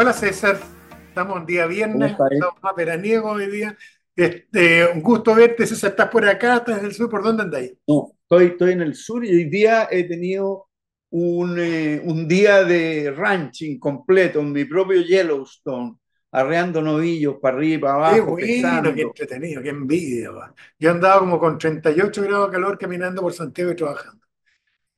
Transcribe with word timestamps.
Hola 0.00 0.12
César, 0.12 0.60
estamos 1.08 1.40
un 1.40 1.44
día 1.44 1.66
viernes, 1.66 2.12
estamos 2.12 2.62
más 2.62 2.76
veraniego 2.76 3.30
hoy 3.32 3.50
día. 3.50 3.76
Este, 4.14 4.86
un 4.86 5.02
gusto 5.02 5.34
verte, 5.34 5.66
César, 5.66 5.90
¿estás 5.90 6.08
por 6.08 6.24
acá? 6.24 6.58
¿Estás 6.58 6.78
en 6.78 6.84
el 6.84 6.94
sur? 6.94 7.10
¿Por 7.10 7.20
dónde 7.20 7.42
andáis? 7.42 7.72
No, 7.84 8.12
estoy, 8.22 8.46
estoy 8.46 8.72
en 8.74 8.82
el 8.82 8.94
sur 8.94 9.24
y 9.24 9.34
hoy 9.34 9.46
día 9.46 9.88
he 9.90 10.04
tenido 10.04 10.68
un, 11.10 11.58
eh, 11.58 12.00
un 12.04 12.28
día 12.28 12.62
de 12.62 13.10
ranching 13.10 13.80
completo 13.80 14.38
en 14.38 14.52
mi 14.52 14.66
propio 14.66 15.00
Yellowstone, 15.00 15.96
arreando 16.30 16.80
novillos 16.80 17.38
para 17.42 17.56
arriba, 17.56 17.88
para 17.88 18.14
Qué 18.14 18.20
abajo, 18.20 18.30
bueno, 18.36 18.94
qué 18.94 19.02
entretenido, 19.02 19.62
qué 19.64 19.70
envidia. 19.70 20.30
va. 20.30 20.54
Yo 20.78 20.92
andaba 20.92 21.18
como 21.18 21.40
con 21.40 21.58
38 21.58 22.22
grados 22.22 22.46
de 22.46 22.52
calor 22.52 22.78
caminando 22.78 23.20
por 23.20 23.32
Santiago 23.32 23.72
y 23.72 23.74
trabajando. 23.74 24.27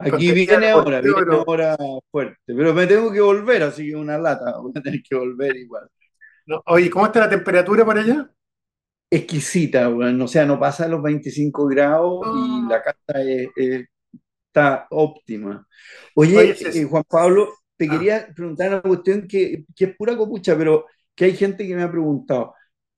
Aquí 0.01 0.33
viene 0.33 0.71
ahora, 0.71 1.01
viene 1.01 1.15
pero 1.19 1.41
ahora 1.47 1.77
fuerte, 2.11 2.39
pero 2.47 2.73
me 2.75 2.87
tengo 2.87 3.13
que 3.13 3.21
volver, 3.21 3.63
así 3.65 3.87
que 3.89 3.97
una 3.97 4.19
lata, 4.19 4.59
voy 4.63 4.73
a 4.75 4.81
tener 4.83 5.03
que 5.03 5.15
volver 5.17 5.57
igual. 5.57 5.89
no. 6.47 6.63
Oye, 6.67 6.91
¿cómo 6.91 7.07
está 7.07 7.21
la 7.21 7.31
temperatura 7.31 7.85
por 7.85 7.99
allá? 7.99 8.31
Exquisita, 9.13 9.89
bueno, 9.89 10.25
o 10.25 10.29
sea, 10.29 10.47
no 10.47 10.59
pasa 10.61 10.87
los 10.87 11.03
25 11.03 11.67
grados 11.67 12.29
y 12.33 12.61
No. 12.63 12.69
la 12.69 12.83
casa 12.83 13.21
es- 13.23 13.49
es- 13.57 13.87
está 14.47 14.87
óptima. 14.91 15.67
Oye, 16.15 16.39
Oye, 16.39 16.81
eh, 16.83 16.85
Juan 16.85 17.05
Pablo, 17.09 17.55
te 17.77 17.87
ah, 17.87 17.91
quería 17.91 18.29
preguntar 18.35 18.69
una 18.71 18.83
cuestión 18.83 19.27
que, 19.29 19.65
que 19.77 19.85
es 19.87 19.97
pura 19.97 20.17
copucha, 20.17 20.57
pero 20.57 20.87
que 21.15 21.27
hay 21.27 21.37
gente 21.37 21.67
que 21.67 21.75
me 21.77 21.83
ha 21.83 21.91
preguntado. 21.91 22.55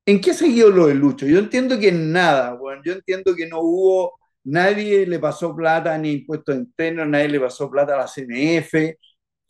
¿En 0.06 0.20
qué 0.20 0.32
ha 0.32 0.34
seguido 0.34 0.70
lo 0.70 0.86
de 0.88 0.94
Lucho? 0.94 1.26
Yo 1.26 1.38
entiendo 1.38 1.78
que 1.78 1.88
en 1.90 2.12
nada, 2.12 2.54
bueno, 2.54 2.82
yo 2.84 2.92
entiendo 2.94 3.34
que 3.36 3.46
no 3.48 3.60
hubo, 3.60 4.14
nadie 4.44 5.06
le 5.06 5.18
pasó 5.18 5.54
plata 5.54 5.96
ni 5.98 6.12
impuestos 6.12 6.56
internos, 6.56 7.08
nadie 7.08 7.28
le 7.28 7.40
pasó 7.40 7.70
plata 7.70 7.94
a 7.94 7.98
la 7.98 8.08
CNF. 8.08 8.98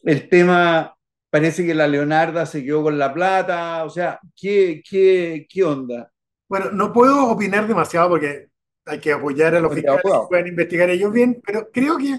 El 0.05 0.29
tema, 0.29 0.95
parece 1.31 1.65
que 1.67 1.75
la 1.75 1.87
Leonarda 1.89 2.47
se 2.47 2.65
quedó 2.65 2.83
con 2.85 2.99
la 2.99 3.13
plata, 3.15 3.85
o 3.85 3.91
sea, 3.91 4.19
¿qué, 4.37 4.83
qué, 4.89 5.47
qué 5.49 5.65
onda? 5.65 6.13
bueno, 6.53 6.71
no 6.71 6.93
puedo 6.93 7.31
opinar 7.31 7.67
demasiado 7.67 8.11
porque 8.11 8.51
hay 8.85 9.01
que 9.01 9.11
apoyar 9.11 9.55
a 9.55 9.61
los 9.61 9.75
fiscales 9.75 10.03
que 10.03 10.11
puedan 10.29 10.47
investigar 10.49 10.91
ellos 10.91 11.11
bien, 11.11 11.41
pero 11.43 11.71
creo 11.73 11.97
que, 11.97 12.19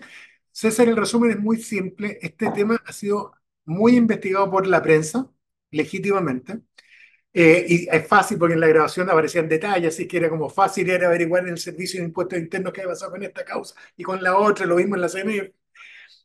César, 0.52 0.88
el 0.90 0.98
resumen 0.98 1.30
es 1.32 1.40
muy 1.40 1.58
simple. 1.62 2.18
Este 2.20 2.50
tema 2.50 2.82
ha 2.84 2.92
sido 2.94 3.32
muy 3.66 3.96
investigado 3.96 4.50
por 4.50 4.66
la 4.66 4.82
prensa, 4.82 5.30
legítimamente. 5.70 6.62
Eh, 7.34 7.66
y 7.68 7.88
es 7.90 8.08
fácil 8.08 8.38
porque 8.38 8.54
en 8.54 8.60
la 8.60 8.68
grabación 8.68 9.10
aparecían 9.10 9.50
detalles, 9.50 9.94
así 9.96 10.08
que 10.08 10.18
era 10.18 10.30
como 10.30 10.50
fácil 10.50 10.90
era 10.90 11.08
averiguar 11.08 11.44
en 11.44 11.50
el 11.54 11.58
Servicio 11.58 12.00
de 12.00 12.06
Impuestos 12.08 12.38
Internos 12.40 12.72
qué 12.74 12.82
había 12.82 12.94
pasado 12.94 13.12
con 13.12 13.24
esta 13.24 13.44
causa 13.44 13.76
y 13.98 14.04
con 14.04 14.22
la 14.22 14.38
otra, 14.38 14.66
lo 14.68 14.76
mismo 14.76 14.96
en 14.96 15.02
la 15.02 15.10
CNF. 15.10 15.54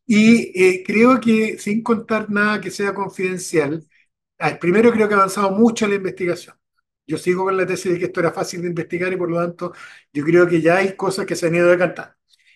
Y 0.06 0.52
eh, 0.62 0.82
creo 0.86 1.20
que 1.20 1.58
sin 1.58 1.82
contar 1.82 2.30
nada 2.30 2.60
que 2.60 2.70
sea 2.70 2.94
confidencial, 2.94 3.86
primero 4.60 4.92
creo 4.92 5.08
que 5.08 5.14
ha 5.14 5.16
avanzado 5.18 5.50
mucho 5.52 5.86
la 5.86 5.96
investigación. 5.96 6.56
Yo 7.06 7.18
sigo 7.18 7.44
con 7.44 7.56
la 7.56 7.66
tesis 7.66 7.92
de 7.92 7.98
que 7.98 8.06
esto 8.06 8.20
era 8.20 8.32
fácil 8.32 8.62
de 8.62 8.68
investigar 8.68 9.12
y 9.12 9.16
por 9.16 9.30
lo 9.30 9.38
tanto 9.38 9.72
yo 10.12 10.24
creo 10.24 10.46
que 10.46 10.60
ya 10.60 10.76
hay 10.78 10.94
cosas 10.96 11.26
que 11.26 11.36
se 11.36 11.46
han 11.46 11.54
ido 11.54 11.68
decantando. 11.68 12.14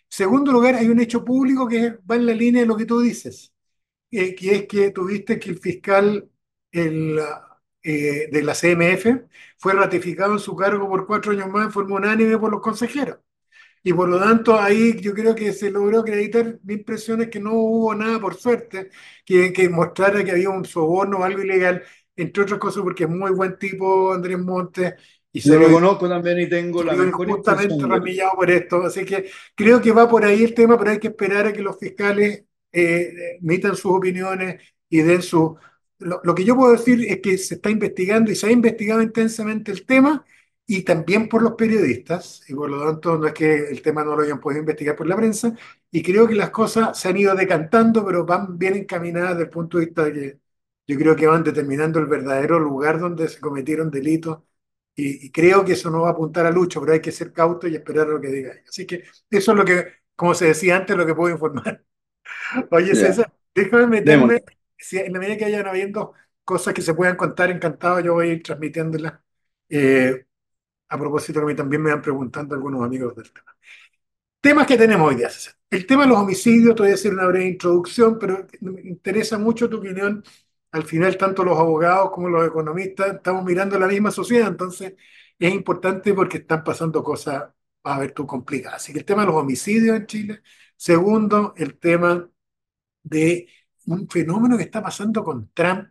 Segundo 0.09 0.53
lugar, 0.53 0.75
hay 0.77 0.89
un 0.89 1.01
hecho 1.01 1.25
público 1.25 1.67
que 1.69 1.99
va 2.11 2.17
en 2.17 2.27
la 2.27 2.35
línea 2.35 2.63
de 2.63 2.67
lo 2.69 2.77
que 2.77 2.85
tú 2.87 3.01
dices 3.01 3.53
eh, 4.11 4.35
que 4.35 4.55
es 4.57 4.69
que 4.69 4.91
tuviste 4.91 5.39
que 5.39 5.51
el 5.51 5.59
fiscal 5.59 6.31
el, 6.73 7.21
eh, 7.83 8.29
de 8.31 8.43
la 8.43 8.55
CMF 8.55 9.07
fue 9.59 9.73
ratificado 9.75 10.33
en 10.33 10.39
su 10.39 10.55
cargo 10.57 10.89
por 10.89 11.07
cuatro 11.07 11.33
años 11.33 11.49
más 11.49 11.67
en 11.67 11.73
forma 11.73 11.97
unánime 11.97 12.39
por 12.39 12.51
los 12.51 12.61
consejeros. 12.61 13.19
Y 13.85 13.93
por 13.93 14.09
lo 14.09 14.19
tanto, 14.21 14.59
ahí 14.61 15.01
yo 15.01 15.13
creo 15.13 15.35
que 15.35 15.53
se 15.53 15.71
logró 15.71 16.01
acreditar, 16.01 16.59
mi 16.63 16.75
impresión 16.75 17.21
es 17.23 17.29
que 17.29 17.41
no 17.41 17.53
hubo 17.55 17.95
nada, 17.95 18.21
por 18.21 18.35
suerte, 18.37 18.91
que, 19.25 19.53
que 19.53 19.69
mostrara 19.69 20.23
que 20.25 20.31
había 20.31 20.51
un 20.51 20.65
soborno 20.65 21.19
o 21.19 21.25
algo 21.25 21.43
ilegal, 21.43 21.83
entre 22.15 22.45
otras 22.45 22.61
cosas 22.61 22.83
porque 22.83 23.05
es 23.05 23.11
muy 23.11 23.33
buen 23.33 23.59
tipo 23.59 24.13
Andrés 24.13 24.39
Montes 24.39 24.95
y 25.33 25.41
Yo 25.41 25.55
salió 25.55 25.69
lo 25.69 25.75
conozco 25.75 26.09
también 26.09 26.41
y 26.41 26.49
tengo 26.49 26.85
la 26.85 26.93
mejor 26.95 27.27
él. 27.27 27.89
ramillado 27.89 28.33
por 28.37 28.51
esto. 28.51 28.83
Así 28.83 29.05
que 29.05 29.31
creo 29.55 29.81
que 29.81 29.91
va 29.91 30.09
por 30.09 30.25
ahí 30.25 30.45
el 30.45 30.55
tema, 30.55 30.79
pero 30.79 30.91
hay 30.91 30.99
que 30.99 31.09
esperar 31.09 31.47
a 31.47 31.53
que 31.53 31.63
los 31.63 31.79
fiscales 31.79 32.45
eh, 32.71 33.39
emitan 33.41 33.75
sus 33.75 33.93
opiniones 33.93 34.61
y 34.89 34.99
den 34.99 35.23
su... 35.23 35.57
Lo, 36.03 36.21
lo 36.25 36.35
que 36.35 36.45
yo 36.45 36.57
puedo 36.57 36.73
decir 36.73 37.05
es 37.09 37.21
que 37.21 37.39
se 37.39 37.55
está 37.57 37.71
investigando 37.71 38.31
y 38.31 38.35
se 38.37 38.47
ha 38.47 38.53
investigado 38.53 39.03
intensamente 39.03 39.73
el 39.73 39.87
tema 39.87 40.25
y 40.67 40.83
también 40.85 41.29
por 41.29 41.43
los 41.43 41.53
periodistas, 41.55 42.43
y 42.49 42.55
por 42.55 42.71
lo 42.71 42.85
tanto 42.85 43.19
no 43.19 43.27
es 43.27 43.35
que 43.35 43.69
el 43.69 43.83
tema 43.83 44.05
no 44.05 44.17
lo 44.17 44.23
hayan 44.23 44.41
podido 44.41 44.61
investigar 44.61 44.97
por 44.97 45.07
la 45.07 45.17
prensa, 45.17 45.55
y 45.91 46.03
creo 46.03 46.27
que 46.29 46.35
las 46.35 46.51
cosas 46.51 46.99
se 46.99 47.09
han 47.09 47.17
ido 47.17 47.35
decantando, 47.35 48.05
pero 48.07 48.25
van 48.25 48.57
bien 48.59 48.77
encaminadas 48.77 49.31
desde 49.33 49.45
el 49.45 49.51
punto 49.51 49.79
de 49.79 49.87
vista 49.87 50.05
de 50.05 50.13
que 50.13 50.39
yo 50.87 50.99
creo 50.99 51.17
que 51.17 51.27
van 51.27 51.43
determinando 51.45 51.99
el 51.99 52.07
verdadero 52.07 52.59
lugar 52.59 52.99
donde 53.01 53.29
se 53.29 53.41
cometieron 53.41 53.91
delitos 53.91 54.39
y, 54.95 55.27
y 55.27 55.31
creo 55.33 55.65
que 55.65 55.73
eso 55.73 55.91
no 55.91 56.03
va 56.03 56.09
a 56.09 56.13
apuntar 56.13 56.47
a 56.47 56.51
Lucho, 56.51 56.81
pero 56.81 56.93
hay 56.93 57.01
que 57.01 57.13
ser 57.13 57.33
cauto 57.33 57.67
y 57.69 57.75
esperar 57.77 58.09
lo 58.09 58.21
que 58.21 58.29
diga. 58.29 58.53
Así 58.69 58.87
que 58.87 59.05
eso 59.31 59.53
es 59.53 59.59
lo 59.59 59.65
que, 59.65 59.87
como 60.17 60.35
se 60.35 60.47
decía 60.47 60.77
antes, 60.77 60.97
lo 60.97 61.07
que 61.07 61.15
puedo 61.15 61.33
informar. 61.35 61.85
Oye, 62.71 62.95
César, 62.95 63.33
déjame 63.55 63.87
meterme, 63.89 64.43
si 64.83 64.99
en 64.99 65.13
la 65.13 65.19
medida 65.21 65.37
que 65.37 65.45
vayan 65.45 65.67
habiendo 65.67 66.15
cosas 66.45 66.75
que 66.75 66.83
se 66.83 66.95
puedan 66.95 67.17
contar, 67.17 67.51
encantado, 67.51 68.01
yo 68.01 68.15
voy 68.15 68.31
a 68.31 68.33
ir 68.35 68.43
transmitiéndolas. 68.43 69.15
Eh, 69.69 70.27
a 70.89 70.99
propósito, 70.99 71.41
que 71.41 71.47
mí 71.47 71.55
también 71.55 71.83
me 71.83 71.91
van 71.91 72.03
preguntando 72.03 72.55
algunos 72.55 72.85
amigos 72.85 73.17
del 73.17 73.33
tema. 73.33 73.57
Temas 74.41 74.67
que 74.67 74.77
tenemos 74.77 75.09
hoy 75.09 75.17
día. 75.17 75.29
El 75.71 75.87
tema 75.87 76.03
de 76.03 76.09
los 76.09 76.19
homicidios, 76.19 76.75
te 76.75 76.83
voy 76.83 76.91
a 76.93 76.95
hacer 76.95 77.13
una 77.15 77.27
breve 77.27 77.47
introducción, 77.47 78.19
pero 78.19 78.47
me 78.61 78.83
interesa 78.83 79.39
mucho 79.39 79.69
tu 79.71 79.79
opinión. 79.79 80.23
Al 80.73 80.85
final, 80.85 81.17
tanto 81.17 81.45
los 81.45 81.59
abogados 81.59 82.11
como 82.13 82.29
los 82.29 82.47
economistas 82.47 83.15
estamos 83.15 83.45
mirando 83.45 83.79
la 83.79 83.87
misma 83.87 84.11
sociedad, 84.11 84.49
entonces 84.49 84.95
es 85.39 85.55
importante 85.55 86.15
porque 86.15 86.39
están 86.39 86.65
pasando 86.65 87.03
cosas, 87.05 87.45
a 87.85 87.99
ver 87.99 88.13
tú, 88.13 88.27
complicadas. 88.27 88.83
Así 88.83 88.93
que 88.93 89.01
el 89.01 89.05
tema 89.05 89.23
de 89.23 89.29
los 89.29 89.37
homicidios 89.37 89.97
en 89.97 90.07
Chile. 90.07 90.43
Segundo, 90.77 91.55
el 91.57 91.79
tema 91.79 92.29
de 93.03 93.49
un 93.87 94.09
fenómeno 94.09 94.57
que 94.57 94.65
está 94.65 94.83
pasando 94.83 95.25
con 95.25 95.51
Trump 95.53 95.89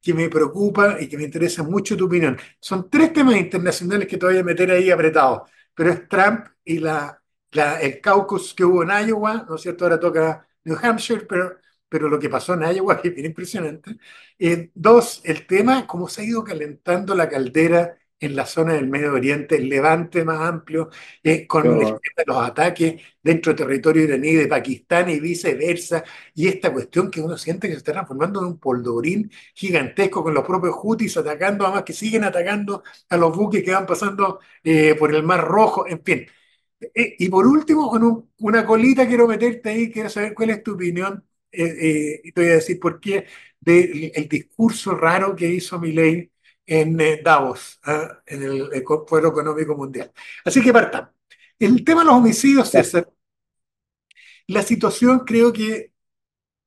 que 0.00 0.14
me 0.14 0.28
preocupa 0.28 1.00
y 1.00 1.08
que 1.08 1.16
me 1.16 1.24
interesa 1.24 1.62
mucho 1.62 1.96
tu 1.96 2.06
opinión. 2.06 2.36
Son 2.60 2.90
tres 2.90 3.12
temas 3.12 3.36
internacionales 3.36 4.08
que 4.08 4.16
te 4.18 4.26
voy 4.26 4.38
a 4.38 4.44
meter 4.44 4.70
ahí 4.70 4.90
apretados, 4.90 5.48
pero 5.74 5.90
es 5.92 6.08
Trump 6.08 6.46
y 6.64 6.78
la, 6.78 7.20
la- 7.52 7.80
el 7.80 8.00
caucus 8.00 8.52
que 8.54 8.64
hubo 8.64 8.82
en 8.82 8.90
Iowa, 9.08 9.44
¿no 9.48 9.54
es 9.56 9.62
cierto? 9.62 9.84
Ahora 9.84 10.00
toca 10.00 10.46
New 10.64 10.76
Hampshire, 10.82 11.24
pero, 11.26 11.56
pero 11.88 12.08
lo 12.08 12.18
que 12.18 12.28
pasó 12.28 12.54
en 12.54 12.62
Iowa 12.76 13.00
es 13.04 13.14
bien 13.14 13.26
impresionante. 13.26 13.96
Eh, 14.38 14.70
dos, 14.74 15.20
el 15.24 15.46
tema, 15.46 15.86
cómo 15.86 16.08
se 16.08 16.22
ha 16.22 16.24
ido 16.24 16.42
calentando 16.44 17.14
la 17.14 17.28
caldera 17.28 17.96
en 18.22 18.36
la 18.36 18.46
zona 18.46 18.74
del 18.74 18.88
Medio 18.88 19.12
Oriente, 19.14 19.56
el 19.56 19.68
levante 19.68 20.24
más 20.24 20.40
amplio, 20.40 20.90
eh, 21.22 21.46
con 21.46 21.76
el 21.80 21.96
los 22.26 22.36
ataques 22.38 23.02
dentro 23.22 23.52
del 23.52 23.58
territorio 23.66 24.04
iraní 24.04 24.32
de 24.34 24.46
Pakistán 24.46 25.10
y 25.10 25.20
viceversa, 25.20 26.04
y 26.34 26.48
esta 26.48 26.72
cuestión 26.72 27.10
que 27.10 27.20
uno 27.20 27.36
siente 27.38 27.66
que 27.68 27.74
se 27.74 27.78
está 27.78 27.92
transformando 27.92 28.40
en 28.40 28.46
un 28.46 28.58
polvorín 28.58 29.30
gigantesco 29.54 30.22
con 30.22 30.34
los 30.34 30.44
propios 30.44 30.74
Houthis 30.76 31.16
atacando, 31.16 31.64
además 31.66 31.82
que 31.84 31.92
siguen 31.92 32.24
atacando 32.24 32.82
a 33.08 33.16
los 33.16 33.36
buques 33.36 33.62
que 33.64 33.72
van 33.72 33.86
pasando 33.86 34.40
eh, 34.64 34.94
por 34.96 35.14
el 35.14 35.22
Mar 35.22 35.44
Rojo, 35.46 35.86
en 35.88 36.02
fin. 36.04 36.26
Eh, 36.94 37.16
y 37.18 37.28
por 37.28 37.46
último, 37.46 37.88
con 37.90 38.02
un- 38.02 38.30
una 38.40 38.66
colita 38.66 39.06
quiero 39.06 39.26
meterte 39.28 39.70
ahí, 39.70 39.90
quiero 39.92 40.08
saber 40.10 40.34
cuál 40.34 40.50
es 40.50 40.62
tu 40.62 40.72
opinión, 40.74 41.24
eh, 41.52 41.64
eh, 41.64 42.20
y 42.24 42.32
te 42.32 42.40
voy 42.42 42.50
a 42.50 42.54
decir 42.54 42.80
por 42.80 43.00
qué, 43.00 43.26
del 43.60 44.10
el 44.14 44.28
discurso 44.28 44.94
raro 44.94 45.36
que 45.36 45.48
hizo 45.48 45.78
Milei 45.78 46.30
en 46.66 47.00
eh, 47.00 47.20
Davos, 47.24 47.80
ah, 47.84 48.22
en 48.26 48.42
el 48.42 48.72
eh, 48.72 48.84
Foro 49.08 49.28
Económico 49.28 49.76
Mundial. 49.76 50.12
Así 50.44 50.62
que 50.62 50.72
partamos. 50.72 51.10
El 51.58 51.84
tema 51.84 52.00
de 52.02 52.06
los 52.08 52.16
homicidios, 52.16 52.70
César, 52.70 53.08
la 54.46 54.62
situación 54.62 55.20
creo 55.20 55.52
que, 55.52 55.92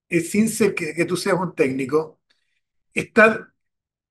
eh, 0.10 0.22
sin 0.22 0.50
ser 0.50 0.76
que, 0.76 0.94
que 0.96 1.06
tú 1.06 1.18
seas 1.18 1.38
un 1.40 1.56
técnico, 1.56 2.22
está 2.94 3.54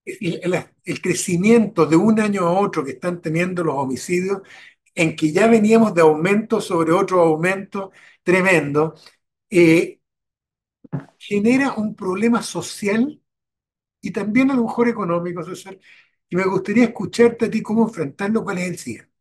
el, 0.04 0.40
el- 0.44 0.66
el 0.84 1.02
crecimiento 1.02 1.86
de 1.86 1.96
un 1.96 2.20
año 2.20 2.42
a 2.48 2.60
otro 2.60 2.84
que 2.84 2.92
están 2.92 3.22
teniendo 3.22 3.64
los 3.64 3.76
homicidios, 3.76 4.42
en 4.94 5.16
que 5.16 5.32
ya 5.32 5.48
veníamos 5.48 5.94
de 5.94 6.02
aumento 6.02 6.60
sobre 6.60 6.92
otro 6.92 7.22
aumento 7.22 7.92
tremendo, 8.24 8.94
eh, 9.50 10.00
genera 11.18 11.72
un 11.74 11.94
problema 11.96 12.42
social 12.42 13.20
y 14.04 14.10
también 14.12 14.50
a 14.50 14.54
lo 14.54 14.64
mejor 14.64 14.88
económico, 14.88 15.42
César, 15.44 15.78
y 16.28 16.36
me 16.36 16.44
gustaría 16.44 16.84
escucharte 16.84 17.46
a 17.46 17.50
ti 17.50 17.62
cómo 17.62 17.84
enfrentarlo, 17.88 18.44
cuál 18.44 18.58
es 18.58 18.68
el 18.68 18.78
siguiente. 18.78 19.12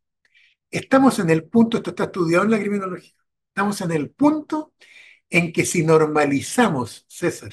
Estamos 0.70 1.18
en 1.20 1.30
el 1.30 1.44
punto, 1.44 1.78
esto 1.78 1.90
está 1.90 2.04
estudiado 2.04 2.44
en 2.44 2.50
la 2.50 2.58
criminología, 2.58 3.14
estamos 3.48 3.80
en 3.80 3.92
el 3.92 4.10
punto 4.10 4.74
en 5.30 5.52
que 5.52 5.64
si 5.66 5.84
normalizamos, 5.84 7.06
César, 7.08 7.52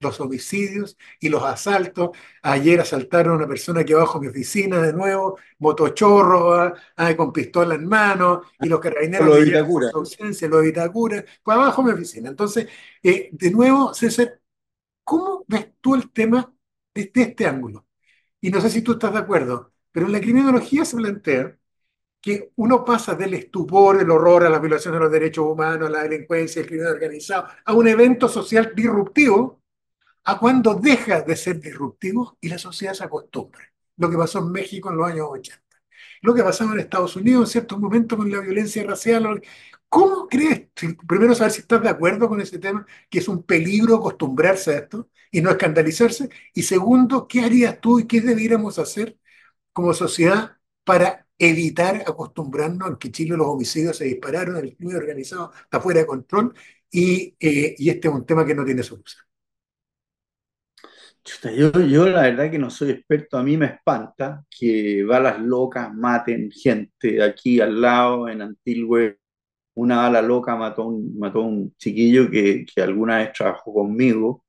los 0.00 0.20
homicidios 0.20 0.96
y 1.20 1.28
los 1.28 1.42
asaltos. 1.42 2.10
Ayer 2.42 2.80
asaltaron 2.80 3.34
a 3.34 3.36
una 3.36 3.48
persona 3.48 3.80
aquí 3.80 3.92
abajo 3.92 4.20
mi 4.20 4.28
oficina 4.28 4.80
de 4.80 4.92
nuevo, 4.92 5.38
motochorro, 5.58 6.54
ah, 6.54 6.74
ah, 6.96 7.16
con 7.16 7.32
pistola 7.32 7.74
en 7.74 7.86
mano, 7.86 8.42
y 8.60 8.68
los 8.68 8.80
carabineros 8.80 9.26
Lo 9.26 9.34
de 9.36 9.44
Vitacura. 9.44 9.90
ausencia, 9.94 10.48
lo 10.48 10.58
de 10.58 10.66
Vitacura, 10.68 11.24
fue 11.42 11.54
abajo 11.54 11.82
mi 11.82 11.90
oficina. 11.92 12.28
Entonces, 12.30 12.68
eh, 13.02 13.28
de 13.32 13.50
nuevo, 13.50 13.92
César, 13.94 14.37
¿cómo 15.08 15.44
ves 15.48 15.72
tú 15.80 15.94
el 15.94 16.10
tema? 16.10 16.52
desde 16.94 17.22
este 17.30 17.46
ángulo. 17.46 17.86
Y 18.40 18.50
no 18.50 18.60
sé 18.60 18.70
si 18.70 18.82
tú 18.82 18.92
estás 18.92 19.12
de 19.12 19.20
acuerdo, 19.20 19.72
pero 19.92 20.06
en 20.06 20.12
la 20.12 20.20
criminología 20.20 20.84
se 20.84 20.96
plantea 20.96 21.56
que 22.20 22.52
uno 22.56 22.84
pasa 22.84 23.14
del 23.14 23.34
estupor, 23.34 24.00
el 24.00 24.10
horror 24.10 24.44
a 24.44 24.50
las 24.50 24.60
violaciones 24.60 24.98
de 24.98 25.04
los 25.04 25.12
derechos 25.12 25.46
humanos, 25.46 25.88
a 25.88 25.92
la 25.92 26.02
delincuencia, 26.02 26.60
el 26.60 26.66
crimen 26.66 26.88
organizado, 26.88 27.46
a 27.64 27.72
un 27.72 27.88
evento 27.88 28.28
social 28.28 28.72
disruptivo, 28.74 29.62
a 30.24 30.38
cuando 30.38 30.74
deja 30.74 31.22
de 31.22 31.36
ser 31.36 31.60
disruptivo 31.60 32.36
y 32.40 32.48
la 32.48 32.58
sociedad 32.58 32.94
se 32.94 33.04
acostumbra. 33.04 33.72
Lo 33.96 34.10
que 34.10 34.16
pasó 34.16 34.40
en 34.40 34.52
México 34.52 34.90
en 34.90 34.96
los 34.96 35.08
años 35.08 35.28
80. 35.30 35.62
Lo 36.22 36.34
que 36.34 36.42
pasaba 36.42 36.72
en 36.72 36.80
Estados 36.80 37.16
Unidos 37.16 37.48
en 37.48 37.52
ciertos 37.52 37.78
momentos 37.78 38.18
con 38.18 38.30
la 38.30 38.40
violencia 38.40 38.84
racial. 38.84 39.40
¿Cómo 39.88 40.28
crees? 40.28 40.68
Primero, 41.06 41.34
saber 41.34 41.52
si 41.52 41.60
estás 41.62 41.82
de 41.82 41.88
acuerdo 41.88 42.28
con 42.28 42.40
ese 42.40 42.58
tema, 42.58 42.86
que 43.08 43.18
es 43.20 43.28
un 43.28 43.42
peligro 43.42 43.96
acostumbrarse 43.96 44.72
a 44.72 44.78
esto 44.78 45.08
y 45.30 45.40
no 45.40 45.50
escandalizarse. 45.50 46.28
Y 46.54 46.62
segundo, 46.62 47.26
¿qué 47.26 47.40
harías 47.40 47.80
tú 47.80 47.98
y 48.00 48.06
qué 48.06 48.20
debiéramos 48.20 48.78
hacer 48.78 49.18
como 49.72 49.94
sociedad 49.94 50.58
para 50.84 51.26
evitar 51.38 52.02
acostumbrarnos 52.06 52.90
a 52.90 52.98
que 52.98 53.12
Chile 53.12 53.36
los 53.36 53.46
homicidios 53.46 53.96
se 53.96 54.04
dispararon, 54.06 54.56
el 54.56 54.76
crimen 54.76 54.96
organizado 54.96 55.52
está 55.62 55.80
fuera 55.80 56.00
de 56.00 56.06
control 56.06 56.54
y, 56.90 57.36
eh, 57.40 57.76
este 57.78 58.08
es 58.08 58.14
un 58.14 58.26
tema 58.26 58.44
que 58.44 58.54
no 58.54 58.64
tiene 58.64 58.82
solución. 58.82 59.22
Yo, 61.56 61.70
yo 61.86 62.08
la 62.08 62.22
verdad 62.22 62.50
que 62.50 62.58
no 62.58 62.70
soy 62.70 62.90
experto, 62.90 63.36
a 63.36 63.42
mí 63.42 63.56
me 63.56 63.66
espanta 63.66 64.44
que 64.50 65.04
balas 65.04 65.38
locas 65.40 65.92
maten 65.94 66.50
gente 66.50 67.22
aquí 67.22 67.60
al 67.60 67.80
lado, 67.80 68.28
en 68.28 68.40
Antilwe, 68.40 69.18
una 69.78 69.98
bala 69.98 70.22
loca 70.22 70.56
mató, 70.56 70.86
un, 70.86 71.16
un 71.34 71.74
chiquillo 71.76 72.30
que, 72.30 72.66
que 72.66 72.82
alguna 72.82 73.18
vez 73.18 73.32
trabajó 73.32 73.72
conmigo, 73.72 74.44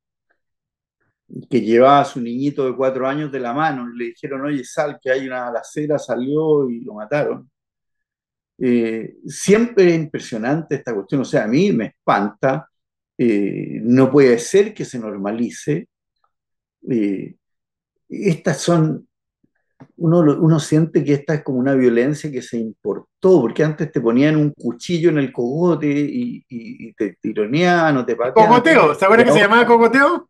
que 1.50 1.62
llevaba 1.62 2.02
a 2.02 2.06
su 2.06 2.20
niñito 2.22 2.66
de 2.66 2.76
cuatro 2.76 3.08
años 3.08 3.32
de 3.32 3.40
la 3.40 3.54
mano, 3.54 3.88
le 3.88 4.06
dijeron, 4.06 4.42
oye, 4.42 4.64
sal, 4.64 5.00
que 5.02 5.12
hay 5.12 5.28
una 5.28 5.42
balacera, 5.46 6.00
salió 6.00 6.70
y 6.70 6.82
lo 6.82 6.96
mataron. 6.96 7.50
Eh, 8.58 9.16
siempre 9.28 9.90
es 9.90 9.96
impresionante 9.96 10.76
esta 10.76 10.94
cuestión, 10.94 11.22
o 11.22 11.26
sea, 11.26 11.46
a 11.46 11.48
mí 11.48 11.72
me 11.72 11.86
espanta, 11.88 12.70
eh, 13.18 13.80
no 13.84 14.12
puede 14.12 14.38
ser 14.40 14.74
que 14.74 14.86
se 14.86 15.00
normalice. 15.00 15.90
Eh, 16.90 17.36
estas 18.10 18.62
son, 18.62 19.09
uno, 19.98 20.20
uno 20.20 20.60
siente 20.60 21.04
que 21.04 21.14
esta 21.14 21.36
es 21.36 21.44
como 21.44 21.60
una 21.60 21.74
violencia 21.74 22.32
que 22.32 22.42
se 22.42 22.58
importó, 22.58 23.42
porque 23.42 23.64
antes 23.64 23.92
te 23.92 24.02
ponían 24.02 24.36
un 24.36 24.52
cuchillo 24.52 25.10
en 25.10 25.20
el 25.20 25.32
cogote 25.32 25.88
y, 25.88 26.44
y, 26.48 26.94
te 26.94 27.18
tironeaban 27.22 27.98
o 27.98 28.06
te 28.06 28.16
pateaban. 28.16 28.50
Cogoteo, 28.50 28.96
¿se 28.96 29.06
acuerdan 29.06 29.28
que 29.28 29.34
se 29.34 29.40
llamaba 29.40 29.66
cogoteo? 29.66 30.30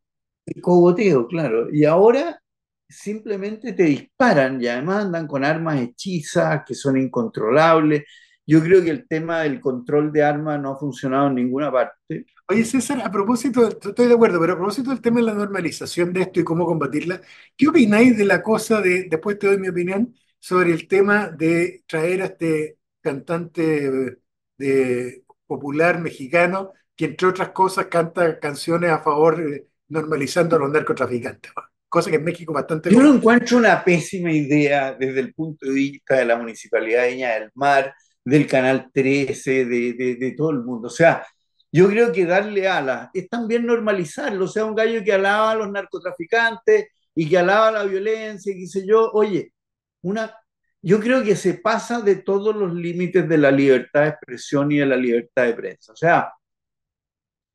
cogoteo, 0.62 1.28
claro. 1.28 1.68
Y 1.72 1.86
ahora 1.86 2.40
simplemente 2.88 3.74
te 3.74 3.84
disparan 3.84 4.62
y 4.62 4.68
además 4.68 5.06
andan 5.06 5.28
con 5.28 5.46
armas 5.46 5.80
hechizas 5.80 6.64
que 6.66 6.74
son 6.74 6.98
incontrolables. 6.98 8.04
Yo 8.46 8.62
creo 8.62 8.84
que 8.84 8.90
el 8.90 9.08
tema 9.08 9.42
del 9.42 9.60
control 9.62 10.12
de 10.12 10.24
armas 10.24 10.60
no 10.60 10.72
ha 10.72 10.78
funcionado 10.78 11.28
en 11.28 11.36
ninguna 11.36 11.72
parte. 11.72 12.26
Oye, 12.52 12.66
César, 12.66 13.00
a 13.04 13.12
propósito, 13.12 13.68
estoy 13.68 14.08
de 14.08 14.16
acuerdo, 14.16 14.40
pero 14.40 14.54
a 14.54 14.56
propósito 14.56 14.90
del 14.90 15.02
tema 15.02 15.18
de 15.18 15.28
la 15.28 15.36
normalización 15.36 16.12
de 16.12 16.22
esto 16.22 16.40
y 16.40 16.44
cómo 16.44 16.66
combatirla, 16.66 17.22
¿qué 17.56 17.68
opináis 17.68 18.18
de 18.18 18.26
la 18.26 18.42
cosa 18.42 18.82
de, 18.82 19.04
después 19.04 19.38
te 19.38 19.46
doy 19.46 19.60
mi 19.60 19.68
opinión, 19.68 20.16
sobre 20.40 20.72
el 20.72 20.88
tema 20.88 21.28
de 21.28 21.84
traer 21.86 22.24
a 22.24 22.26
este 22.26 22.80
cantante 23.02 24.18
de, 24.58 25.24
popular 25.46 26.02
mexicano 26.02 26.74
que 26.96 27.06
entre 27.06 27.28
otras 27.28 27.50
cosas 27.50 27.86
canta 27.86 28.40
canciones 28.40 28.90
a 28.90 29.04
favor 29.04 29.38
de, 29.38 29.68
normalizando 29.90 30.56
a 30.56 30.60
los 30.60 30.72
narcotraficantes, 30.72 31.52
cosa 31.88 32.10
que 32.10 32.16
en 32.16 32.24
México 32.24 32.52
bastante... 32.52 32.90
Yo 32.90 33.00
no 33.00 33.14
encuentro 33.14 33.60
una 33.60 33.84
pésima 33.84 34.32
idea 34.32 34.94
desde 34.94 35.20
el 35.20 35.36
punto 35.36 35.68
de 35.68 35.74
vista 35.74 36.16
de 36.16 36.26
la 36.26 36.36
Municipalidad 36.36 37.04
de 37.04 37.10
Viña 37.12 37.40
del 37.40 37.52
Mar, 37.54 37.94
del 38.26 38.48
Canal 38.48 38.90
13, 38.92 39.66
de, 39.66 39.94
de, 39.94 40.16
de, 40.16 40.32
todo 40.32 40.50
el 40.50 40.64
mundo. 40.64 40.88
O 40.88 40.92
sea, 40.92 41.24
yo 41.72 41.88
creo 41.88 42.12
que 42.12 42.26
darle 42.26 42.68
alas 42.68 43.10
es 43.14 43.30
también 43.30 43.66
normalizarlo. 43.66 44.46
O 44.46 44.48
sea, 44.48 44.66
un 44.66 44.76
gallo 44.76 45.04
que 45.04 45.14
alaba 45.14 45.52
a 45.52 45.56
los 45.56 45.72
narcotraficantes 45.72 46.88
y 47.14 47.30
que 47.30 47.38
alaba 47.38 47.72
la 47.72 47.84
violencia, 47.84 48.54
y 48.54 48.62
qué 48.62 48.68
sé 48.68 48.88
yo. 48.88 49.12
Oye, 49.14 49.54
una, 50.02 50.34
yo 50.82 51.00
creo 51.00 51.24
que 51.24 51.36
se 51.36 51.56
pasa 51.56 52.02
de 52.02 52.18
todos 52.18 52.56
los 52.56 52.74
límites 52.74 53.28
de 53.28 53.38
la 53.38 53.52
libertad 53.52 54.04
de 54.04 54.10
expresión 54.10 54.72
y 54.72 54.78
de 54.78 54.86
la 54.86 54.96
libertad 54.96 55.44
de 55.44 55.54
prensa. 55.54 55.94
O 55.94 55.96
sea, 55.96 56.34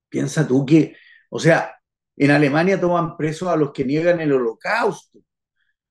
piensa 0.09 0.47
tú 0.47 0.65
que, 0.65 0.97
o 1.31 1.39
sea, 1.39 1.75
en 2.17 2.31
Alemania 2.31 2.81
toman 2.81 3.17
presos 3.17 3.49
a 3.49 3.57
los 3.57 3.73
que 3.73 3.85
niegan 3.85 4.21
el 4.21 4.33
holocausto. 4.33 5.19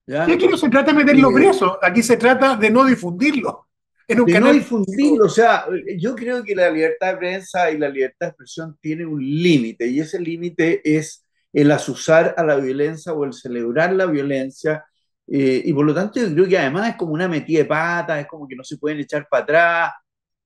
¿ya? 0.06 0.24
aquí 0.24 0.48
no 0.48 0.58
se 0.58 0.70
trata 0.70 0.92
de 0.92 0.98
meterlo 0.98 1.34
preso, 1.34 1.78
aquí 1.82 2.04
se 2.04 2.18
trata 2.18 2.56
de 2.56 2.70
no 2.70 2.86
difundirlo. 2.86 3.63
En 4.08 4.26
de 4.26 4.40
no 4.40 4.52
difundirlo, 4.52 5.26
o 5.26 5.30
sea, 5.30 5.66
yo 5.98 6.16
creo 6.16 6.44
que 6.44 6.56
la 6.56 6.70
libertad 6.70 7.14
de 7.14 7.18
prensa 7.18 7.72
y 7.72 7.78
la 7.78 7.90
libertad 7.90 8.28
de 8.28 8.30
expresión 8.32 8.78
tienen 8.82 9.08
un 9.08 9.22
límite, 9.22 9.88
y 9.88 10.00
ese 10.00 10.20
límite 10.20 10.82
es 10.84 11.26
el 11.54 11.72
asusar 11.72 12.34
a 12.38 12.44
la 12.44 12.56
violencia 12.56 13.14
o 13.14 13.24
el 13.24 13.34
celebrar 13.34 13.94
la 13.94 14.06
violencia, 14.06 14.84
eh, 15.28 15.62
y 15.64 15.74
por 15.74 15.86
lo 15.86 15.94
tanto 15.94 16.20
yo 16.20 16.34
creo 16.34 16.48
que 16.48 16.58
además 16.58 16.90
es 16.90 16.96
como 16.96 17.14
una 17.14 17.30
metida 17.30 17.60
de 17.60 17.66
pata, 17.66 18.20
es 18.20 18.28
como 18.28 18.48
que 18.48 18.56
no 18.56 18.64
se 18.64 18.78
pueden 18.78 19.00
echar 19.00 19.28
para 19.30 19.44
atrás, 19.44 19.92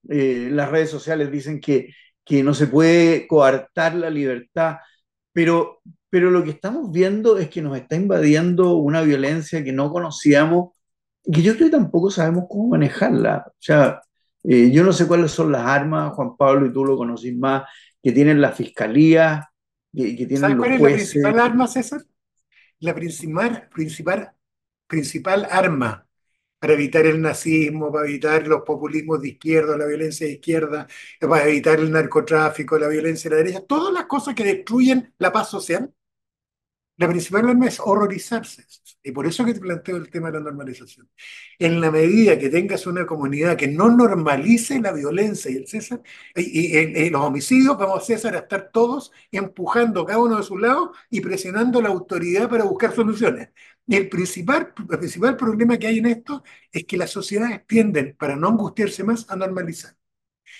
eh, 0.10 0.50
las 0.52 0.70
redes 0.70 0.90
sociales 0.90 1.32
dicen 1.32 1.60
que, 1.60 1.90
que 2.24 2.44
no 2.44 2.54
se 2.54 2.68
puede 2.68 3.28
coartar 3.28 3.96
la 3.96 4.10
libertad, 4.10 4.78
pero, 5.34 5.82
pero 6.10 6.30
lo 6.30 6.44
que 6.44 6.52
estamos 6.52 6.92
viendo 6.92 7.38
es 7.38 7.50
que 7.50 7.62
nos 7.62 7.78
está 7.78 7.96
invadiendo 7.96 8.76
una 8.76 9.02
violencia 9.02 9.64
que 9.64 9.74
no 9.74 9.92
conocíamos 9.92 10.77
que 11.32 11.42
yo 11.42 11.56
creo 11.56 11.68
que 11.68 11.78
tampoco 11.78 12.10
sabemos 12.10 12.46
cómo 12.50 12.70
manejarla. 12.70 13.46
O 13.48 13.56
sea, 13.60 14.02
eh, 14.44 14.72
yo 14.72 14.84
no 14.84 14.94
sé 14.94 15.08
cuáles 15.08 15.32
son 15.32 15.52
las 15.52 15.66
armas, 15.66 16.14
Juan 16.14 16.38
Pablo, 16.38 16.66
y 16.66 16.74
tú 16.74 16.86
lo 16.86 16.98
conocís 16.98 17.38
más, 17.38 17.64
que 18.02 18.12
tienen 18.12 18.42
la 18.42 18.52
fiscalía, 18.52 19.50
que, 19.94 20.16
que 20.16 20.26
tienen 20.26 20.42
¿Sabes 20.42 20.58
cuál 20.58 20.74
es 20.74 20.82
la 20.82 20.88
principal 20.88 21.40
arma, 21.40 21.68
César? 21.68 22.02
La 22.80 22.94
principal, 22.94 23.68
principal, 23.70 24.32
principal 24.88 25.48
arma 25.50 26.08
para 26.60 26.74
evitar 26.74 27.06
el 27.06 27.22
nazismo, 27.22 27.92
para 27.92 28.08
evitar 28.08 28.48
los 28.48 28.64
populismos 28.64 29.22
de 29.22 29.30
izquierda, 29.30 29.78
la 29.78 29.86
violencia 29.86 30.26
de 30.26 30.34
izquierda, 30.34 30.88
para 31.20 31.48
evitar 31.48 31.80
el 31.80 31.92
narcotráfico, 31.92 32.80
la 32.80 32.88
violencia 32.88 33.30
de 33.30 33.36
la 33.36 33.44
derecha, 33.44 33.66
todas 33.66 33.94
las 33.94 34.06
cosas 34.06 34.34
que 34.34 34.44
destruyen 34.44 35.14
la 35.20 35.32
paz 35.32 35.50
social, 35.50 35.92
la 36.98 37.08
principal 37.08 37.48
arma 37.48 37.68
es 37.68 37.80
horrorizarse. 37.80 38.66
Y 39.04 39.12
por 39.12 39.28
eso 39.28 39.46
que 39.46 39.54
te 39.54 39.60
planteo 39.60 39.98
el 39.98 40.10
tema 40.10 40.28
de 40.28 40.40
la 40.40 40.46
normalización. 40.46 41.08
En 41.60 41.80
la 41.80 41.92
medida 41.92 42.38
que 42.38 42.50
tengas 42.50 42.88
una 42.88 43.06
comunidad 43.06 43.56
que 43.56 43.68
no 43.68 43.90
normalice 43.90 44.82
la 44.82 44.92
violencia 44.92 45.52
y 45.52 45.58
el 45.58 45.68
César, 45.68 46.02
y, 46.36 47.10
los 47.10 47.22
homicidios, 47.22 47.78
vamos 47.78 48.02
a 48.02 48.06
César 48.06 48.36
a 48.36 48.40
estar 48.40 48.70
todos 48.74 49.12
empujando 49.32 50.06
cada 50.06 50.20
uno 50.20 50.38
de 50.38 50.44
su 50.44 50.58
lado 50.58 50.92
y 51.10 51.22
presionando 51.22 51.80
a 51.80 51.84
la 51.84 51.90
autoridad 51.90 52.50
para 52.50 52.64
buscar 52.64 52.94
soluciones. 52.94 53.50
El 53.88 54.10
principal, 54.10 54.74
el 54.90 55.00
principal 55.00 55.38
problema 55.38 55.78
que 55.78 55.88
hay 55.88 56.00
en 56.00 56.08
esto 56.08 56.44
es 56.72 56.84
que 56.86 56.98
las 56.98 57.12
sociedades 57.12 57.66
tienden, 57.68 58.16
para 58.18 58.36
no 58.36 58.50
angustiarse 58.50 59.04
más, 59.04 59.30
a 59.30 59.36
normalizar. 59.36 59.96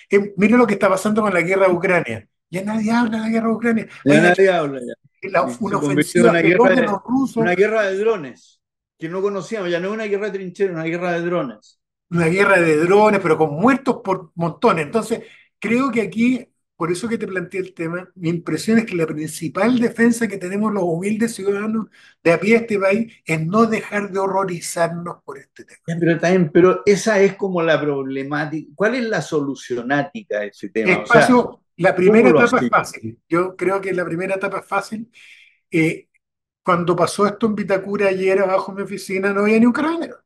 Eh, 0.10 0.34
mira 0.38 0.58
lo 0.58 0.68
que 0.68 0.76
está 0.76 0.88
pasando 0.88 1.22
con 1.22 1.34
la 1.34 1.42
guerra 1.42 1.68
de 1.68 1.74
Ucrania. 1.74 2.30
Ya 2.50 2.64
nadie 2.64 2.92
habla 2.92 3.18
de 3.18 3.24
la 3.24 3.30
guerra 3.30 3.48
de 3.48 3.54
Ucrania. 3.54 3.88
Ya 4.06 4.22
nadie 4.22 4.50
habla 4.50 4.80
ya 4.80 5.07
una 5.60 5.78
ofensiva 5.78 6.30
una 6.30 6.42
guerra, 6.42 6.76
de, 6.76 6.82
los 6.84 7.04
rusos. 7.04 7.38
una 7.38 7.56
guerra 7.56 7.84
de 7.84 7.98
drones, 7.98 8.62
que 8.98 9.10
no 9.10 9.22
conocíamos, 9.22 9.70
ya 9.70 9.80
no 9.80 9.88
es 9.88 9.94
una 9.94 10.06
guerra 10.06 10.30
de 10.30 10.38
trincheras, 10.38 10.74
una 10.74 10.84
guerra 10.84 11.14
de 11.14 11.22
drones. 11.22 11.80
Una 12.10 12.28
guerra 12.28 12.60
de 12.62 12.78
drones, 12.78 13.20
pero 13.22 13.38
con 13.38 13.56
muertos 13.56 13.98
por 14.04 14.32
montones. 14.36 14.86
Entonces, 14.86 15.24
creo 15.60 15.92
que 15.92 16.02
aquí, 16.02 16.48
por 16.76 16.92
eso 16.92 17.10
que 17.10 17.18
te 17.18 17.28
planteé 17.28 17.60
el 17.60 17.74
tema, 17.74 18.10
mi 18.16 18.30
impresión 18.30 18.78
es 18.78 18.86
que 18.86 18.96
la 18.96 19.06
principal 19.06 19.78
defensa 19.80 20.28
que 20.28 20.38
tenemos 20.38 20.72
los 20.72 20.84
humildes 20.84 21.36
ciudadanos 21.36 21.88
de 22.24 22.32
a 22.32 22.40
pie 22.40 22.54
de 22.54 22.60
este 22.62 22.80
país 22.80 23.14
es 23.26 23.46
no 23.46 23.66
dejar 23.66 24.12
de 24.12 24.20
horrorizarnos 24.20 25.18
por 25.26 25.38
este 25.38 25.66
tema. 25.66 25.80
pero 26.00 26.18
también, 26.18 26.50
pero 26.52 26.84
esa 26.86 27.20
es 27.20 27.36
como 27.36 27.62
la 27.62 27.80
problemática. 27.82 28.72
¿Cuál 28.76 28.96
es 28.96 29.04
la 29.04 29.22
solucionática 29.22 30.40
de 30.40 30.48
ese 30.48 30.70
tema? 30.70 30.94
Espacio, 30.94 31.62
la 31.78 31.96
primera 31.96 32.30
etapa 32.30 32.60
es 32.60 32.70
fácil. 32.70 33.20
Yo 33.28 33.56
creo 33.56 33.80
que 33.80 33.94
la 33.94 34.06
primera 34.06 34.36
etapa 34.36 34.60
es 34.60 34.66
fácil. 34.66 35.12
Eh, 35.72 36.10
cuando 36.64 36.96
pasó 36.96 37.26
esto 37.26 37.46
en 37.46 37.56
Vitacura 37.56 38.08
ayer 38.08 38.40
abajo 38.40 38.72
en 38.72 38.78
mi 38.78 38.84
oficina 38.84 39.32
no 39.32 39.42
había 39.42 39.60
ni 39.60 39.66
un 39.66 39.72
carabinero. 39.72 40.18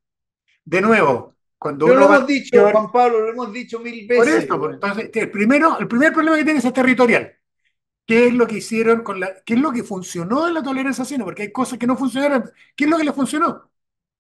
De 0.63 0.81
nuevo, 0.81 1.36
cuando 1.58 1.86
uno 1.86 1.96
lo 1.96 2.05
hemos 2.05 2.27
dicho, 2.27 2.70
Juan 2.72 2.91
Pablo, 2.91 3.22
lo 3.22 3.29
hemos 3.29 3.53
dicho 3.53 3.79
mil 3.79 4.08
veces. 4.08 4.17
Por 4.17 4.27
esto, 4.27 4.60
pues, 4.60 4.74
entonces, 4.74 5.12
el, 5.13 5.29
primero, 5.29 5.77
el 5.79 5.88
primer 5.88 6.12
problema 6.12 6.38
que 6.38 6.43
tiene 6.43 6.60
es 6.60 6.74
territorial. 6.74 7.31
¿Qué 8.05 8.27
es 8.27 8.34
lo 8.34 8.48
que 8.48 8.58
hicieron 8.58 9.03
con 9.03 9.20
la, 9.20 9.43
qué 9.46 9.53
es 9.53 9.60
lo 9.60 9.72
que 9.72 9.84
funcionó 9.84 10.48
en 10.48 10.55
la 10.55 10.63
tolerancia 10.63 11.05
cero? 11.05 11.24
Porque 11.25 11.43
hay 11.43 11.51
cosas 11.51 11.77
que 11.77 11.86
no 11.86 11.96
funcionaron. 11.96 12.50
¿Qué 12.75 12.86
es 12.86 12.89
lo 12.89 12.98
que 12.98 13.03
le 13.03 13.13
funcionó? 13.13 13.72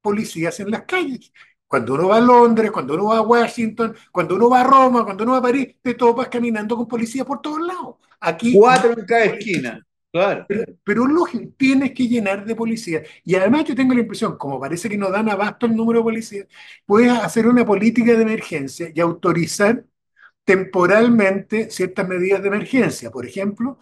Policías 0.01 0.59
en 0.59 0.71
las 0.71 0.83
calles. 0.83 1.33
Cuando 1.71 1.93
uno 1.93 2.09
va 2.09 2.17
a 2.17 2.19
Londres, 2.19 2.69
cuando 2.69 2.95
uno 2.95 3.05
va 3.05 3.19
a 3.19 3.21
Washington, 3.21 3.95
cuando 4.11 4.35
uno 4.35 4.49
va 4.49 4.59
a 4.59 4.63
Roma, 4.65 5.05
cuando 5.05 5.23
uno 5.23 5.31
va 5.31 5.37
a 5.37 5.41
París, 5.41 5.69
te 5.81 5.93
topas 5.93 6.27
caminando 6.27 6.75
con 6.75 6.85
policía 6.85 7.23
por 7.23 7.41
todos 7.41 7.61
lados. 7.65 7.95
Aquí, 8.19 8.53
Cuatro 8.57 8.91
en 8.91 9.05
cada 9.05 9.23
esquina. 9.23 9.87
Claro. 10.11 10.45
Pero, 10.49 10.65
pero 10.83 11.07
lógico, 11.07 11.53
tienes 11.55 11.93
que 11.93 12.09
llenar 12.09 12.43
de 12.43 12.55
policía. 12.55 13.03
Y 13.23 13.35
además 13.35 13.63
yo 13.63 13.73
tengo 13.73 13.93
la 13.93 14.01
impresión, 14.01 14.37
como 14.37 14.59
parece 14.59 14.89
que 14.89 14.97
no 14.97 15.09
dan 15.09 15.29
abasto 15.29 15.65
el 15.65 15.73
número 15.73 15.99
de 15.99 16.03
policías, 16.03 16.47
puedes 16.85 17.09
hacer 17.09 17.47
una 17.47 17.65
política 17.65 18.15
de 18.15 18.21
emergencia 18.23 18.91
y 18.93 18.99
autorizar 18.99 19.85
temporalmente 20.43 21.71
ciertas 21.71 22.05
medidas 22.05 22.41
de 22.41 22.49
emergencia. 22.49 23.11
Por 23.11 23.25
ejemplo, 23.25 23.79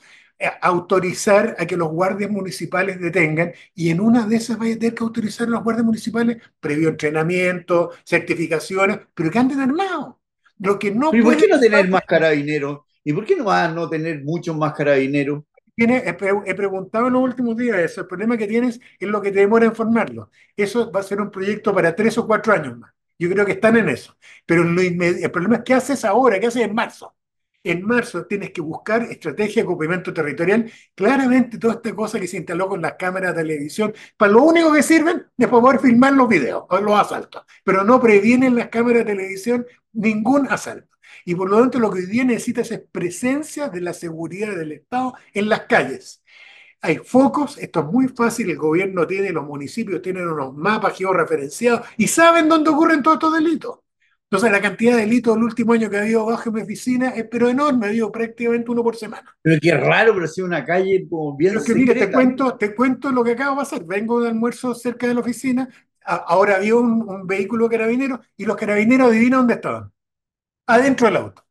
autorizar 0.62 1.55
a 1.60 1.65
que 1.65 1.75
los 1.77 1.89
guardias 1.89 2.31
municipales 2.31 3.00
detengan 3.00 3.53
y 3.75 3.89
en 3.89 4.00
una 4.00 4.25
de 4.25 4.38
esas 4.38 4.58
vaya 4.58 4.75
a 4.75 4.79
tener 4.79 4.96
que 4.96 5.03
autorizar 5.03 5.48
a 5.48 5.51
los 5.51 5.63
guardias 5.63 5.86
municipales 5.86 6.38
previo 6.60 6.89
entrenamiento, 6.89 7.91
certificaciones, 8.05 9.00
pero 9.13 9.29
que 9.31 9.39
anden 9.39 9.60
armados. 9.60 10.15
Lo 10.60 10.77
que 10.77 10.91
no 10.91 11.13
¿Y 11.13 11.22
por 11.22 11.38
qué 11.38 11.48
no 11.48 11.60
tener 11.60 11.89
más 11.89 12.03
carabineros? 12.05 12.81
¿Y 13.03 13.13
por 13.13 13.25
qué 13.25 13.36
no 13.36 13.46
va 13.46 13.65
a 13.65 13.72
no 13.72 13.89
tener 13.89 14.24
muchos 14.24 14.55
más 14.55 14.74
carabineros? 14.74 15.43
He, 15.77 16.03
he 16.46 16.55
preguntado 16.55 17.08
en 17.08 17.13
los 17.13 17.22
últimos 17.24 17.55
días 17.55 17.77
eso. 17.79 18.01
El 18.01 18.08
problema 18.08 18.38
que 18.38 18.48
tienes 18.48 18.79
es 19.00 19.08
lo 19.08 19.22
que 19.22 19.31
te 19.31 19.39
demora 19.39 19.65
en 19.65 19.75
formarlo. 19.75 20.29
Eso 20.55 20.91
va 20.91 21.00
a 21.00 21.03
ser 21.03 21.22
un 21.22 21.31
proyecto 21.31 21.74
para 21.74 21.96
tres 21.96 22.17
o 22.17 22.27
cuatro 22.27 22.53
años 22.53 22.77
más. 22.77 22.91
Yo 23.17 23.29
creo 23.29 23.46
que 23.46 23.53
están 23.53 23.77
en 23.77 23.89
eso. 23.89 24.17
Pero 24.46 24.63
el 24.63 25.31
problema 25.31 25.58
es 25.58 25.63
qué 25.63 25.74
haces 25.74 26.03
ahora, 26.05 26.39
qué 26.39 26.48
haces 26.48 26.63
en 26.63 26.74
marzo. 26.75 27.15
En 27.63 27.84
marzo 27.86 28.25
tienes 28.25 28.51
que 28.51 28.62
buscar 28.62 29.04
estrategia 29.04 29.63
de 29.63 29.68
cumplimiento 29.68 30.13
territorial. 30.13 30.72
Claramente 30.96 31.58
toda 31.58 31.74
esta 31.75 31.94
cosa 31.94 32.20
que 32.20 32.28
se 32.28 32.38
instaló 32.38 32.70
con 32.70 32.82
las 32.82 32.94
cámaras 32.94 33.36
de 33.36 33.42
televisión, 33.42 33.94
para 34.18 34.32
lo 34.32 34.44
único 34.44 34.72
que 34.72 34.82
sirven 34.82 35.28
es 35.38 35.48
para 35.48 35.62
poder 35.62 35.80
filmar 35.80 36.13
los 36.13 36.30
videos 36.30 36.66
los 36.82 37.00
asaltos. 37.00 37.44
Pero 37.63 37.84
no 37.84 38.00
previenen 38.00 38.56
las 38.56 38.70
cámaras 38.70 39.00
de 39.00 39.13
televisión 39.13 39.66
ningún 39.92 40.48
asalto. 40.50 40.88
Y 41.25 41.36
por 41.36 41.50
lo 41.50 41.60
tanto 41.60 41.80
lo 41.80 41.92
que 41.92 42.00
hoy 42.00 42.06
día 42.06 42.24
necesitas 42.24 42.72
es 42.72 42.82
presencia 42.92 43.68
de 43.70 43.82
la 43.82 43.94
seguridad 43.94 44.56
del 44.56 44.72
Estado 44.72 45.16
en 45.34 45.50
las 45.50 45.62
calles. 45.62 46.24
Hay 46.82 46.98
focos, 46.98 47.58
esto 47.58 47.82
es 47.82 47.86
muy 47.88 48.08
fácil, 48.08 48.50
el 48.50 48.58
gobierno 48.58 49.06
tiene, 49.06 49.32
los 49.32 49.46
municipios 49.46 50.01
tienen 50.01 50.28
unos 50.28 50.56
mapas 50.56 50.98
georreferenciados 50.98 51.86
y 51.98 52.08
saben 52.08 52.48
dónde 52.48 52.70
ocurren 52.70 53.04
todos 53.04 53.16
estos 53.18 53.34
delitos. 53.34 53.80
Entonces 54.31 54.51
la 54.51 54.62
cantidad 54.62 54.93
de 54.95 55.01
delitos 55.01 55.36
del 55.36 55.43
último 55.43 55.74
año 55.74 55.89
que 55.89 55.98
ha 55.98 56.01
habido 56.01 56.25
bajo 56.25 56.51
mi 56.51 56.62
oficina 56.62 57.09
es 57.09 57.25
pero 57.31 57.50
enorme, 57.50 57.88
ha 57.88 57.89
habido 57.89 58.12
prácticamente 58.12 58.69
uno 58.71 58.83
por 58.83 58.95
semana. 58.95 59.36
Pero 59.41 59.59
qué 59.62 59.74
raro, 59.75 60.13
pero 60.13 60.27
si 60.27 60.41
una 60.41 60.63
calle 60.65 61.07
como 61.09 61.36
bien 61.36 61.53
Pero 61.53 61.63
es 61.65 61.83
que 61.86 61.95
te 61.95 62.12
cuento, 62.12 62.57
te 62.57 62.75
cuento 62.75 63.12
lo 63.12 63.24
que 63.24 63.31
acaba 63.31 63.51
de 63.51 63.57
pasar. 63.57 63.83
Vengo 63.86 64.21
de 64.21 64.29
almuerzo 64.29 64.75
cerca 64.75 65.07
de 65.07 65.13
la 65.15 65.21
oficina, 65.21 65.67
a- 66.05 66.15
ahora 66.15 66.57
había 66.57 66.75
un, 66.75 67.01
un 67.09 67.25
vehículo 67.27 67.67
de 67.67 67.77
carabineros 67.77 68.19
y 68.38 68.45
los 68.45 68.55
carabineros 68.55 69.07
adivinan 69.09 69.39
dónde 69.41 69.53
estaban. 69.55 69.91
Adentro 70.67 71.07
del 71.07 71.17
auto. 71.17 71.43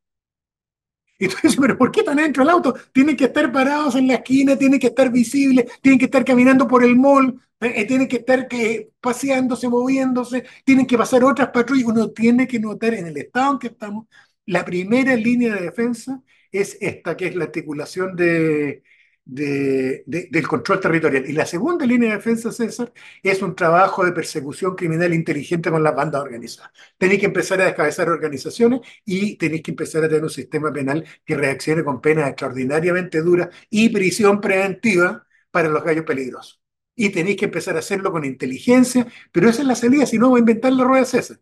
Y 1.18 1.28
tú 1.28 1.36
dices, 1.42 1.58
pero 1.60 1.76
¿por 1.76 1.90
qué 1.90 2.00
están 2.00 2.18
adentro 2.18 2.44
del 2.44 2.52
auto? 2.52 2.74
Tienen 2.92 3.16
que 3.16 3.24
estar 3.24 3.50
parados 3.52 3.96
en 3.96 4.06
la 4.06 4.14
esquina, 4.14 4.56
tienen 4.56 4.78
que 4.78 4.88
estar 4.88 5.10
visibles, 5.10 5.66
tienen 5.82 5.98
que 5.98 6.04
estar 6.04 6.24
caminando 6.24 6.68
por 6.68 6.84
el 6.84 6.96
mall, 6.96 7.40
eh, 7.60 7.72
eh, 7.76 7.84
tienen 7.86 8.06
que 8.08 8.18
estar 8.18 8.46
que, 8.46 8.90
paseándose, 9.00 9.68
moviéndose, 9.68 10.44
tienen 10.64 10.86
que 10.86 10.96
pasar 10.96 11.24
otras 11.24 11.50
patrullas. 11.50 11.88
Uno 11.88 12.10
tiene 12.10 12.46
que 12.46 12.60
notar 12.60 12.94
en 12.94 13.06
el 13.08 13.16
estado 13.16 13.52
en 13.54 13.58
que 13.58 13.66
estamos, 13.68 14.06
la 14.46 14.64
primera 14.64 15.16
línea 15.16 15.54
de 15.54 15.62
defensa 15.62 16.22
es 16.52 16.78
esta, 16.80 17.16
que 17.16 17.26
es 17.26 17.34
la 17.36 17.44
articulación 17.44 18.14
de, 18.16 18.82
de- 19.28 20.04
de- 20.06 20.28
del 20.30 20.48
control 20.48 20.80
territorial. 20.80 21.28
Y 21.28 21.32
la 21.32 21.44
segunda 21.46 21.84
línea 21.86 22.10
de 22.10 22.16
defensa, 22.16 22.50
César, 22.50 22.92
es 23.22 23.42
un 23.42 23.54
trabajo 23.54 24.04
de 24.04 24.12
persecución 24.12 24.74
criminal 24.74 25.12
inteligente 25.14 25.70
con 25.70 25.82
las 25.82 25.94
bandas 25.94 26.22
organizadas. 26.22 26.72
Tenéis 26.96 27.20
que 27.20 27.26
empezar 27.26 27.60
a 27.60 27.66
descabezar 27.66 28.08
organizaciones 28.08 28.80
y 29.04 29.36
tenéis 29.36 29.62
que 29.62 29.70
empezar 29.72 30.02
a 30.04 30.08
tener 30.08 30.22
un 30.24 30.30
sistema 30.30 30.72
penal 30.72 31.04
que 31.24 31.36
reaccione 31.36 31.84
con 31.84 32.00
penas 32.00 32.28
extraordinariamente 32.28 33.20
duras 33.20 33.48
y 33.70 33.90
prisión 33.90 34.40
preventiva 34.40 35.26
para 35.50 35.68
los 35.68 35.84
gallos 35.84 36.04
peligrosos. 36.04 36.60
Y 36.96 37.10
tenéis 37.10 37.36
que 37.36 37.44
empezar 37.44 37.76
a 37.76 37.80
hacerlo 37.80 38.10
con 38.10 38.24
inteligencia, 38.24 39.06
pero 39.30 39.48
esa 39.50 39.62
es 39.62 39.68
la 39.68 39.74
salida, 39.76 40.06
si 40.06 40.18
no, 40.18 40.30
va 40.30 40.38
a 40.38 40.40
inventar 40.40 40.72
la 40.72 40.84
rueda 40.84 41.04
César. 41.04 41.38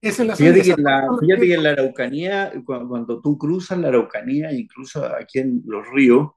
Esa 0.00 0.22
es 0.22 0.28
la 0.28 0.36
Fíjate 0.36 0.64
salida. 0.64 0.74
que, 0.74 0.80
en 0.80 0.84
la, 0.84 1.08
fíjate 1.20 1.46
que 1.46 1.54
en 1.54 1.62
la 1.62 1.70
Araucanía, 1.70 2.52
cu- 2.64 2.88
cuando, 2.88 3.20
tú 3.20 3.38
cruzas 3.38 3.78
la 3.78 3.88
Araucanía, 3.88 4.52
incluso 4.52 5.04
aquí 5.04 5.38
en 5.38 5.62
los 5.66 5.86
ríos, 5.90 6.30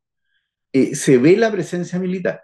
eh, 0.75 0.93
se 0.93 1.17
ve 1.17 1.37
la 1.37 1.49
presencia 1.49 1.97
militar. 1.97 2.43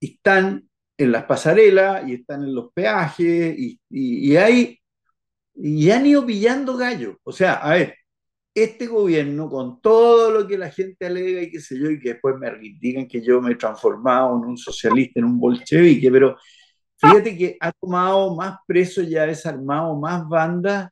Están 0.00 0.66
en 0.96 1.12
las 1.12 1.24
pasarelas 1.24 2.08
y 2.08 2.14
están 2.14 2.42
en 2.42 2.54
los 2.54 2.72
peajes 2.72 3.54
y, 3.58 3.78
y, 3.90 4.32
y 4.32 4.36
hay, 4.38 4.80
y 5.54 5.90
han 5.90 6.06
ido 6.06 6.24
pillando 6.24 6.74
gallos. 6.78 7.16
O 7.22 7.32
sea, 7.32 7.56
a 7.56 7.74
ver, 7.74 7.94
este 8.54 8.86
gobierno, 8.86 9.50
con 9.50 9.82
todo 9.82 10.30
lo 10.30 10.46
que 10.46 10.56
la 10.56 10.70
gente 10.70 11.04
alega 11.04 11.42
y 11.42 11.50
qué 11.50 11.60
sé 11.60 11.78
yo, 11.78 11.90
y 11.90 12.00
que 12.00 12.14
después 12.14 12.36
me 12.38 12.50
digan 12.80 13.06
que 13.06 13.20
yo 13.20 13.42
me 13.42 13.52
he 13.52 13.56
transformado 13.56 14.38
en 14.38 14.48
un 14.48 14.56
socialista, 14.56 15.20
en 15.20 15.26
un 15.26 15.38
bolchevique, 15.38 16.10
pero 16.10 16.38
fíjate 16.96 17.36
que 17.36 17.58
ha 17.60 17.72
tomado 17.72 18.34
más 18.34 18.56
presos 18.66 19.06
y 19.06 19.18
ha 19.18 19.26
desarmado 19.26 19.94
más 20.00 20.26
bandas 20.26 20.88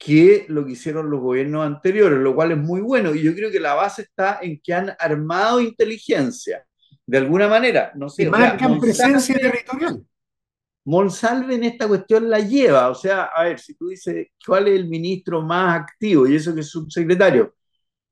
que 0.00 0.46
lo 0.48 0.64
que 0.66 0.72
hicieron 0.72 1.10
los 1.10 1.20
gobiernos 1.20 1.66
anteriores, 1.66 2.18
lo 2.20 2.34
cual 2.34 2.52
es 2.52 2.58
muy 2.58 2.80
bueno. 2.80 3.14
Y 3.14 3.22
yo 3.22 3.34
creo 3.34 3.52
que 3.52 3.60
la 3.60 3.74
base 3.74 4.02
está 4.02 4.40
en 4.42 4.58
que 4.62 4.74
han 4.74 4.96
armado 4.98 5.60
inteligencia, 5.60 6.66
de 7.06 7.18
alguna 7.18 7.48
manera. 7.48 7.92
No 7.96 8.08
sé, 8.08 8.24
Y 8.24 8.26
o 8.28 8.30
sea, 8.34 8.38
marcan 8.38 8.72
Monsalve- 8.72 8.80
presencia 8.80 9.36
territorial. 9.36 10.04
Monsalve 10.86 11.54
en 11.56 11.64
esta 11.64 11.86
cuestión 11.86 12.30
la 12.30 12.40
lleva. 12.40 12.88
O 12.88 12.94
sea, 12.94 13.24
a 13.24 13.44
ver, 13.44 13.60
si 13.60 13.74
tú 13.74 13.88
dices 13.88 14.28
cuál 14.46 14.68
es 14.68 14.74
el 14.76 14.88
ministro 14.88 15.42
más 15.42 15.80
activo, 15.82 16.26
y 16.26 16.36
eso 16.36 16.54
que 16.54 16.60
es 16.62 16.70
subsecretario, 16.70 17.54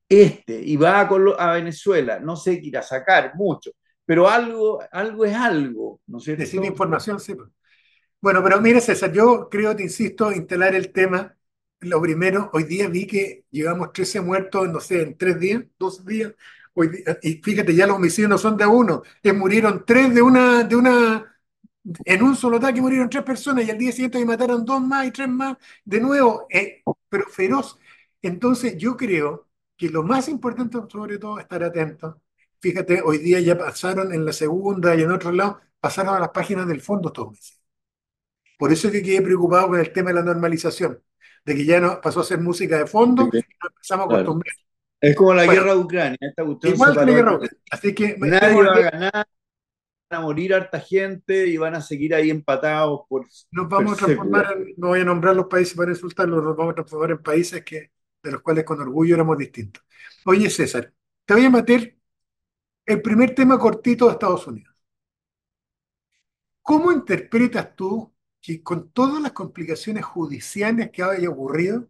este, 0.07 0.61
y 0.61 0.77
va 0.77 1.01
a, 1.01 1.09
Colo- 1.09 1.35
a 1.39 1.53
Venezuela, 1.53 2.19
no 2.19 2.35
sé 2.35 2.61
qué 2.61 2.67
irá 2.67 2.81
a 2.81 2.83
sacar 2.83 3.33
mucho, 3.35 3.71
pero 4.05 4.29
algo, 4.29 4.79
algo 4.91 5.25
es 5.25 5.35
algo, 5.35 6.01
¿no 6.07 6.19
es 6.19 6.23
cierto? 6.25 6.41
Decir 6.41 6.63
información, 6.65 7.19
sí. 7.19 7.35
Bueno, 8.21 8.43
pero 8.43 8.59
mira, 8.61 8.81
César, 8.81 9.11
yo 9.13 9.47
creo, 9.49 9.75
te 9.75 9.83
insisto, 9.83 10.31
instalar 10.31 10.75
el 10.75 10.91
tema. 10.91 11.35
Lo 11.81 12.01
primero, 12.01 12.49
hoy 12.53 12.63
día 12.65 12.89
vi 12.89 13.07
que 13.07 13.45
llevamos 13.51 13.93
13 13.93 14.19
muertos, 14.21 14.67
no 14.69 14.79
sé, 14.81 15.01
en 15.01 15.17
tres 15.17 15.39
días, 15.39 15.63
dos 15.77 16.05
días. 16.05 16.33
Hoy 16.73 16.89
día- 16.89 17.17
y 17.21 17.35
fíjate, 17.41 17.73
ya 17.75 17.87
los 17.87 17.95
homicidios 17.97 18.29
no 18.29 18.37
son 18.37 18.57
de 18.57 18.65
uno, 18.65 19.01
es 19.23 19.33
murieron 19.33 19.85
tres 19.85 20.13
de 20.13 20.21
una, 20.21 20.63
de 20.65 20.75
una, 20.75 21.39
en 22.05 22.23
un 22.23 22.35
solo 22.35 22.57
ataque 22.57 22.81
murieron 22.81 23.09
tres 23.09 23.23
personas 23.23 23.65
y 23.65 23.71
al 23.71 23.77
día 23.77 23.91
siguiente 23.93 24.23
mataron 24.25 24.65
dos 24.65 24.81
más 24.81 25.07
y 25.07 25.11
tres 25.11 25.29
más, 25.29 25.57
de 25.85 26.01
nuevo, 26.01 26.47
eh, 26.49 26.83
pero 27.09 27.25
feroz. 27.29 27.79
Entonces, 28.21 28.77
yo 28.77 28.97
creo 28.97 29.47
que 29.77 29.89
lo 29.89 30.03
más 30.03 30.27
importante, 30.29 30.77
sobre 30.89 31.17
todo, 31.19 31.37
es 31.39 31.43
estar 31.45 31.63
atento. 31.63 32.21
Fíjate, 32.61 33.01
hoy 33.03 33.19
día 33.19 33.39
ya 33.39 33.57
pasaron 33.57 34.13
en 34.13 34.25
la 34.25 34.33
segunda 34.33 34.95
y 34.95 35.03
en 35.03 35.11
otro 35.11 35.31
lado, 35.31 35.61
pasaron 35.79 36.15
a 36.15 36.19
las 36.19 36.29
páginas 36.29 36.67
del 36.67 36.81
fondo 36.81 37.09
estos 37.09 37.27
homicidios. 37.27 37.61
Por 38.57 38.71
eso 38.71 38.87
es 38.87 38.93
que 38.93 39.03
quedé 39.03 39.21
preocupado 39.21 39.69
con 39.69 39.79
el 39.79 39.91
tema 39.93 40.09
de 40.09 40.15
la 40.15 40.23
normalización, 40.23 41.01
de 41.49 41.55
que 41.55 41.65
ya 41.65 41.79
no 41.81 41.99
pasó 41.99 42.19
a 42.21 42.23
ser 42.23 42.39
música 42.39 42.77
de 42.77 42.85
fondo 42.85 43.23
Sí, 43.31 43.39
y 43.39 43.41
nos 43.61 43.71
empezamos 43.71 44.05
a 44.05 44.07
claro. 44.07 44.21
acostumbrar. 44.21 44.55
Es 45.01 45.15
como 45.15 45.33
la 45.33 45.45
Bueno, 45.45 45.61
guerra 45.61 45.73
de 45.73 45.79
Ucrania, 45.79 46.17
esta 46.19 46.45
cuestión 46.45 46.73
Igual 46.73 46.93
que 46.93 47.05
la 47.05 47.11
guerra. 47.11 47.39
Así 47.71 47.95
que 47.95 48.17
Nadie 48.19 48.63
va 48.63 48.73
a 48.73 48.79
ganar, 48.91 49.13
van 49.13 49.25
a 50.11 50.19
morir 50.21 50.53
harta 50.53 50.79
gente 50.79 51.47
y 51.47 51.57
van 51.57 51.75
a 51.75 51.81
seguir 51.81 52.13
ahí 52.13 52.29
empatados 52.29 53.01
por 53.09 53.25
nos 53.51 53.69
vamos 53.69 53.93
a 53.93 54.05
per 54.05 54.05
transformar 54.05 54.57
en, 54.57 54.73
no 54.77 54.87
voy 54.89 54.99
a 54.99 55.05
nombrar 55.05 55.35
los 55.35 55.47
países 55.47 55.73
para 55.75 55.91
insultarlos, 55.91 56.43
nos 56.43 56.55
vamos 56.55 56.73
a 56.73 56.75
transformar 56.75 57.11
en 57.11 57.23
países 57.23 57.63
que, 57.63 57.91
de 58.21 58.31
los 58.31 58.41
cuales 58.41 58.63
con 58.63 58.79
orgullo 58.79 59.15
éramos 59.15 59.37
distintos. 59.37 59.83
Oye, 60.25 60.49
César, 60.49 60.93
te 61.25 61.33
voy 61.33 61.45
a 61.45 61.49
meter 61.49 61.97
el 62.85 63.01
primer 63.01 63.33
tema 63.33 63.57
cortito 63.57 64.05
de 64.05 64.11
Estados 64.11 64.45
Unidos. 64.45 64.75
¿Cómo 66.61 66.91
interpretas 66.91 67.75
tú 67.75 68.13
que 68.41 68.63
con 68.63 68.91
todas 68.91 69.21
las 69.21 69.33
complicaciones 69.33 70.05
judiciales 70.05 70.91
que 70.91 71.03
haya 71.03 71.29
ocurrido, 71.29 71.87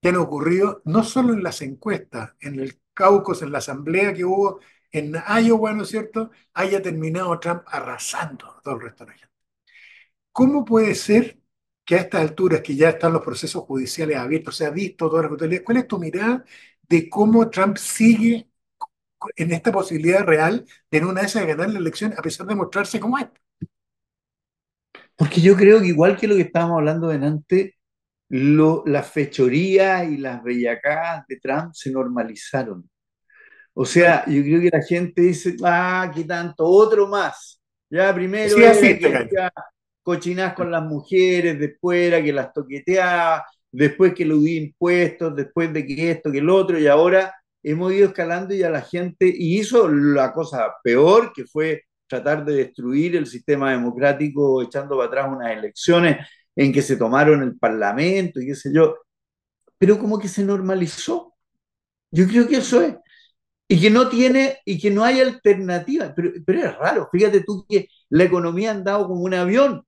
que 0.00 0.08
han 0.08 0.16
ocurrido 0.16 0.82
no 0.84 1.04
solo 1.04 1.34
en 1.34 1.42
las 1.42 1.62
encuestas, 1.62 2.34
en 2.40 2.60
el 2.60 2.80
caucus, 2.94 3.42
en 3.42 3.52
la 3.52 3.58
asamblea 3.58 4.14
que 4.14 4.24
hubo 4.24 4.60
en 4.92 5.14
Iowa, 5.44 5.72
¿no 5.74 5.82
es 5.84 5.88
cierto?, 5.90 6.30
haya 6.54 6.82
terminado 6.82 7.38
Trump 7.40 7.62
arrasando 7.66 8.46
a 8.50 8.60
todo 8.62 8.76
el 8.76 8.80
resto 8.82 9.04
de 9.04 9.12
la 9.12 9.18
gente. 9.18 9.34
¿Cómo 10.32 10.64
puede 10.64 10.94
ser 10.94 11.40
que 11.84 11.96
a 11.96 11.98
estas 11.98 12.20
alturas, 12.22 12.60
que 12.62 12.76
ya 12.76 12.90
están 12.90 13.12
los 13.12 13.22
procesos 13.22 13.64
judiciales 13.64 14.16
abiertos, 14.16 14.56
se 14.56 14.66
ha 14.66 14.70
visto 14.70 15.08
toda 15.08 15.22
la 15.22 15.28
brutalidad, 15.28 15.62
cuál 15.64 15.78
es 15.78 15.88
tu 15.88 15.98
mirada 15.98 16.44
de 16.88 17.08
cómo 17.08 17.48
Trump 17.50 17.76
sigue 17.78 18.48
en 19.36 19.52
esta 19.52 19.72
posibilidad 19.72 20.24
real 20.24 20.66
de 20.90 20.98
en 20.98 21.04
una 21.06 21.22
de 21.22 21.28
esas 21.28 21.46
ganar 21.46 21.70
la 21.70 21.78
elección 21.80 22.14
a 22.16 22.22
pesar 22.22 22.46
de 22.46 22.54
mostrarse 22.56 23.00
como 23.00 23.18
es? 23.18 23.26
Porque 25.18 25.40
yo 25.40 25.56
creo 25.56 25.80
que 25.80 25.88
igual 25.88 26.16
que 26.16 26.28
lo 26.28 26.36
que 26.36 26.42
estábamos 26.42 26.78
hablando 26.78 27.08
delante, 27.08 27.74
lo, 28.28 28.84
las 28.86 29.10
fechorías 29.10 30.08
y 30.08 30.16
las 30.16 30.40
bellacadas 30.44 31.24
de 31.26 31.40
Trump 31.40 31.72
se 31.74 31.90
normalizaron. 31.90 32.88
O 33.74 33.84
sea, 33.84 34.24
yo 34.26 34.42
creo 34.42 34.60
que 34.60 34.70
la 34.72 34.82
gente 34.82 35.22
dice, 35.22 35.56
ah, 35.64 36.08
qué 36.14 36.22
tanto, 36.22 36.64
otro 36.64 37.08
más. 37.08 37.60
Ya 37.90 38.14
primero 38.14 38.56
Sí, 38.74 39.00
cochinás 40.04 40.54
con 40.54 40.70
las 40.70 40.84
mujeres, 40.84 41.58
después 41.58 42.00
era 42.00 42.22
que 42.22 42.32
las 42.32 42.52
toqueteaba, 42.52 43.44
después 43.72 44.14
que 44.14 44.24
le 44.24 44.36
di 44.36 44.56
impuestos, 44.56 45.34
después 45.34 45.72
de 45.72 45.84
que 45.84 46.12
esto, 46.12 46.30
que 46.30 46.38
el 46.38 46.48
otro, 46.48 46.78
y 46.78 46.86
ahora 46.86 47.34
hemos 47.62 47.92
ido 47.92 48.06
escalando 48.06 48.54
y 48.54 48.62
a 48.62 48.70
la 48.70 48.82
gente, 48.82 49.26
y 49.26 49.58
hizo 49.58 49.88
la 49.88 50.32
cosa 50.32 50.74
peor, 50.82 51.32
que 51.34 51.44
fue 51.44 51.82
tratar 52.08 52.44
de 52.44 52.54
destruir 52.54 53.16
el 53.16 53.26
sistema 53.26 53.70
democrático 53.70 54.62
echando 54.62 54.96
para 54.96 55.08
atrás 55.08 55.28
unas 55.30 55.52
elecciones 55.52 56.26
en 56.56 56.72
que 56.72 56.82
se 56.82 56.96
tomaron 56.96 57.42
el 57.42 57.56
Parlamento 57.56 58.40
y 58.40 58.46
qué 58.46 58.54
sé 58.54 58.72
yo, 58.74 58.96
pero 59.78 59.98
como 59.98 60.18
que 60.18 60.28
se 60.28 60.44
normalizó. 60.44 61.36
Yo 62.10 62.26
creo 62.26 62.48
que 62.48 62.56
eso 62.56 62.82
es. 62.82 62.96
Y 63.68 63.80
que 63.80 63.90
no 63.90 64.08
tiene, 64.08 64.58
y 64.64 64.80
que 64.80 64.90
no 64.90 65.04
hay 65.04 65.20
alternativa. 65.20 66.12
Pero, 66.16 66.32
pero 66.44 66.58
es 66.60 66.76
raro, 66.76 67.08
fíjate 67.12 67.44
tú 67.44 67.64
que 67.68 67.88
la 68.08 68.24
economía 68.24 68.70
ha 68.70 68.74
andado 68.74 69.06
como 69.06 69.20
un 69.22 69.34
avión. 69.34 69.84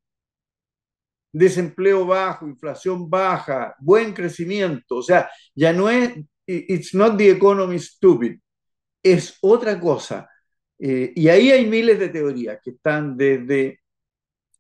Desempleo 1.32 2.06
bajo, 2.06 2.46
inflación 2.46 3.10
baja, 3.10 3.74
buen 3.80 4.12
crecimiento. 4.12 4.96
O 4.96 5.02
sea, 5.02 5.28
ya 5.54 5.72
no 5.72 5.90
es, 5.90 6.14
it's 6.46 6.94
not 6.94 7.16
the 7.16 7.30
economy 7.30 7.78
stupid, 7.78 8.38
es 9.02 9.36
otra 9.40 9.80
cosa. 9.80 10.29
Eh, 10.82 11.12
y 11.14 11.28
ahí 11.28 11.50
hay 11.50 11.66
miles 11.66 11.98
de 11.98 12.08
teorías 12.08 12.58
que 12.64 12.70
están 12.70 13.16
desde, 13.16 13.80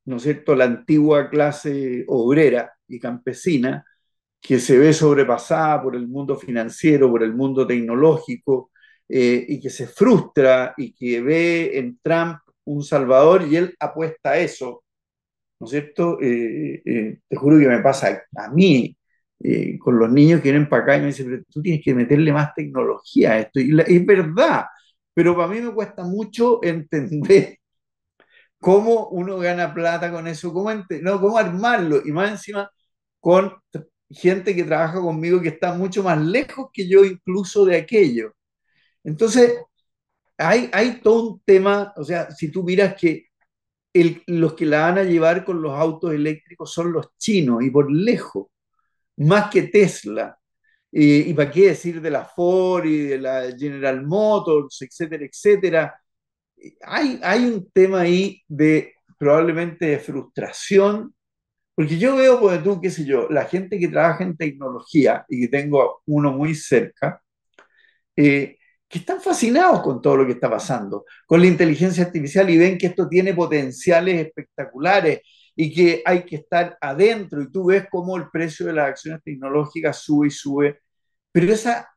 ¿no 0.04 0.16
es 0.16 0.22
cierto?, 0.22 0.54
la 0.54 0.64
antigua 0.66 1.30
clase 1.30 2.04
obrera 2.08 2.72
y 2.88 2.98
campesina, 3.00 3.84
que 4.40 4.58
se 4.58 4.78
ve 4.78 4.92
sobrepasada 4.92 5.82
por 5.82 5.96
el 5.96 6.08
mundo 6.08 6.36
financiero, 6.36 7.10
por 7.10 7.22
el 7.22 7.34
mundo 7.34 7.66
tecnológico, 7.66 8.70
eh, 9.08 9.44
y 9.48 9.60
que 9.60 9.70
se 9.70 9.86
frustra 9.86 10.74
y 10.76 10.92
que 10.92 11.20
ve 11.22 11.78
en 11.78 11.98
Trump 12.02 12.38
un 12.64 12.82
salvador 12.84 13.46
y 13.50 13.56
él 13.56 13.74
apuesta 13.80 14.32
a 14.32 14.38
eso, 14.38 14.84
¿no 15.60 15.66
es 15.66 15.70
cierto? 15.70 16.18
Eh, 16.22 17.18
te 17.28 17.36
juro 17.36 17.58
que 17.58 17.68
me 17.68 17.80
pasa 17.80 18.22
a 18.36 18.50
mí, 18.50 18.96
con 19.78 19.98
los 19.98 20.10
niños 20.10 20.40
que 20.40 20.50
vienen 20.50 20.68
para 20.68 20.82
acá 20.82 20.96
y 20.98 21.00
me 21.00 21.06
dicen, 21.08 21.26
pero 21.30 21.42
tú 21.50 21.62
tienes 21.62 21.82
que 21.84 21.94
meterle 21.94 22.32
más 22.32 22.54
tecnología 22.54 23.32
a 23.32 23.40
esto. 23.40 23.60
Y 23.60 23.78
es 23.80 24.06
verdad, 24.06 24.64
pero 25.14 25.36
para 25.36 25.48
mí 25.48 25.60
me 25.60 25.72
cuesta 25.74 26.04
mucho 26.04 26.62
entender 26.62 27.58
cómo 28.60 29.08
uno 29.08 29.38
gana 29.38 29.74
plata 29.74 30.10
con 30.10 30.26
eso, 30.28 30.52
cómo, 30.52 30.70
no, 30.72 31.20
cómo 31.20 31.38
armarlo, 31.38 32.02
y 32.04 32.12
más 32.12 32.30
encima 32.30 32.70
con 33.20 33.54
gente 34.10 34.54
que 34.54 34.64
trabaja 34.64 35.00
conmigo 35.00 35.40
que 35.40 35.50
está 35.50 35.74
mucho 35.74 36.02
más 36.02 36.20
lejos 36.20 36.68
que 36.72 36.88
yo 36.88 37.04
incluso 37.04 37.64
de 37.64 37.76
aquello. 37.76 38.34
Entonces, 39.04 39.54
hay, 40.38 40.70
hay 40.72 41.00
todo 41.02 41.34
un 41.34 41.42
tema, 41.44 41.92
o 41.96 42.04
sea, 42.04 42.30
si 42.32 42.50
tú 42.50 42.64
miras 42.64 42.94
que 42.96 43.26
los 44.26 44.54
que 44.54 44.66
la 44.66 44.82
van 44.82 44.98
a 44.98 45.04
llevar 45.04 45.44
con 45.44 45.62
los 45.62 45.72
autos 45.72 46.12
eléctricos 46.12 46.72
son 46.72 46.92
los 46.92 47.08
chinos 47.18 47.62
y 47.62 47.70
por 47.70 47.90
lejos, 47.90 48.46
más 49.18 49.50
que 49.50 49.64
Tesla. 49.64 50.39
Y 50.92 51.34
para 51.34 51.50
qué 51.50 51.68
decir 51.68 52.00
de 52.00 52.10
la 52.10 52.24
Ford 52.24 52.84
y 52.86 52.98
de 53.08 53.18
la 53.18 53.52
General 53.56 54.04
Motors, 54.04 54.82
etcétera, 54.82 55.24
etcétera. 55.24 56.00
Hay, 56.82 57.20
hay 57.22 57.44
un 57.46 57.70
tema 57.72 58.00
ahí 58.02 58.42
de 58.48 58.94
probablemente 59.18 59.98
frustración 59.98 61.14
porque 61.80 61.98
yo 61.98 62.16
veo, 62.16 62.38
pues 62.40 62.62
tú, 62.62 62.78
qué 62.78 62.90
sé 62.90 63.06
yo, 63.06 63.26
la 63.30 63.46
gente 63.46 63.78
que 63.78 63.88
trabaja 63.88 64.22
en 64.22 64.36
tecnología 64.36 65.24
y 65.28 65.40
que 65.40 65.48
tengo 65.48 66.02
uno 66.06 66.30
muy 66.32 66.54
cerca, 66.54 67.22
eh, 68.16 68.58
que 68.88 68.98
están 68.98 69.20
fascinados 69.20 69.80
con 69.82 70.02
todo 70.02 70.18
lo 70.18 70.26
que 70.26 70.32
está 70.32 70.50
pasando, 70.50 71.06
con 71.26 71.40
la 71.40 71.46
inteligencia 71.46 72.04
artificial 72.04 72.50
y 72.50 72.58
ven 72.58 72.76
que 72.76 72.88
esto 72.88 73.08
tiene 73.08 73.34
potenciales 73.34 74.26
espectaculares 74.26 75.20
y 75.56 75.72
que 75.74 76.02
hay 76.04 76.24
que 76.24 76.36
estar 76.36 76.76
adentro 76.80 77.42
y 77.42 77.50
tú 77.50 77.66
ves 77.66 77.86
cómo 77.90 78.16
el 78.16 78.30
precio 78.30 78.66
de 78.66 78.72
las 78.74 78.88
acciones 78.88 79.22
tecnológicas 79.22 79.98
sube 79.98 80.28
y 80.28 80.30
sube, 80.30 80.80
pero 81.32 81.52
esa, 81.52 81.88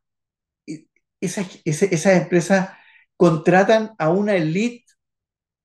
esa, 1.20 1.46
esas 1.64 2.22
empresas 2.22 2.70
contratan 3.16 3.92
a 3.98 4.10
una 4.10 4.34
élite 4.36 4.84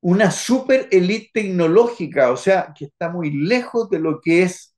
una 0.01 0.31
super 0.31 0.87
élite 0.91 1.31
tecnológica, 1.33 2.31
o 2.31 2.37
sea, 2.37 2.73
que 2.77 2.85
está 2.85 3.09
muy 3.09 3.31
lejos 3.31 3.89
de 3.89 3.99
lo 3.99 4.21
que 4.21 4.43
es 4.43 4.75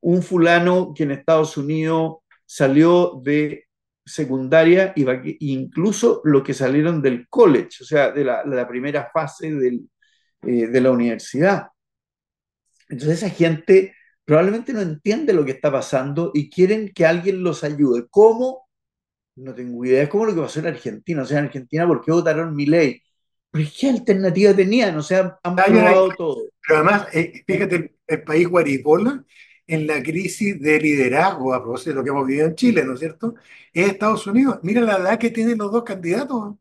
un 0.00 0.22
fulano 0.22 0.92
que 0.94 1.04
en 1.04 1.12
Estados 1.12 1.56
Unidos 1.56 2.18
salió 2.46 3.20
de 3.22 3.66
secundaria 4.04 4.92
y 4.96 5.52
incluso 5.52 6.20
lo 6.24 6.42
que 6.42 6.54
salieron 6.54 7.02
del 7.02 7.28
college, 7.28 7.82
o 7.82 7.84
sea, 7.84 8.10
de 8.10 8.24
la, 8.24 8.68
primera 8.68 9.10
fase 9.12 9.48
eh, 9.48 10.66
de 10.68 10.80
la 10.80 10.90
universidad. 10.90 11.68
Entonces 12.92 13.22
esa 13.22 13.30
gente 13.30 13.94
probablemente 14.22 14.74
no 14.74 14.82
entiende 14.82 15.32
lo 15.32 15.46
que 15.46 15.52
está 15.52 15.72
pasando 15.72 16.30
y 16.34 16.50
quieren 16.50 16.92
que 16.94 17.06
alguien 17.06 17.42
los 17.42 17.64
ayude. 17.64 18.06
¿Cómo? 18.10 18.68
No 19.36 19.54
tengo 19.54 19.82
idea. 19.82 20.02
Es 20.02 20.10
como 20.10 20.26
lo 20.26 20.34
que 20.34 20.42
pasó 20.42 20.60
en 20.60 20.66
Argentina. 20.66 21.22
O 21.22 21.24
sea, 21.24 21.38
en 21.38 21.46
Argentina, 21.46 21.86
¿por 21.86 22.04
qué 22.04 22.12
votaron 22.12 22.54
mi 22.54 22.66
ley? 22.66 23.02
Pero 23.50 23.68
¿qué 23.78 23.88
alternativa 23.88 24.54
tenían? 24.54 24.94
O 24.98 25.02
sea, 25.02 25.38
han 25.42 25.56
probado 25.56 26.10
todo. 26.10 26.42
Pero 26.60 26.80
además, 26.80 27.08
eh, 27.14 27.42
fíjate, 27.46 27.96
el, 28.06 28.22
país 28.24 28.46
guaripola 28.46 29.24
en 29.66 29.86
la 29.86 30.02
crisis 30.02 30.60
de 30.60 30.78
liderazgo, 30.78 31.54
a 31.54 31.62
propósito 31.62 31.90
de 31.90 31.96
lo 31.96 32.04
que 32.04 32.10
hemos 32.10 32.26
vivido 32.26 32.46
en 32.46 32.54
Chile, 32.54 32.84
¿no 32.84 32.92
es 32.92 33.00
cierto? 33.00 33.36
Es 33.72 33.88
Estados 33.88 34.26
Unidos. 34.26 34.58
Mira 34.62 34.82
la 34.82 34.98
edad 34.98 35.18
que 35.18 35.30
tienen 35.30 35.56
los 35.56 35.72
dos 35.72 35.82
candidatos. 35.82 36.56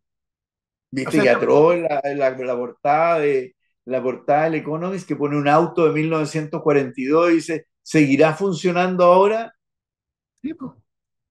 Viste 0.89 1.19
que 1.19 1.25
la, 1.25 2.35
la, 2.37 2.55
portada 2.55 3.19
de 3.19 3.55
la 3.85 4.01
portada 4.01 4.45
del 4.45 4.55
Economist 4.55 5.07
que 5.07 5.15
pone 5.15 5.37
un 5.37 5.47
auto 5.47 5.85
de 5.85 5.93
1942 5.93 7.31
y 7.31 7.35
dice, 7.35 7.67
¿seguirá 7.81 8.33
funcionando 8.33 9.05
ahora? 9.05 9.55
Sí, 10.41 10.53
pues, 10.53 10.71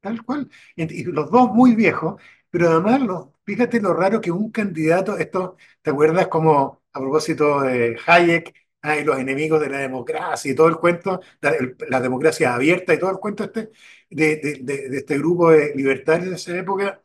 tal 0.01 0.25
cual. 0.25 0.51
Y, 0.77 1.05
los 1.05 1.31
dos 1.31 1.51
muy 1.53 1.75
viejos, 1.75 2.21
pero 2.51 2.71
además 2.71 3.29
fíjate 3.45 3.81
lo 3.81 3.95
raro 3.95 4.21
que 4.21 4.31
un 4.31 4.51
candidato, 4.51 5.19
esto, 5.19 5.57
¿te 5.83 5.91
acuerdas 5.91 6.29
como 6.29 6.83
a 6.93 7.01
propósito 7.01 7.63
de 7.63 7.99
Hayek, 8.07 8.55
hay 8.83 9.05
los 9.05 9.19
enemigos 9.19 9.61
de 9.61 9.69
la 9.69 9.79
democracia 9.79 10.51
y 10.51 10.55
todo 10.55 10.69
el 10.69 10.77
cuento, 10.77 11.21
la, 11.41 12.01
democracia 12.01 12.55
abierta 12.55 12.95
y 12.95 12.99
todo 12.99 13.11
el 13.11 13.19
cuento 13.19 13.45
este, 13.45 13.71
de, 14.09 14.37
de, 14.63 14.97
este 14.99 15.19
grupo 15.19 15.51
de 15.51 15.75
libertarios 15.75 16.31
de 16.31 16.37
esa 16.37 16.57
época, 16.59 17.03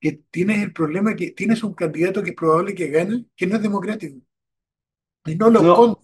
que 0.00 0.12
tienes 0.30 0.62
el 0.62 0.72
problema 0.72 1.16
que 1.16 1.32
tienes 1.32 1.64
un 1.64 1.74
candidato 1.74 2.22
que 2.22 2.30
es 2.30 2.36
probable 2.36 2.74
que 2.74 2.88
gane, 2.88 3.26
que 3.36 3.46
no 3.46 3.56
es 3.56 3.62
democrático. 3.62 4.20
Y 5.26 5.36
no 5.36 5.50
lo 5.50 5.60
esconde. 5.60 6.00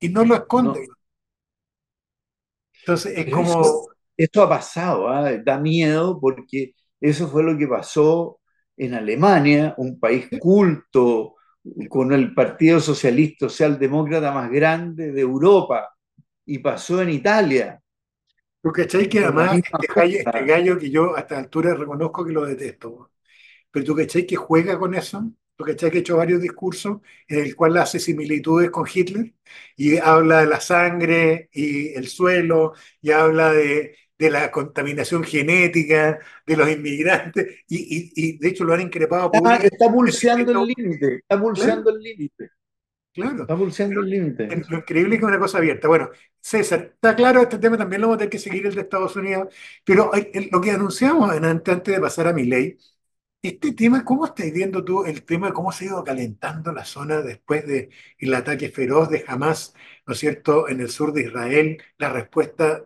Y 0.00 0.08
no 0.08 0.24
lo 0.24 0.34
esconde. 0.34 0.88
Entonces 2.80 3.18
es 3.18 3.32
como... 3.32 3.88
esto 4.16 4.42
ha 4.42 4.48
pasado, 4.48 5.08
¿ah? 5.08 5.30
da 5.44 5.58
miedo 5.58 6.18
porque 6.20 6.74
eso 7.00 7.28
fue 7.28 7.42
lo 7.42 7.56
que 7.56 7.66
pasó 7.66 8.40
en 8.76 8.94
Alemania, 8.94 9.74
un 9.76 9.98
país 9.98 10.28
culto, 10.40 11.34
con 11.88 12.12
el 12.12 12.32
Partido 12.32 12.80
Socialista 12.80 13.48
Socialdemócrata 13.48 14.32
más 14.32 14.50
grande 14.50 15.12
de 15.12 15.20
Europa, 15.20 15.90
y 16.46 16.58
pasó 16.58 17.02
en 17.02 17.10
Italia. 17.10 17.80
¿Tú 18.62 18.72
cachai 18.72 19.08
que 19.08 19.20
además 19.20 19.58
este, 19.58 20.18
este 20.18 20.44
gallo, 20.44 20.78
que 20.78 20.90
yo 20.90 21.14
a 21.14 21.20
esta 21.20 21.38
altura 21.38 21.74
reconozco 21.74 22.24
que 22.24 22.32
lo 22.32 22.46
detesto, 22.46 23.10
pero 23.70 23.84
tú 23.84 23.94
cachai 23.94 24.26
que 24.26 24.36
juega 24.36 24.78
con 24.78 24.94
eso? 24.94 25.30
¿Tú 25.58 25.64
cachai 25.64 25.90
que 25.90 25.98
ha 25.98 26.00
hecho 26.00 26.16
varios 26.16 26.40
discursos 26.40 27.00
en 27.26 27.40
el 27.40 27.56
cual 27.56 27.76
hace 27.76 27.98
similitudes 27.98 28.70
con 28.70 28.86
Hitler? 28.92 29.34
Y 29.76 29.98
habla 29.98 30.40
de 30.40 30.46
la 30.46 30.60
sangre 30.60 31.50
y 31.52 31.88
el 31.94 32.08
suelo, 32.08 32.74
y 33.02 33.10
habla 33.10 33.52
de 33.52 33.96
de 34.18 34.30
la 34.30 34.50
contaminación 34.50 35.22
genética, 35.22 36.18
de 36.44 36.56
los 36.56 36.68
inmigrantes, 36.68 37.62
y, 37.68 38.38
de 38.38 38.48
hecho 38.48 38.64
lo 38.64 38.74
han 38.74 38.80
increpado. 38.80 39.30
Ah, 39.44 39.58
está 39.62 39.90
pulseando 39.90 40.60
el 40.60 40.66
límite, 40.66 41.16
está 41.18 41.40
pulseando 41.40 41.90
el 41.90 42.02
límite. 42.02 42.50
Claro. 43.14 43.42
Está 43.42 43.56
pulseando 43.56 44.00
el 44.00 44.10
límite. 44.10 44.48
Lo 44.68 44.78
increíble 44.78 45.14
es 45.14 45.20
que 45.20 45.26
es 45.26 45.30
una 45.30 45.38
cosa 45.38 45.58
abierta. 45.58 45.88
Bueno, 45.88 46.10
César, 46.40 46.92
está 46.94 47.16
claro, 47.16 47.42
este 47.42 47.58
tema 47.58 47.76
también 47.76 48.00
lo 48.00 48.08
vamos 48.08 48.16
a 48.16 48.18
tener 48.18 48.30
que 48.30 48.38
seguir 48.38 48.66
el 48.66 48.74
de 48.74 48.82
Estados 48.82 49.16
Unidos, 49.16 49.54
pero 49.84 50.10
lo 50.50 50.60
que 50.60 50.70
anunciamos 50.70 51.30
antes 51.30 51.82
de 51.84 52.00
pasar 52.00 52.28
a 52.28 52.32
mi 52.32 52.44
ley, 52.44 52.76
este 53.42 53.72
tema, 53.72 54.04
¿cómo 54.04 54.26
estás 54.26 54.52
viendo 54.52 54.84
tú 54.84 55.04
el 55.04 55.24
tema 55.24 55.48
de 55.48 55.52
cómo 55.52 55.70
se 55.72 55.84
ha 55.84 55.88
ido 55.88 56.04
calentando 56.04 56.72
la 56.72 56.84
zona 56.84 57.22
después 57.22 57.66
del 57.66 57.90
el 58.18 58.34
ataque 58.34 58.68
feroz 58.70 59.08
de 59.10 59.24
Hamas, 59.28 59.74
¿no 60.06 60.12
es 60.14 60.18
cierto?, 60.18 60.68
en 60.68 60.80
el 60.80 60.90
sur 60.90 61.12
de 61.12 61.22
Israel, 61.22 61.82
la 61.98 62.10
respuesta 62.12 62.84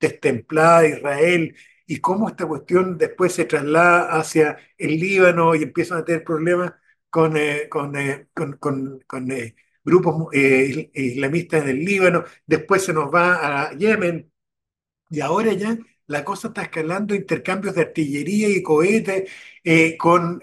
destemplada 0.00 0.80
de 0.82 0.90
Israel 0.90 1.56
y 1.86 1.98
cómo 2.00 2.28
esta 2.28 2.46
cuestión 2.46 2.96
después 2.98 3.32
se 3.34 3.44
traslada 3.44 4.18
hacia 4.18 4.58
el 4.78 4.98
Líbano 4.98 5.54
y 5.54 5.62
empiezan 5.64 5.98
a 5.98 6.04
tener 6.04 6.24
problemas 6.24 6.72
con, 7.10 7.36
eh, 7.36 7.68
con, 7.68 7.96
eh, 7.96 8.28
con, 8.34 9.32
eh, 9.32 9.54
grupos 9.84 10.28
islamistas 10.34 11.62
en 11.64 11.68
el 11.70 11.84
Líbano, 11.84 12.24
después 12.46 12.84
se 12.84 12.92
nos 12.92 13.12
va 13.12 13.68
a 13.70 13.76
Yemen 13.76 14.30
y 15.10 15.20
ahora 15.20 15.52
ya 15.54 15.78
la 16.10 16.24
cosa 16.24 16.48
está 16.48 16.62
escalando 16.62 17.14
intercambios 17.14 17.74
de 17.74 17.82
artillería 17.82 18.48
y 18.48 18.62
cohetes 18.62 19.30
con, 19.98 20.42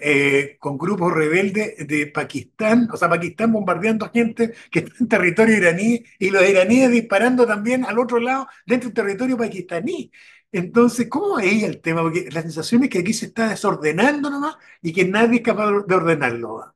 con 0.60 0.78
grupos 0.78 1.14
rebeldes 1.14 1.88
de 1.88 2.08
Pakistán, 2.08 2.88
o 2.92 2.98
sea, 2.98 3.10
Pakistán 3.10 3.52
bombardeando 3.52 4.10
gente 4.10 4.54
que 4.72 4.80
está 4.80 4.96
en 5.00 5.08
territorio 5.08 5.58
iraní 5.58 6.04
y 6.20 6.30
los 6.30 6.48
iraníes 6.48 6.92
disparando 6.92 7.46
también 7.46 7.84
al 7.86 8.00
otro 8.00 8.20
lado 8.20 8.48
dentro 8.66 8.90
del 8.90 8.96
territorio 8.96 9.38
pakistaní. 9.38 10.12
Entonces, 10.52 11.08
¿cómo 11.10 11.40
es 11.40 11.64
el 11.64 11.82
tema? 11.82 12.02
Porque 12.02 12.30
la 12.32 12.42
sensación 12.42 12.84
es 12.84 12.90
que 12.90 13.00
aquí 13.00 13.14
se 13.14 13.28
está 13.28 13.50
desordenando 13.50 14.30
nomás 14.30 14.56
y 14.82 14.94
que 14.94 15.06
nadie 15.06 15.38
es 15.38 15.44
capaz 15.44 15.72
de 15.86 15.96
ordenarlo. 15.96 16.74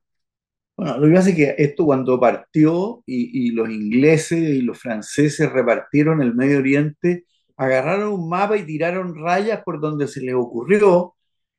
Bueno, 0.75 0.97
lo 0.97 1.07
que 1.07 1.13
pasa 1.13 1.29
es 1.29 1.35
que 1.35 1.55
esto 1.57 1.85
cuando 1.85 2.19
partió 2.19 3.03
y, 3.05 3.47
y 3.47 3.51
los 3.51 3.69
ingleses 3.69 4.39
y 4.39 4.61
los 4.61 4.77
franceses 4.79 5.51
repartieron 5.51 6.21
el 6.21 6.33
Medio 6.33 6.57
Oriente, 6.59 7.25
agarraron 7.61 8.13
un 8.13 8.27
mapa 8.27 8.57
y 8.57 8.65
tiraron 8.65 9.15
rayas 9.15 9.61
por 9.63 9.79
donde 9.79 10.07
se 10.07 10.19
les 10.21 10.33
ocurrió 10.33 11.15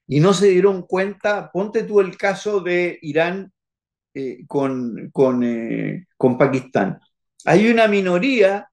y 0.09 0.19
no 0.19 0.35
se 0.35 0.49
dieron 0.49 0.83
cuenta. 0.83 1.49
Ponte 1.53 1.85
tú 1.85 2.01
el 2.01 2.17
caso 2.17 2.61
de 2.61 2.99
Irán 3.03 3.53
eh, 4.13 4.45
con, 4.49 5.11
con, 5.13 5.45
eh, 5.45 6.07
con, 6.17 6.37
Pakistán. 6.37 6.99
Hay 7.45 7.71
una 7.71 7.87
minoría 7.87 8.69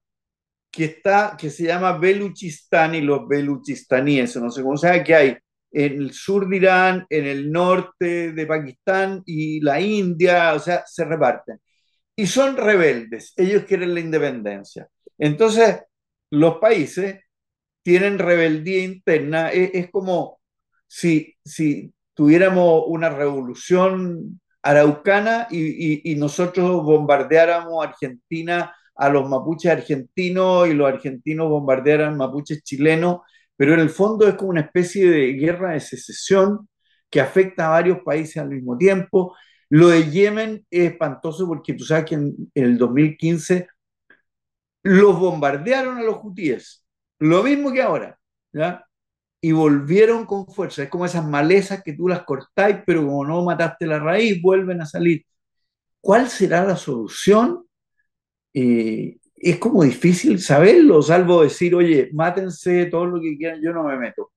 que, 0.72 0.86
está, 0.86 1.36
que 1.38 1.50
se 1.50 1.66
llama 1.66 1.98
Beluchistán 1.98 2.96
y 2.96 3.00
los 3.00 3.28
beluchistaníes, 3.28 4.34
no 4.36 4.50
sé 4.50 4.62
cómo 4.62 4.76
se 4.76 4.88
llama, 4.88 5.04
que 5.04 5.14
hay 5.14 5.36
en 5.70 6.02
el 6.02 6.12
sur 6.12 6.48
de 6.48 6.56
Irán, 6.56 7.06
en 7.08 7.26
el 7.26 7.52
norte 7.52 8.32
de 8.32 8.46
Pakistán 8.46 9.22
y 9.24 9.60
la 9.60 9.80
India, 9.80 10.52
o 10.54 10.58
sea, 10.58 10.82
se 10.84 11.04
reparten. 11.04 11.60
Y 12.16 12.26
son 12.26 12.56
rebeldes, 12.56 13.32
ellos 13.36 13.62
quieren 13.68 13.94
la 13.94 14.00
independencia. 14.00 14.88
Entonces, 15.16 15.80
los 16.30 16.58
países 16.58 17.20
tienen 17.82 18.18
rebeldía 18.18 18.84
interna, 18.84 19.50
es, 19.50 19.70
es 19.74 19.90
como 19.90 20.40
si, 20.86 21.36
si 21.44 21.92
tuviéramos 22.14 22.84
una 22.86 23.10
revolución 23.10 24.40
araucana 24.62 25.48
y, 25.50 26.10
y, 26.10 26.16
nosotros 26.16 26.84
bombardeáramos 26.84 27.84
Argentina 27.86 28.74
a 28.94 29.08
los 29.08 29.28
mapuches 29.28 29.72
argentinos 29.72 30.68
y 30.68 30.74
los 30.74 30.88
argentinos 30.88 31.48
bombardearan 31.48 32.16
mapuches 32.16 32.62
chilenos, 32.62 33.20
pero 33.56 33.74
en 33.74 33.80
el 33.80 33.90
fondo 33.90 34.28
es 34.28 34.34
como 34.34 34.50
una 34.50 34.60
especie 34.62 35.10
de 35.10 35.32
guerra 35.34 35.72
de 35.72 35.80
secesión 35.80 36.68
que 37.08 37.20
afecta 37.20 37.66
a 37.66 37.70
varios 37.70 38.00
países 38.04 38.36
al 38.36 38.50
mismo 38.50 38.76
tiempo. 38.76 39.34
Lo 39.70 39.88
de 39.88 40.10
Yemen 40.10 40.66
es 40.70 40.92
espantoso 40.92 41.46
porque 41.46 41.74
tú 41.74 41.84
sabes 41.84 42.04
que 42.04 42.14
en, 42.16 42.34
en 42.54 42.64
el 42.64 42.78
2015 42.78 43.68
los 44.82 45.18
bombardearon 45.18 45.98
a 45.98 46.02
los 46.02 46.18
hutíes, 46.22 46.84
lo 47.18 47.42
mismo 47.42 47.72
que 47.72 47.82
ahora, 47.82 48.18
¿ya? 48.52 48.84
y 49.40 49.52
volvieron 49.52 50.26
con 50.26 50.46
fuerza. 50.46 50.82
Es 50.82 50.88
como 50.90 51.06
esas 51.06 51.26
malezas 51.26 51.82
que 51.82 51.94
tú 51.94 52.08
las 52.08 52.24
cortáis, 52.24 52.78
pero 52.86 53.04
como 53.04 53.24
no 53.24 53.44
mataste 53.44 53.86
la 53.86 53.98
raíz, 53.98 54.40
vuelven 54.42 54.82
a 54.82 54.86
salir. 54.86 55.24
¿Cuál 56.00 56.28
será 56.28 56.64
la 56.64 56.76
solución? 56.76 57.66
Eh, 58.54 59.18
es 59.36 59.58
como 59.58 59.84
difícil 59.84 60.40
saberlo, 60.40 61.02
salvo 61.02 61.42
decir, 61.42 61.74
oye, 61.74 62.10
mátense 62.12 62.86
todo 62.86 63.06
lo 63.06 63.20
que 63.20 63.36
quieran, 63.36 63.60
yo 63.62 63.72
no 63.72 63.84
me 63.84 63.96
meto. 63.98 64.32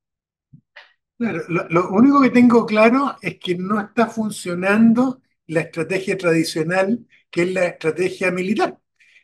Claro, 1.18 1.42
lo, 1.48 1.68
lo 1.70 1.90
único 1.92 2.22
que 2.22 2.30
tengo 2.32 2.66
claro 2.66 3.16
es 3.22 3.40
que 3.40 3.56
no 3.56 3.80
está 3.80 4.08
funcionando 4.08 5.22
la 5.48 5.62
estrategia 5.62 6.18
tradicional, 6.18 7.06
que 7.30 7.44
es 7.44 7.54
la 7.54 7.66
estrategia 7.66 8.32
militar. 8.32 8.78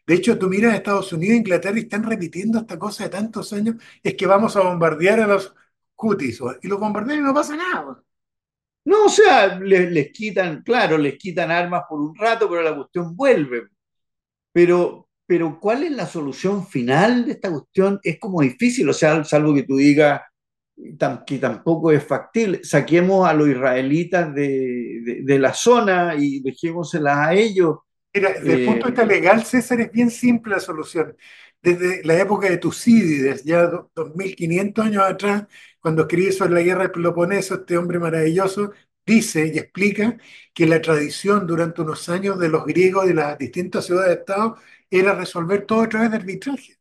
De 0.10 0.16
hecho, 0.16 0.40
tú 0.40 0.50
miras 0.50 0.74
a 0.74 0.78
Estados 0.78 1.14
Unidos 1.14 1.38
Inglaterra 1.38 1.78
y 1.78 1.82
están 1.82 2.04
repitiendo 2.04 2.58
esta 2.58 2.80
cosa 2.80 3.04
de 3.04 3.12
tantos 3.12 3.54
años, 3.54 3.76
es 4.02 4.16
que 4.16 4.26
vamos 4.26 4.56
a 4.56 4.62
bombardear 4.62 5.20
a 5.20 5.28
los 5.28 5.54
cutis, 5.94 6.42
y 6.64 6.68
los 6.68 6.80
bombardean 6.80 7.20
y 7.20 7.22
no 7.22 7.32
pasa 7.32 7.56
nada. 7.56 8.04
No, 8.86 9.06
o 9.06 9.10
sea, 9.10 9.60
les, 9.60 9.92
les, 9.92 10.12
quitan, 10.12 10.64
claro, 10.64 10.98
les 10.98 11.18
quitan 11.20 11.52
armas 11.52 11.84
por 11.88 12.02
un 12.02 12.16
rato, 12.16 12.50
pero 12.50 12.64
la 12.64 12.76
cuestión 12.76 13.16
vuelve. 13.16 13.68
Pero, 14.52 15.10
pero 15.28 15.60
¿cuál 15.60 15.84
es 15.84 15.92
la 15.92 16.08
solución 16.08 16.66
final 16.68 17.26
de 17.26 17.34
esta 17.34 17.52
cuestión? 17.52 18.00
Es 18.04 18.20
como 18.20 18.42
difícil, 18.42 18.90
o 18.90 18.94
sea, 18.94 19.24
salvo 19.24 19.54
que 19.54 19.64
tú 19.64 19.78
digas 19.78 20.22
que 21.28 21.38
tampoco 21.40 21.92
es 21.92 22.04
factible. 22.04 22.64
Saquemos 22.64 23.28
a 23.28 23.34
los 23.34 23.48
israelitas 23.48 24.34
de, 24.34 25.02
de, 25.06 25.22
de 25.24 25.40
la 25.40 25.54
zona 25.54 26.16
y 26.18 26.40
dejémoselas 26.42 27.18
a 27.18 27.34
ellos. 27.36 27.78
Mira, 28.14 28.34
desde 28.34 28.54
el 28.54 28.66
punto 28.66 28.86
de 28.86 28.92
vista 28.92 29.04
eh, 29.04 29.08
legal, 29.08 29.46
César, 29.46 29.82
es 29.82 29.92
bien 29.92 30.10
simple 30.10 30.54
la 30.54 30.60
solución. 30.60 31.16
Desde 31.62 32.04
la 32.04 32.18
época 32.20 32.50
de 32.50 32.58
Tucídides, 32.58 33.44
ya 33.44 33.70
2500 33.94 34.86
años 34.86 35.04
atrás, 35.04 35.46
cuando 35.80 36.04
escribe 36.04 36.32
sobre 36.32 36.54
la 36.54 36.62
guerra 36.62 36.84
del 36.84 36.92
Peloponeso, 36.92 37.56
este 37.56 37.78
hombre 37.78 38.00
maravilloso 38.00 38.72
dice 39.06 39.52
y 39.54 39.58
explica 39.58 40.18
que 40.54 40.66
la 40.66 40.82
tradición 40.82 41.48
durante 41.48 41.82
unos 41.82 42.08
años 42.10 42.40
de 42.40 42.50
los 42.50 42.66
griegos 42.66 43.08
de 43.08 43.14
las 43.14 43.38
distintas 43.38 43.86
ciudades 43.86 44.10
de 44.10 44.20
Estado 44.22 44.58
era 44.90 45.14
resolver 45.14 45.66
todo 45.66 45.82
a 45.82 45.90
través 45.90 46.12
de 46.12 46.18
arbitraje. 46.18 46.78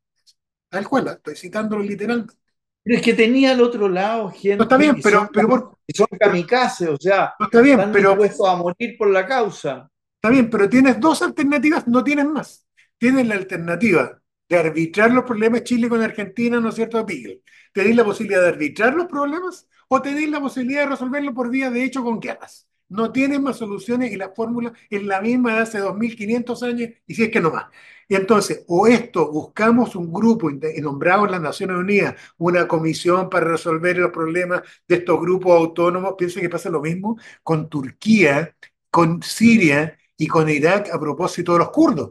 Tal 0.68 0.86
cual, 0.86 1.08
estoy 1.08 1.36
citándolo 1.36 1.82
literalmente. 1.82 2.34
Pero 2.82 2.96
es 2.96 3.02
que 3.02 3.14
tenía 3.14 3.52
al 3.52 3.60
otro 3.60 3.88
lado 3.88 4.30
gente. 4.30 4.56
No 4.56 4.62
está 4.62 4.76
bien, 4.76 5.00
pero. 5.02 5.20
Son, 5.20 5.28
pero 5.32 5.48
por, 5.48 5.78
son 5.94 6.06
kamikaze, 6.18 6.88
o 6.88 6.96
sea. 6.96 7.34
No 7.38 7.46
está 7.46 7.60
bien, 7.60 7.78
están 7.78 7.92
pero. 7.92 8.10
dispuestos 8.10 8.48
a 8.48 8.56
morir 8.56 8.96
por 8.96 9.10
la 9.10 9.26
causa. 9.26 9.90
Está 10.18 10.30
bien, 10.30 10.50
pero 10.50 10.68
tienes 10.68 10.98
dos 10.98 11.22
alternativas, 11.22 11.86
no 11.86 12.02
tienes 12.02 12.26
más. 12.26 12.66
Tienes 12.98 13.26
la 13.28 13.36
alternativa 13.36 14.20
de 14.48 14.56
arbitrar 14.58 15.12
los 15.12 15.24
problemas 15.24 15.62
Chile 15.62 15.88
con 15.88 16.02
Argentina, 16.02 16.60
¿no 16.60 16.70
es 16.70 16.74
cierto? 16.74 17.04
Pigel. 17.06 17.40
¿Tenéis 17.72 17.94
la 17.96 18.04
posibilidad 18.04 18.42
de 18.42 18.48
arbitrar 18.48 18.94
los 18.94 19.06
problemas 19.06 19.68
o 19.88 20.02
tenéis 20.02 20.28
la 20.30 20.40
posibilidad 20.40 20.82
de 20.82 20.90
resolverlo 20.90 21.32
por 21.34 21.50
vía 21.50 21.70
de 21.70 21.84
hecho 21.84 22.02
con 22.02 22.18
guerras? 22.18 22.66
No 22.88 23.12
tienes 23.12 23.40
más 23.40 23.58
soluciones 23.58 24.10
y 24.10 24.16
la 24.16 24.30
fórmula 24.30 24.72
es 24.90 25.04
la 25.04 25.20
misma 25.20 25.54
de 25.54 25.60
hace 25.60 25.78
2500 25.78 26.62
años 26.64 26.90
y 27.06 27.14
si 27.14 27.24
es 27.24 27.30
que 27.30 27.40
no 27.40 27.50
más. 27.52 27.66
Y 28.08 28.14
entonces, 28.16 28.64
o 28.66 28.86
esto, 28.88 29.30
buscamos 29.30 29.94
un 29.94 30.12
grupo 30.12 30.50
y 30.50 30.80
nombramos 30.80 31.26
en 31.26 31.32
las 31.32 31.42
Naciones 31.42 31.76
Unidas 31.76 32.14
una 32.38 32.66
comisión 32.66 33.28
para 33.30 33.46
resolver 33.46 33.98
los 33.98 34.10
problemas 34.10 34.62
de 34.88 34.96
estos 34.96 35.20
grupos 35.20 35.52
autónomos. 35.52 36.14
Pienso 36.18 36.40
que 36.40 36.48
pasa 36.48 36.70
lo 36.70 36.80
mismo 36.80 37.18
con 37.42 37.68
Turquía, 37.68 38.56
con 38.90 39.22
Siria 39.22 39.98
y 40.18 40.26
con 40.26 40.48
Irak 40.50 40.90
a 40.92 41.00
propósito 41.00 41.54
de 41.54 41.60
los 41.60 41.70
kurdos. 41.70 42.10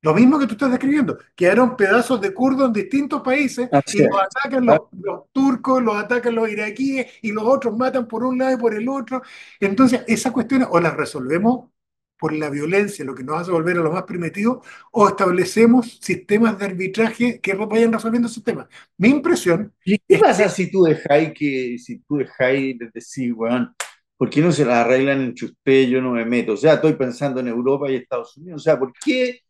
Lo 0.00 0.14
mismo 0.14 0.38
que 0.38 0.46
tú 0.46 0.52
estás 0.52 0.70
describiendo, 0.70 1.18
quedaron 1.34 1.76
pedazos 1.76 2.20
de 2.20 2.32
kurdos 2.32 2.68
en 2.68 2.72
distintos 2.72 3.20
países 3.20 3.68
Así 3.72 3.98
y 3.98 4.06
los 4.06 4.16
atacan 4.20 4.64
los, 4.64 4.78
los, 4.92 5.32
turcos, 5.32 5.82
los 5.82 5.96
atacan 5.96 6.36
los 6.36 6.48
iraquíes 6.48 7.06
y 7.20 7.32
los 7.32 7.42
otros 7.44 7.76
matan 7.76 8.06
por 8.06 8.22
un 8.22 8.38
lado 8.38 8.54
y 8.54 8.58
por 8.58 8.74
el 8.74 8.88
otro. 8.88 9.22
Entonces, 9.58 10.02
esas 10.06 10.32
cuestiones 10.32 10.68
o 10.70 10.78
las 10.80 10.96
resolvemos 10.96 11.68
por 12.16 12.32
la 12.32 12.50
violencia, 12.50 13.04
lo 13.04 13.14
que 13.14 13.24
nos 13.24 13.40
hace 13.40 13.50
volver 13.50 13.78
a 13.78 13.82
lo 13.82 13.92
más 13.92 14.02
primitivo, 14.04 14.62
o 14.92 15.08
establecemos 15.08 15.98
sistemas 16.00 16.58
de 16.58 16.66
arbitraje 16.66 17.40
que 17.40 17.54
vayan 17.54 17.92
resolviendo 17.92 18.28
esos 18.28 18.42
temas. 18.42 18.66
Mi 18.96 19.08
impresión. 19.08 19.72
¿Y 19.84 19.98
qué 19.98 20.18
pasa 20.18 20.44
que, 20.44 20.48
si 20.50 20.70
tú 20.70 20.82
dejáis 20.84 21.32
que, 21.32 21.76
si 21.78 21.98
tú 22.00 22.16
dejáis 22.16 22.78
de 22.78 22.90
decir, 22.92 23.34
bueno, 23.34 23.74
¿por 24.18 24.28
qué 24.28 24.42
no 24.42 24.52
se 24.52 24.66
las 24.66 24.84
arreglan 24.84 25.22
entre 25.22 25.46
ustedes? 25.46 25.88
Yo 25.88 26.02
no 26.02 26.10
me 26.10 26.26
meto. 26.26 26.52
O 26.52 26.56
sea, 26.56 26.74
estoy 26.74 26.92
pensando 26.92 27.40
en 27.40 27.48
Europa 27.48 27.90
y 27.90 27.96
Estados 27.96 28.36
Unidos. 28.36 28.60
O 28.60 28.64
sea, 28.64 28.78
¿por 28.78 28.92
qué 28.92 29.40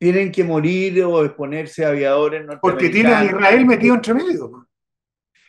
tienen 0.00 0.32
que 0.32 0.42
morir 0.44 1.04
o 1.04 1.22
exponerse 1.22 1.84
aviadores 1.84 2.46
Porque 2.62 2.88
tiene 2.88 3.12
a 3.12 3.22
Israel 3.22 3.66
metido 3.66 3.94
entre 3.94 4.14
medio. 4.14 4.66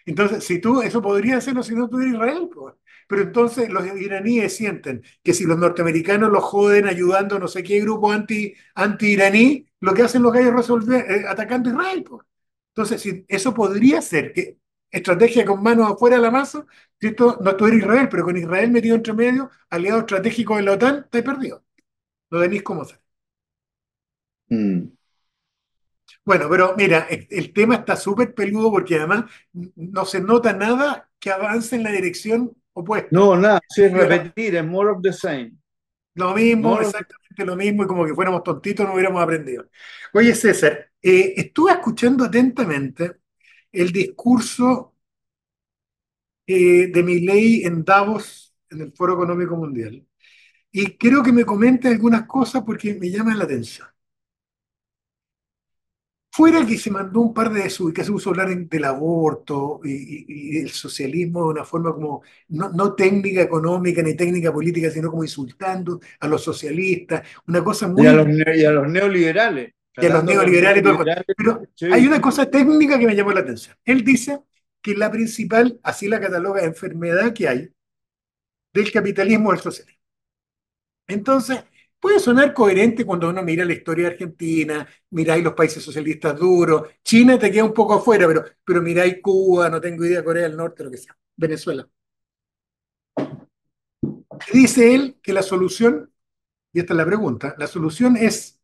Entonces, 0.06 0.44
si 0.44 0.60
tú, 0.60 0.82
eso 0.82 1.02
podría 1.02 1.38
hacerlo 1.38 1.64
si 1.64 1.74
no 1.74 1.88
tuviera 1.88 2.12
Israel. 2.12 2.50
Pues. 2.54 2.76
Pero 3.08 3.22
entonces 3.22 3.70
los 3.70 3.86
iraníes 3.98 4.54
sienten 4.54 5.04
que 5.24 5.34
si 5.34 5.46
los 5.46 5.58
norteamericanos 5.58 6.30
los 6.30 6.44
joden 6.44 6.86
ayudando 6.86 7.40
no 7.40 7.48
sé 7.48 7.64
qué 7.64 7.80
grupo 7.80 8.12
anti, 8.12 8.54
anti-iraní, 8.76 9.66
lo 9.80 9.94
que 9.94 10.02
hacen 10.02 10.22
los 10.22 10.34
gallos 10.34 10.50
es 10.50 10.56
resolver 10.56 11.12
eh, 11.12 11.26
atacando 11.30 11.70
a 11.70 11.74
Israel. 11.74 12.04
Pues. 12.04 12.22
Entonces, 12.76 13.24
eso 13.30 13.54
podría 13.54 14.02
ser 14.02 14.34
que 14.34 14.58
estrategia 14.92 15.46
con 15.46 15.64
manos 15.64 15.92
afuera 15.92 16.18
de 16.18 16.22
la 16.22 16.32
masa, 16.32 16.66
si 17.00 17.08
esto 17.08 17.40
no 17.42 17.52
estuviera 17.52 17.78
Israel, 17.78 18.10
pero 18.10 18.24
con 18.24 18.38
Israel 18.38 18.72
metido 18.72 18.96
entre 18.96 19.14
medio, 19.14 19.50
aliado 19.70 20.00
estratégico 20.00 20.58
de 20.58 20.64
la 20.64 20.74
OTAN, 20.74 21.00
estáis 21.06 21.24
perdido. 21.24 21.64
No 22.30 22.40
tenéis 22.40 22.64
cómo 22.64 22.84
hacer. 22.84 23.00
Mm. 24.50 24.90
Bueno, 26.24 26.48
pero 26.50 26.76
mira, 26.78 27.08
el 27.10 27.54
tema 27.54 27.76
está 27.76 27.96
súper 27.96 28.34
peludo 28.36 28.70
porque 28.70 28.96
además 28.96 29.26
no 29.54 30.06
se 30.06 30.22
nota 30.22 30.54
nada 30.54 31.10
que 31.20 31.32
avance 31.32 31.76
en 31.76 31.84
la 31.84 31.92
dirección 31.92 32.56
opuesta. 32.74 33.10
No, 33.12 33.36
nada, 33.36 33.60
es 33.76 33.92
repetir, 33.92 34.56
es 34.56 34.66
more 34.66 34.92
of 34.92 35.02
the 35.02 35.14
same. 35.14 35.54
Lo 36.14 36.34
mismo, 36.34 36.70
more 36.70 36.86
exactamente 36.86 37.46
lo 37.46 37.56
mismo, 37.56 37.84
y 37.84 37.88
como 37.88 38.06
que 38.06 38.14
fuéramos 38.14 38.44
tontitos 38.44 38.86
no 38.86 38.94
hubiéramos 38.94 39.24
aprendido. 39.24 39.68
Oye, 40.14 40.36
César, 40.36 40.92
eh, 41.02 41.34
estuve 41.38 41.72
escuchando 41.72 42.26
atentamente 42.26 43.21
el 43.72 43.92
discurso 43.92 44.96
eh, 46.48 46.88
de 46.88 47.04
mi 47.04 47.20
ley 47.20 47.64
en 47.64 47.84
Davos, 47.84 48.56
en 48.70 48.82
el 48.82 48.92
Foro 48.94 49.14
Económico 49.14 49.56
Mundial, 49.56 50.06
y 50.72 50.98
creo 50.98 51.24
que 51.24 51.32
me 51.32 51.46
comente 51.46 51.88
algunas 51.88 52.26
cosas 52.26 52.64
porque 52.64 52.96
me 52.96 53.10
llaman 53.10 53.38
la 53.38 53.46
atención. 53.46 53.88
Fuera 56.34 56.66
que 56.66 56.78
se 56.78 56.90
mandó 56.90 57.20
un 57.20 57.34
par 57.34 57.52
de 57.52 57.66
eso 57.66 57.90
y 57.90 57.94
que 57.94 58.06
se 58.06 58.12
usó 58.12 58.30
hablar 58.30 58.56
del 58.56 58.86
aborto 58.86 59.82
y, 59.84 60.56
y, 60.56 60.58
el 60.60 60.70
socialismo 60.70 61.44
de 61.44 61.50
una 61.50 61.66
forma 61.66 61.94
como 61.94 62.22
no, 62.50 62.70
no, 62.70 62.94
técnica 62.96 63.42
económica 63.42 64.02
ni 64.02 64.16
técnica 64.16 64.54
política, 64.54 64.90
sino 64.90 65.10
como 65.10 65.24
insultando 65.24 66.00
a 66.22 66.28
los 66.30 66.42
socialistas, 66.42 67.28
una 67.48 67.62
cosa 67.62 67.90
muy... 67.90 68.04
Y 68.04 68.08
a 68.08 68.14
los, 68.14 68.28
y 68.56 68.64
a 68.64 68.72
los 68.72 68.88
neoliberales. 68.88 69.74
Que 69.94 70.10
los 70.10 70.24
neoliberales. 70.24 70.84
Pero 71.38 71.68
hay 71.92 72.08
una 72.08 72.22
cosa 72.22 72.50
técnica 72.50 72.98
que 72.98 73.08
me 73.08 73.16
llamó 73.16 73.32
la 73.32 73.42
atención. 73.42 73.76
Él 73.86 74.04
dice 74.04 74.42
que 74.82 74.96
la 74.96 75.12
principal, 75.12 75.80
así 75.84 76.08
la 76.08 76.20
cataloga, 76.20 76.64
enfermedad 76.64 77.34
que 77.34 77.48
hay 77.48 77.70
del 78.74 78.92
capitalismo 78.92 79.52
del 79.52 79.62
socialismo. 79.62 80.02
Entonces, 81.08 81.64
puede 82.00 82.20
sonar 82.20 82.54
coherente 82.54 83.06
cuando 83.06 83.30
uno 83.30 83.44
mira 83.44 83.66
la 83.66 83.74
historia 83.74 84.06
de 84.06 84.12
Argentina, 84.14 84.88
miráis 85.12 85.44
los 85.44 85.54
países 85.54 85.84
socialistas 85.84 86.38
duros, 86.38 86.90
China 87.04 87.38
te 87.38 87.52
queda 87.52 87.66
un 87.66 87.74
poco 87.74 87.96
afuera, 87.96 88.28
pero, 88.28 88.46
pero 88.64 88.82
miráis 88.82 89.18
Cuba, 89.22 89.70
no 89.70 89.82
tengo 89.82 90.06
idea, 90.06 90.24
Corea 90.24 90.44
del 90.44 90.58
Norte, 90.58 90.84
lo 90.84 90.92
que 90.92 90.98
sea, 90.98 91.16
Venezuela. 91.36 91.88
Dice 94.52 94.96
él 94.96 95.18
que 95.22 95.34
la 95.34 95.44
solución, 95.44 96.12
y 96.74 96.80
esta 96.80 96.94
es 96.94 96.98
la 96.98 97.06
pregunta, 97.06 97.56
la 97.58 97.68
solución 97.68 98.18
es 98.18 98.61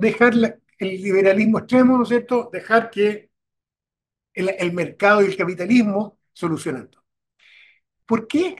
dejar 0.00 0.34
el 0.34 1.02
liberalismo 1.02 1.58
extremo, 1.58 1.96
¿no 1.96 2.02
es 2.04 2.08
cierto? 2.08 2.50
Dejar 2.52 2.90
que 2.90 3.30
el, 4.34 4.72
mercado 4.72 5.22
y 5.22 5.26
el 5.26 5.36
capitalismo 5.36 6.18
solucionen 6.32 6.88
todo. 6.88 7.04
¿Por 8.06 8.26
qué 8.26 8.56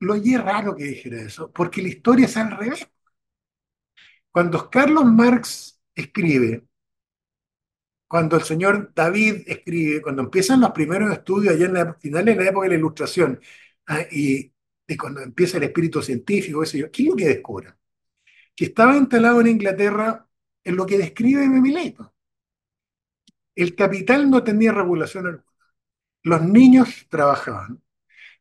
lo 0.00 0.14
oye 0.14 0.38
raro 0.38 0.74
que 0.74 0.84
dijera 0.84 1.22
eso? 1.22 1.50
Porque 1.52 1.82
la 1.82 1.88
historia 1.88 2.26
es 2.26 2.36
al 2.36 2.56
revés. 2.56 2.86
Cuando 4.30 4.70
Carlos 4.70 5.04
Marx 5.04 5.80
escribe, 5.94 6.64
cuando 8.06 8.36
el 8.36 8.42
señor 8.42 8.92
David 8.94 9.42
escribe, 9.46 10.02
cuando 10.02 10.22
empiezan 10.22 10.60
los 10.60 10.72
primeros 10.72 11.12
estudios 11.12 11.54
allá 11.54 11.66
en 11.66 11.74
la 11.74 11.94
finales 11.94 12.36
de 12.36 12.44
la 12.44 12.50
época 12.50 12.64
de 12.64 12.70
la 12.70 12.78
Ilustración, 12.78 13.40
ah, 13.86 14.02
y, 14.10 14.52
cuando 14.98 15.20
empieza 15.20 15.56
el 15.58 15.62
espíritu 15.64 16.02
científico, 16.02 16.62
¿qué 16.62 17.02
es 17.02 17.08
lo 17.08 17.14
que 17.16 17.28
descubre? 17.28 17.74
Que 18.56 18.66
estaba 18.66 18.96
instalado 18.96 19.40
en 19.40 19.46
Inglaterra 19.48 20.28
en 20.70 20.76
lo 20.76 20.86
que 20.86 20.98
describe 20.98 21.48
Memiley. 21.48 21.96
El 23.54 23.74
capital 23.74 24.30
no 24.30 24.42
tenía 24.42 24.72
regulación 24.72 25.26
alguna. 25.26 25.44
Los 26.22 26.42
niños 26.42 27.06
trabajaban, 27.08 27.82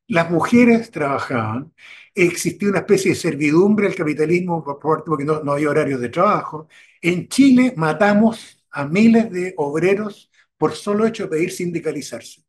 las 0.08 0.30
mujeres 0.30 0.92
trabajaban, 0.92 1.74
existía 2.13 2.70
una 2.70 2.80
especie 2.80 3.12
de 3.12 3.15
servidumbre 3.15 3.88
al 3.88 3.96
capitalismo 3.96 4.63
porque 4.63 5.24
no, 5.24 5.44
no 5.44 5.54
había 5.54 5.70
horarios 5.70 6.02
de 6.02 6.10
trabajo. 6.10 6.68
En 7.02 7.28
Chile 7.30 7.74
matamos 7.78 8.65
a 8.72 8.86
miles 8.86 9.32
de 9.32 9.54
obreros 9.58 10.30
por 10.58 10.74
solo 10.74 11.06
hecho 11.06 11.24
de 11.24 11.30
pedir 11.30 11.52
sindicalizarse. 11.52 12.44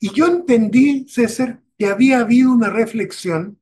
Y 0.00 0.12
yo 0.12 0.26
entendí, 0.26 1.06
César, 1.08 1.62
que 1.78 1.86
había 1.86 2.20
habido 2.20 2.52
una 2.52 2.70
reflexión, 2.70 3.58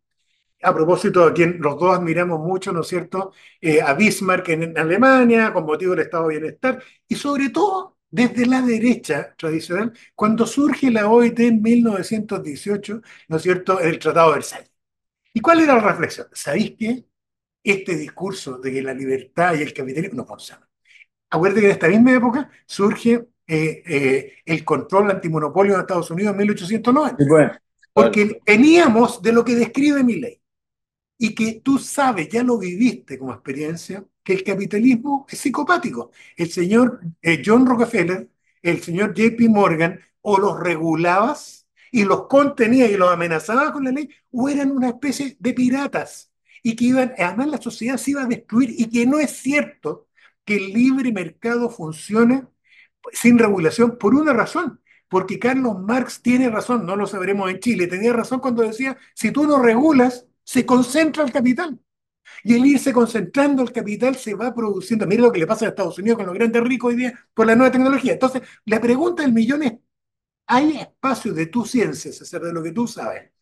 a 0.63 0.75
propósito 0.75 1.27
de 1.27 1.33
quien 1.33 1.59
los 1.61 1.79
dos 1.79 1.97
admiramos 1.97 2.41
mucho, 2.41 2.73
¿no 2.73 2.81
es 2.81 2.89
cierto?, 2.89 3.33
eh, 3.61 3.81
a 3.83 3.95
Bismarck 3.95 4.49
en 4.49 4.79
Alemania, 4.79 5.53
con 5.53 5.65
motivo 5.67 5.93
del 5.93 6.05
estado 6.07 6.29
de 6.29 6.39
bienestar, 6.39 6.83
y 7.09 7.15
sobre 7.15 7.51
todo 7.51 7.97
desde 8.11 8.47
la 8.47 8.63
derecha 8.63 9.35
tradicional, 9.37 9.93
cuando 10.15 10.47
surge 10.47 10.91
la 10.91 11.09
OIT 11.09 11.41
en 11.41 11.63
1918, 11.63 13.03
¿no 13.29 13.37
es 13.37 13.43
cierto?, 13.43 13.81
el 13.81 13.99
Tratado 13.99 14.31
de 14.31 14.35
Versalles. 14.37 14.73
¿Y 15.33 15.41
cuál 15.41 15.61
era 15.61 15.75
la 15.75 15.83
reflexión? 15.83 16.29
¿Sabéis 16.33 16.75
qué? 16.79 17.05
Este 17.63 17.97
discurso 17.97 18.59
de 18.59 18.73
que 18.73 18.83
la 18.83 18.95
libertad 18.95 19.55
y 19.55 19.63
el 19.63 19.73
capitalismo 19.75 20.19
no 20.19 20.27
funcionan. 20.27 20.67
Acuérdate 21.31 21.61
que 21.61 21.67
en 21.67 21.73
esta 21.73 21.89
misma 21.89 22.15
época 22.15 22.51
surge 22.67 23.27
eh, 23.47 23.83
eh, 23.87 24.33
el 24.45 24.65
control 24.65 25.11
antimonopolio 25.11 25.75
en 25.75 25.81
Estados 25.81 26.11
Unidos 26.11 26.33
en 26.33 26.39
1890. 26.39 27.25
porque 27.93 28.41
veníamos 28.47 29.23
de 29.23 29.33
lo 29.33 29.45
que 29.45 29.55
describe 29.55 30.05
mi 30.05 30.17
ley. 30.17 30.41
Y 31.19 31.35
que 31.35 31.61
tú 31.65 31.79
sabes, 31.79 32.29
ya 32.29 32.43
lo 32.43 32.59
viviste 32.59 33.19
como 33.19 33.33
experiencia, 33.33 34.05
que 34.23 34.35
el 34.35 34.45
capitalismo 34.45 35.27
es 35.29 35.39
psicopático. 35.39 36.11
El 36.37 36.51
señor 36.51 37.01
eh, 37.23 37.43
John 37.45 37.67
Rockefeller, 37.67 38.29
el 38.63 38.83
señor 38.83 39.15
JP 39.15 39.49
Morgan, 39.49 40.01
o 40.21 40.39
los 40.39 40.59
regulabas 40.61 41.67
y 41.93 42.05
los 42.05 42.27
contenías 42.27 42.91
y 42.91 42.97
los 42.97 43.11
amenazabas 43.11 43.71
con 43.71 43.85
la 43.85 43.93
ley, 43.93 44.11
o 44.33 44.49
eran 44.49 44.73
una 44.73 44.89
especie 44.89 45.37
de 45.39 45.55
piratas. 45.55 46.33
Y 46.63 46.75
que 46.77 46.87
iban, 46.87 47.15
además 47.19 47.49
la 47.49 47.63
sociedad 47.63 47.97
se 47.97 48.11
iba 48.13 48.23
a 48.23 48.27
destruir 48.27 48.75
y 48.77 48.91
que 48.91 49.07
no 49.07 49.19
es 49.19 49.31
cierto 49.31 50.09
que 50.45 50.57
el 50.57 50.73
libre 50.73 51.13
mercado 51.13 51.71
funcione 51.71 52.47
sin 53.13 53.39
regulación 53.39 53.99
por 53.99 54.15
una 54.15 54.33
razón, 54.33 54.81
porque 55.09 55.39
Carlos 55.39 55.79
Marx 55.81 56.23
tiene 56.23 56.51
razón, 56.51 56.87
no 56.87 56.97
lo 56.97 57.07
sabremos 57.07 57.51
en 57.51 57.61
Chile, 57.61 57.87
tenía 57.87 58.13
razón 58.13 58.41
cuando 58.41 58.63
decía, 58.63 58.97
si 59.15 59.31
tú 59.31 59.47
no 59.47 59.63
regulas, 59.63 60.26
se 60.47 60.65
concentra 60.65 61.25
el 61.25 61.33
capital. 61.33 61.79
Y 62.45 62.55
el 62.55 62.67
irse 62.67 62.93
concentrando 62.93 63.63
el 63.63 63.73
capital 63.73 64.17
se 64.17 64.35
va 64.35 64.55
produciendo. 64.55 65.07
Mira 65.07 65.23
lo 65.23 65.33
que 65.33 65.41
le 65.41 65.47
pasa 65.47 65.67
a 65.67 65.69
Estados 65.71 65.99
Unidos 65.99 66.19
con 66.19 66.27
los 66.27 66.35
grandes 66.35 66.63
ricos 66.63 66.91
hoy 66.91 66.97
día 66.97 67.15
por 67.35 67.47
la 67.47 67.57
nueva 67.57 67.73
tecnología. 67.73 68.13
Entonces, 68.15 68.43
la 68.65 68.81
pregunta 68.81 69.23
del 69.23 69.33
millón 69.33 69.63
es, 69.65 69.75
¿hay 70.47 70.79
espacio 70.79 71.33
de 71.35 71.47
tu 71.47 71.65
ciencia, 71.67 72.11
hacer 72.11 72.43
de 72.43 72.53
lo 72.53 72.63
que 72.63 72.73
tú 72.73 72.87
sabes? 72.87 73.33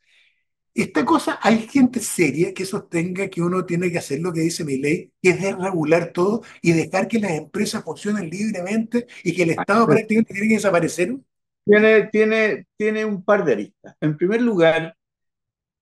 Esta 0.75 1.05
cosa, 1.05 1.39
hay 1.43 1.69
gente 1.69 2.01
seria 2.01 2.53
que 2.55 2.65
sostenga 2.65 3.29
que 3.29 3.43
uno 3.43 3.65
tiene 3.65 3.93
que 3.93 3.99
hacer 3.99 4.21
lo 4.21 4.33
que 4.33 4.41
dice 4.41 4.65
mi 4.65 4.79
ley, 4.79 5.13
que 5.23 5.31
es 5.31 5.41
desregular 5.41 6.13
todo 6.13 6.43
y 6.63 6.73
dejar 6.73 7.09
que 7.09 7.21
las 7.21 7.33
empresas 7.33 7.85
funcionen 7.85 8.29
libremente 8.31 9.07
y 9.23 9.35
que 9.35 9.45
el 9.45 9.51
Estado 9.51 9.87
prácticamente 9.87 10.35
tiene 10.35 10.49
que 10.49 10.55
desaparecer. 10.55 11.17
Tiene, 11.65 12.09
tiene, 12.09 12.67
tiene 12.77 13.05
un 13.05 13.25
par 13.25 13.45
de 13.45 13.53
aristas. 13.53 13.97
En 14.01 14.17
primer 14.17 14.43
lugar, 14.43 14.97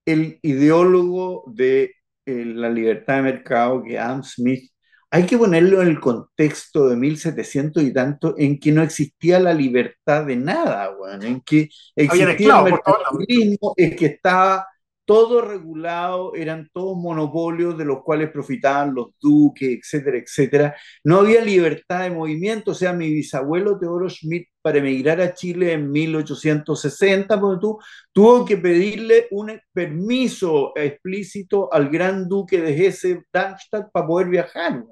el 0.05 0.39
ideólogo 0.43 1.45
de 1.47 1.95
la 2.27 2.71
libertad 2.71 3.17
de 3.17 3.23
mercado 3.23 3.83
que 3.83 3.99
Adam 3.99 4.23
Smith, 4.23 4.71
hay 5.11 5.27
que 5.27 5.37
ponerlo 5.37 5.83
en 5.83 5.89
el 5.89 6.01
contexto 6.01 6.89
de 6.89 6.97
1700 6.97 7.83
y 7.83 7.93
tanto, 7.93 8.35
en 8.39 8.59
que 8.59 8.73
no 8.73 8.83
existía 8.83 9.39
la 9.41 9.53
libertad 9.53 10.25
de 10.25 10.37
nada, 10.37 10.95
bueno, 10.97 11.23
en 11.25 11.41
que 11.43 11.69
existía 11.95 12.59
el 12.59 12.65
mercantilismo, 12.65 13.75
es 13.77 13.95
que 13.97 14.07
estaba 14.07 14.67
todo 15.05 15.41
regulado, 15.43 16.35
eran 16.35 16.69
todos 16.73 16.97
monopolios 16.97 17.77
de 17.77 17.85
los 17.85 18.03
cuales 18.03 18.31
profitaban 18.31 18.95
los 18.95 19.09
duques, 19.21 19.79
etcétera, 19.81 20.19
etcétera. 20.19 20.77
No 21.05 21.19
había 21.21 21.45
libertad 21.45 22.03
de 22.03 22.11
movimiento, 22.11 22.71
o 22.71 22.75
sea, 22.75 22.93
mi 22.93 23.11
bisabuelo 23.11 23.79
Teodoro 23.79 24.09
Schmidt 24.09 24.49
para 24.63 24.79
emigrar 24.79 25.21
a 25.21 25.35
Chile 25.35 25.73
en 25.73 25.91
1860, 25.91 27.41
tú, 27.61 27.79
tuvo 28.13 28.45
que 28.45 28.57
pedirle 28.57 29.27
un 29.33 29.61
permiso 29.73 30.73
explícito 30.77 31.73
al 31.73 31.89
gran 31.89 32.29
duque 32.29 32.61
de 32.61 32.77
Hesse-Darmstadt 32.77 33.91
para 33.93 34.07
poder 34.07 34.29
viajar. 34.29 34.85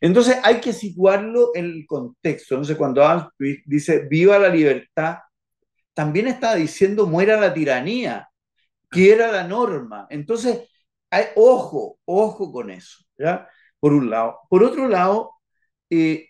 Entonces 0.00 0.38
hay 0.42 0.60
que 0.60 0.72
situarlo 0.72 1.50
en 1.54 1.66
el 1.66 1.86
contexto. 1.86 2.54
Entonces 2.54 2.76
cuando 2.76 3.30
dice 3.66 4.06
viva 4.10 4.38
la 4.38 4.48
libertad, 4.48 5.18
también 5.94 6.26
está 6.26 6.54
diciendo 6.54 7.06
muera 7.06 7.38
la 7.38 7.52
tiranía 7.52 8.28
que 8.92 9.12
era 9.12 9.32
la 9.32 9.44
norma. 9.44 10.06
Entonces, 10.10 10.68
hay, 11.10 11.26
ojo, 11.36 11.98
ojo 12.04 12.52
con 12.52 12.70
eso, 12.70 13.04
¿ya? 13.18 13.48
Por 13.80 13.92
un 13.94 14.10
lado. 14.10 14.40
Por 14.48 14.62
otro 14.64 14.88
lado, 14.88 15.32
eh, 15.90 16.28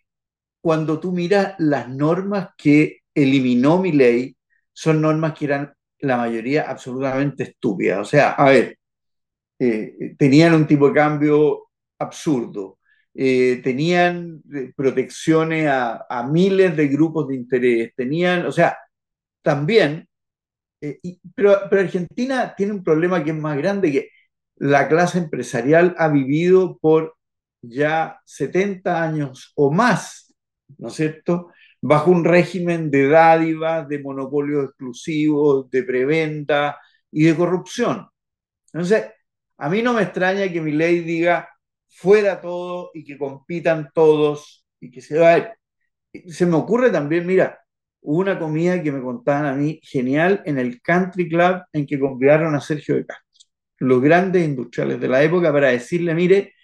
cuando 0.61 1.01
tú 1.01 1.12
miras 1.12 1.55
las 1.59 1.88
normas 1.88 2.51
que 2.57 3.01
eliminó 3.14 3.79
mi 3.79 3.92
ley, 3.92 4.37
son 4.72 5.01
normas 5.03 5.35
que 5.38 5.46
eran 5.46 5.75
la 6.01 6.16
mayoría 6.16 6.70
absolutamente 6.70 7.44
estúpidas. 7.44 8.01
O 8.01 8.05
sea, 8.05 8.33
a 8.33 8.46
ver, 8.51 8.79
eh, 9.59 10.16
tenían 10.18 10.55
un 10.55 10.66
tipo 10.66 10.88
de 10.88 10.94
cambio 10.94 11.68
absurdo, 11.98 12.79
eh, 13.14 13.61
tenían 13.62 14.42
protecciones 14.77 15.68
a, 15.68 16.07
a, 16.09 16.25
miles 16.27 16.77
de 16.77 16.88
grupos 16.88 17.29
de 17.29 17.37
interés, 17.37 17.92
tenían, 17.96 18.46
o 18.46 18.53
sea, 18.53 18.79
también 19.42 20.09
eh, 20.83 21.01
pero, 21.35 21.59
pero 21.71 21.83
Argentina 21.83 22.55
tiene 22.57 22.73
un 22.73 22.85
problema 22.85 23.23
que 23.25 23.31
es 23.31 23.37
más 23.37 23.57
grande, 23.57 23.92
que 23.92 24.09
la 24.57 24.88
clase 24.88 25.18
empresarial 25.18 25.95
ha 25.99 26.09
vivido 26.09 26.79
por 26.79 27.16
ya 27.62 28.21
70 28.25 29.03
años 29.03 29.53
o 29.57 29.73
más, 29.73 30.35
¿no 30.79 30.88
es 30.88 30.95
cierto?, 30.95 31.51
bajo 31.81 32.11
un 32.12 32.25
régimen 32.25 32.90
de 32.90 33.09
dádivas, 33.09 33.88
de 33.88 34.01
monopolios 34.01 34.66
exclusivos, 34.66 35.71
de 35.71 35.83
preventa 35.83 36.79
y 37.11 37.25
de 37.25 37.37
corrupción. 37.37 38.09
Entonces, 38.73 39.07
a 39.59 39.68
mí 39.71 39.83
no 39.83 39.95
me 39.95 40.03
extraña 40.03 40.51
que 40.53 40.61
mi 40.61 40.73
ley 40.73 41.01
diga 41.01 41.49
fuera 41.88 42.40
todo 42.40 42.90
y 42.95 43.05
que 43.05 43.18
compitan 43.18 43.90
todos 43.95 44.66
y 44.81 44.90
que 44.90 45.01
se 45.01 45.18
va. 45.18 45.55
Se 46.29 46.47
me 46.47 46.57
ocurre 46.57 46.90
también, 46.90 47.27
mira, 47.27 47.62
una 48.03 48.38
comida 48.38 48.83
que 48.83 48.93
me 48.93 49.03
contaban 49.03 49.47
a 49.47 49.55
mí 49.55 49.81
genial 49.83 50.43
en 50.47 50.59
el 50.59 50.81
Country 50.83 51.29
Club 51.29 51.62
en 51.73 51.87
que 51.87 51.99
convidaron 51.99 52.55
a 52.55 52.61
Sergio 52.61 52.97
de 52.97 53.07
Castro, 53.07 53.49
los 53.79 54.03
grandes 54.03 54.45
industriales 54.45 55.01
de 55.01 55.09
la 55.09 55.23
época, 55.23 55.53
para 55.53 55.69
decirle, 55.69 56.15
mire, 56.15 56.55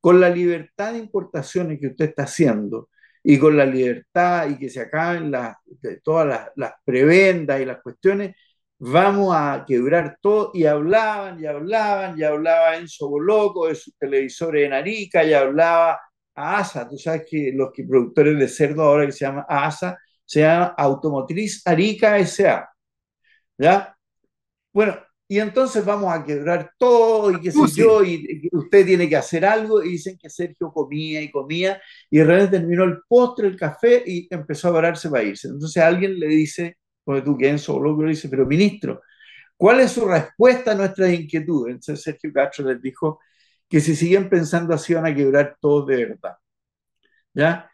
con 0.00 0.20
la 0.20 0.28
libertad 0.30 0.92
de 0.92 0.98
importaciones 1.00 1.80
que 1.80 1.88
usted 1.88 2.06
está 2.10 2.24
haciendo 2.24 2.90
y 3.22 3.38
con 3.38 3.56
la 3.56 3.66
libertad 3.66 4.48
y 4.50 4.58
que 4.58 4.68
se 4.68 4.80
acaben 4.80 5.30
las, 5.30 5.56
todas 6.02 6.26
las, 6.26 6.48
las 6.56 6.72
prebendas 6.84 7.60
y 7.60 7.64
las 7.64 7.80
cuestiones, 7.80 8.36
vamos 8.78 9.34
a 9.34 9.64
quebrar 9.66 10.18
todo. 10.20 10.50
Y 10.54 10.66
hablaban, 10.66 11.40
y 11.40 11.46
hablaban, 11.46 12.18
y 12.18 12.22
hablaba 12.22 12.76
Enzo 12.76 13.08
Boloco 13.08 13.68
de 13.68 13.74
sus 13.74 13.96
televisores 13.96 14.66
en 14.66 14.74
Arica, 14.74 15.24
y 15.24 15.32
hablaba 15.32 16.00
ASA. 16.34 16.88
Tú 16.88 16.98
sabes 16.98 17.24
que 17.28 17.52
los 17.54 17.70
productores 17.88 18.38
de 18.38 18.48
cerdo 18.48 18.82
ahora 18.82 19.06
que 19.06 19.12
se 19.12 19.24
llama 19.24 19.46
ASA, 19.48 19.96
se 20.24 20.40
llama 20.40 20.74
Automotriz 20.76 21.62
Arica 21.66 22.18
S.A. 22.18 22.68
¿Ya? 23.58 23.96
Bueno, 24.72 24.98
y 25.26 25.38
entonces 25.38 25.84
vamos 25.84 26.12
a 26.12 26.22
quebrar 26.24 26.72
todo 26.78 27.30
y 27.30 27.40
qué 27.40 27.50
sé 27.50 27.60
yo, 27.74 28.04
y, 28.04 28.48
usted 28.52 28.84
tiene 28.84 29.08
que 29.08 29.16
hacer 29.16 29.44
algo, 29.44 29.82
y 29.82 29.90
dicen 29.90 30.18
que 30.18 30.28
Sergio 30.28 30.72
comía 30.72 31.22
y 31.22 31.30
comía, 31.30 31.80
y 32.10 32.18
de 32.18 32.24
repente 32.24 32.58
terminó 32.58 32.84
el 32.84 32.98
postre, 33.08 33.48
el 33.48 33.56
café, 33.56 34.02
y 34.06 34.28
empezó 34.30 34.68
a 34.68 34.74
pararse 34.74 35.08
para 35.08 35.22
irse. 35.24 35.48
Entonces 35.48 35.82
alguien 35.82 36.18
le 36.18 36.28
dice, 36.28 36.78
porque 37.04 37.22
tú 37.22 37.36
que 37.36 37.56
solo, 37.58 38.00
le 38.02 38.10
dice, 38.10 38.28
pero 38.28 38.46
ministro, 38.46 39.02
¿cuál 39.56 39.80
es 39.80 39.92
su 39.92 40.06
respuesta 40.06 40.72
a 40.72 40.74
nuestras 40.74 41.12
inquietudes? 41.12 41.74
Entonces 41.74 42.02
Sergio 42.02 42.32
Castro 42.32 42.66
les 42.70 42.80
dijo 42.82 43.20
que 43.68 43.80
si 43.80 43.96
siguen 43.96 44.28
pensando 44.28 44.74
así 44.74 44.94
van 44.94 45.06
a 45.06 45.14
quebrar 45.14 45.56
todo 45.60 45.86
de 45.86 45.96
verdad. 46.06 46.36
¿Ya? 47.34 47.70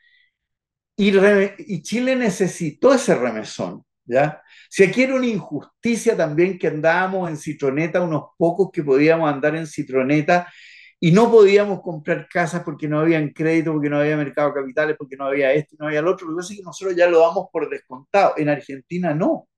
Y, 1.00 1.82
Chile 1.82 2.14
necesitó 2.14 2.92
ese 2.92 3.14
remesón. 3.14 3.82
¿ya? 4.04 4.42
Si 4.68 4.84
aquí 4.84 5.04
era 5.04 5.14
una 5.14 5.26
injusticia 5.26 6.14
también 6.14 6.58
que 6.58 6.66
andábamos 6.66 7.30
en 7.30 7.38
citroneta, 7.38 8.02
unos 8.02 8.24
pocos 8.36 8.68
que 8.70 8.82
podíamos 8.82 9.32
andar 9.32 9.56
en 9.56 9.66
citroneta 9.66 10.52
y 11.00 11.10
no 11.12 11.30
podíamos 11.30 11.80
comprar 11.80 12.28
casas 12.28 12.62
porque 12.64 12.86
no 12.86 13.00
había 13.00 13.32
crédito, 13.32 13.72
porque 13.72 13.88
no 13.88 13.98
había 13.98 14.16
mercado 14.18 14.48
de 14.48 14.60
capitales, 14.60 14.96
porque 14.98 15.16
no 15.16 15.24
había 15.24 15.54
esto, 15.54 15.74
no 15.78 15.86
había 15.86 16.02
lo 16.02 16.10
otro. 16.12 16.26
Lo 16.26 16.34
que 16.34 16.40
pasa 16.40 16.52
es 16.52 16.58
que 16.58 16.64
nosotros 16.64 16.94
ya 16.94 17.08
lo 17.08 17.20
damos 17.20 17.48
por 17.50 17.70
descontado. 17.70 18.34
En 18.36 18.50
Argentina 18.50 19.14
no. 19.14 19.48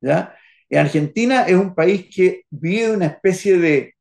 ¿ya? 0.00 0.34
En 0.70 0.78
Argentina 0.78 1.42
es 1.42 1.56
un 1.56 1.74
país 1.74 2.08
que 2.14 2.44
vive 2.48 2.92
una 2.92 3.06
especie 3.06 3.58
de, 3.58 3.94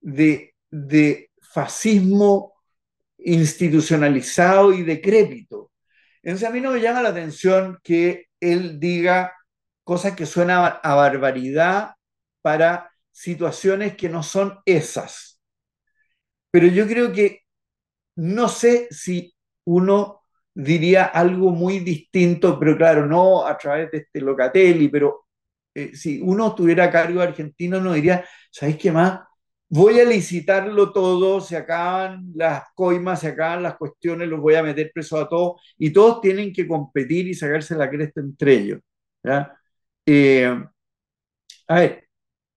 de, 0.00 0.54
de 0.70 1.30
fascismo 1.40 2.53
institucionalizado 3.24 4.72
y 4.72 4.82
decrépito. 4.82 5.72
Entonces 6.22 6.48
a 6.48 6.52
mí 6.52 6.60
no 6.60 6.72
me 6.72 6.80
llama 6.80 7.02
la 7.02 7.10
atención 7.10 7.78
que 7.82 8.26
él 8.40 8.80
diga 8.80 9.32
cosas 9.84 10.14
que 10.14 10.26
suenan 10.26 10.74
a 10.82 10.94
barbaridad 10.94 11.94
para 12.42 12.90
situaciones 13.12 13.96
que 13.96 14.08
no 14.08 14.22
son 14.22 14.58
esas. 14.64 15.40
Pero 16.50 16.66
yo 16.68 16.86
creo 16.86 17.12
que 17.12 17.40
no 18.16 18.48
sé 18.48 18.88
si 18.90 19.34
uno 19.64 20.22
diría 20.54 21.04
algo 21.04 21.50
muy 21.50 21.80
distinto, 21.80 22.58
pero 22.58 22.76
claro, 22.76 23.06
no 23.06 23.46
a 23.46 23.58
través 23.58 23.90
de 23.90 23.98
este 23.98 24.20
Locatelli, 24.20 24.88
pero 24.88 25.26
eh, 25.74 25.96
si 25.96 26.20
uno 26.22 26.54
tuviera 26.54 26.90
cargo 26.90 27.20
argentino, 27.20 27.80
no 27.80 27.92
diría, 27.94 28.24
¿sabéis 28.50 28.78
qué 28.78 28.92
más? 28.92 29.20
Voy 29.76 29.98
a 29.98 30.04
licitarlo 30.04 30.92
todo, 30.92 31.40
se 31.40 31.56
acaban 31.56 32.30
las 32.36 32.62
coimas, 32.76 33.20
se 33.20 33.28
acaban 33.28 33.60
las 33.64 33.76
cuestiones, 33.76 34.28
los 34.28 34.40
voy 34.40 34.54
a 34.54 34.62
meter 34.62 34.92
preso 34.94 35.18
a 35.18 35.28
todos 35.28 35.60
y 35.76 35.92
todos 35.92 36.20
tienen 36.20 36.52
que 36.52 36.68
competir 36.68 37.26
y 37.26 37.34
sacarse 37.34 37.74
la 37.74 37.90
cresta 37.90 38.20
entre 38.20 38.54
ellos. 38.54 38.80
Eh, 40.06 40.64
a 41.68 41.74
ver, 41.80 42.08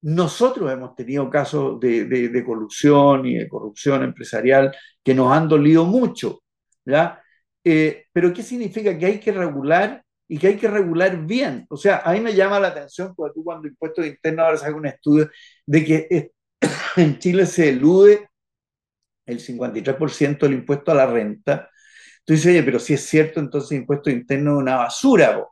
nosotros 0.01 0.71
hemos 0.71 0.95
tenido 0.95 1.27
casos 1.30 1.80
de, 1.80 2.06
de, 2.06 2.45
corrupción 2.45 3.25
y 3.25 3.36
de 3.36 3.49
corrupción 3.49 4.03
empresarial 4.03 4.75
que 5.03 5.15
nos 5.15 5.32
han 5.32 5.47
dolido 5.49 5.86
mucho, 5.86 6.43
¿ya? 6.86 7.19
Eh, 7.63 8.06
pero 8.13 8.32
¿qué 8.32 8.43
significa? 8.43 8.97
Que 8.97 9.06
hay 9.08 9.19
que 9.19 9.32
regular 9.32 10.03
y 10.27 10.38
que 10.38 10.47
hay 10.49 10.58
que 10.58 10.67
regular 10.67 11.25
bien. 11.25 11.65
O 11.69 11.77
sea, 11.77 12.01
a 12.06 12.13
mí 12.13 12.19
me 12.21 12.36
llama 12.36 12.60
la 12.60 12.67
atención, 12.69 13.15
porque 13.15 13.34
tú 13.34 13.43
cuando 13.43 13.67
impuestos 13.67 14.06
internos 14.06 14.45
ahora 14.45 14.58
sacas 14.58 14.75
un 14.75 14.86
estudio 14.86 15.30
de 15.65 15.86
que 15.86 16.32
en 16.98 17.20
Chile 17.20 17.46
se 17.46 17.70
elude 17.70 18.30
el 19.26 19.39
53% 19.39 20.39
del 20.39 20.54
impuesto 20.54 20.91
a 20.91 20.96
la 20.96 21.06
renta. 21.06 21.70
Tú 22.24 22.34
dices, 22.34 22.48
oye, 22.48 22.63
pero 22.63 22.80
si 22.80 22.93
es 22.93 23.06
cierto, 23.06 23.39
entonces 23.39 23.72
el 23.72 23.78
impuesto 23.80 24.10
interno 24.10 24.54
es 24.54 24.58
una 24.58 24.76
basura, 24.78 25.46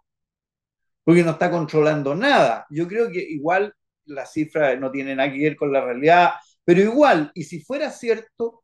porque 1.04 1.24
no 1.24 1.32
está 1.32 1.52
controlando 1.52 2.16
nada. 2.16 2.66
Yo 2.70 2.88
creo 2.88 3.10
que 3.12 3.20
igual 3.20 3.74
la 4.06 4.26
cifra 4.26 4.76
no 4.76 4.92
tiene 4.92 5.16
nada 5.16 5.32
que 5.32 5.40
ver 5.40 5.56
con 5.56 5.72
la 5.72 5.84
realidad, 5.84 6.32
pero 6.64 6.82
igual, 6.82 7.32
y 7.34 7.44
si 7.44 7.62
fuera 7.62 7.90
cierto, 7.92 8.64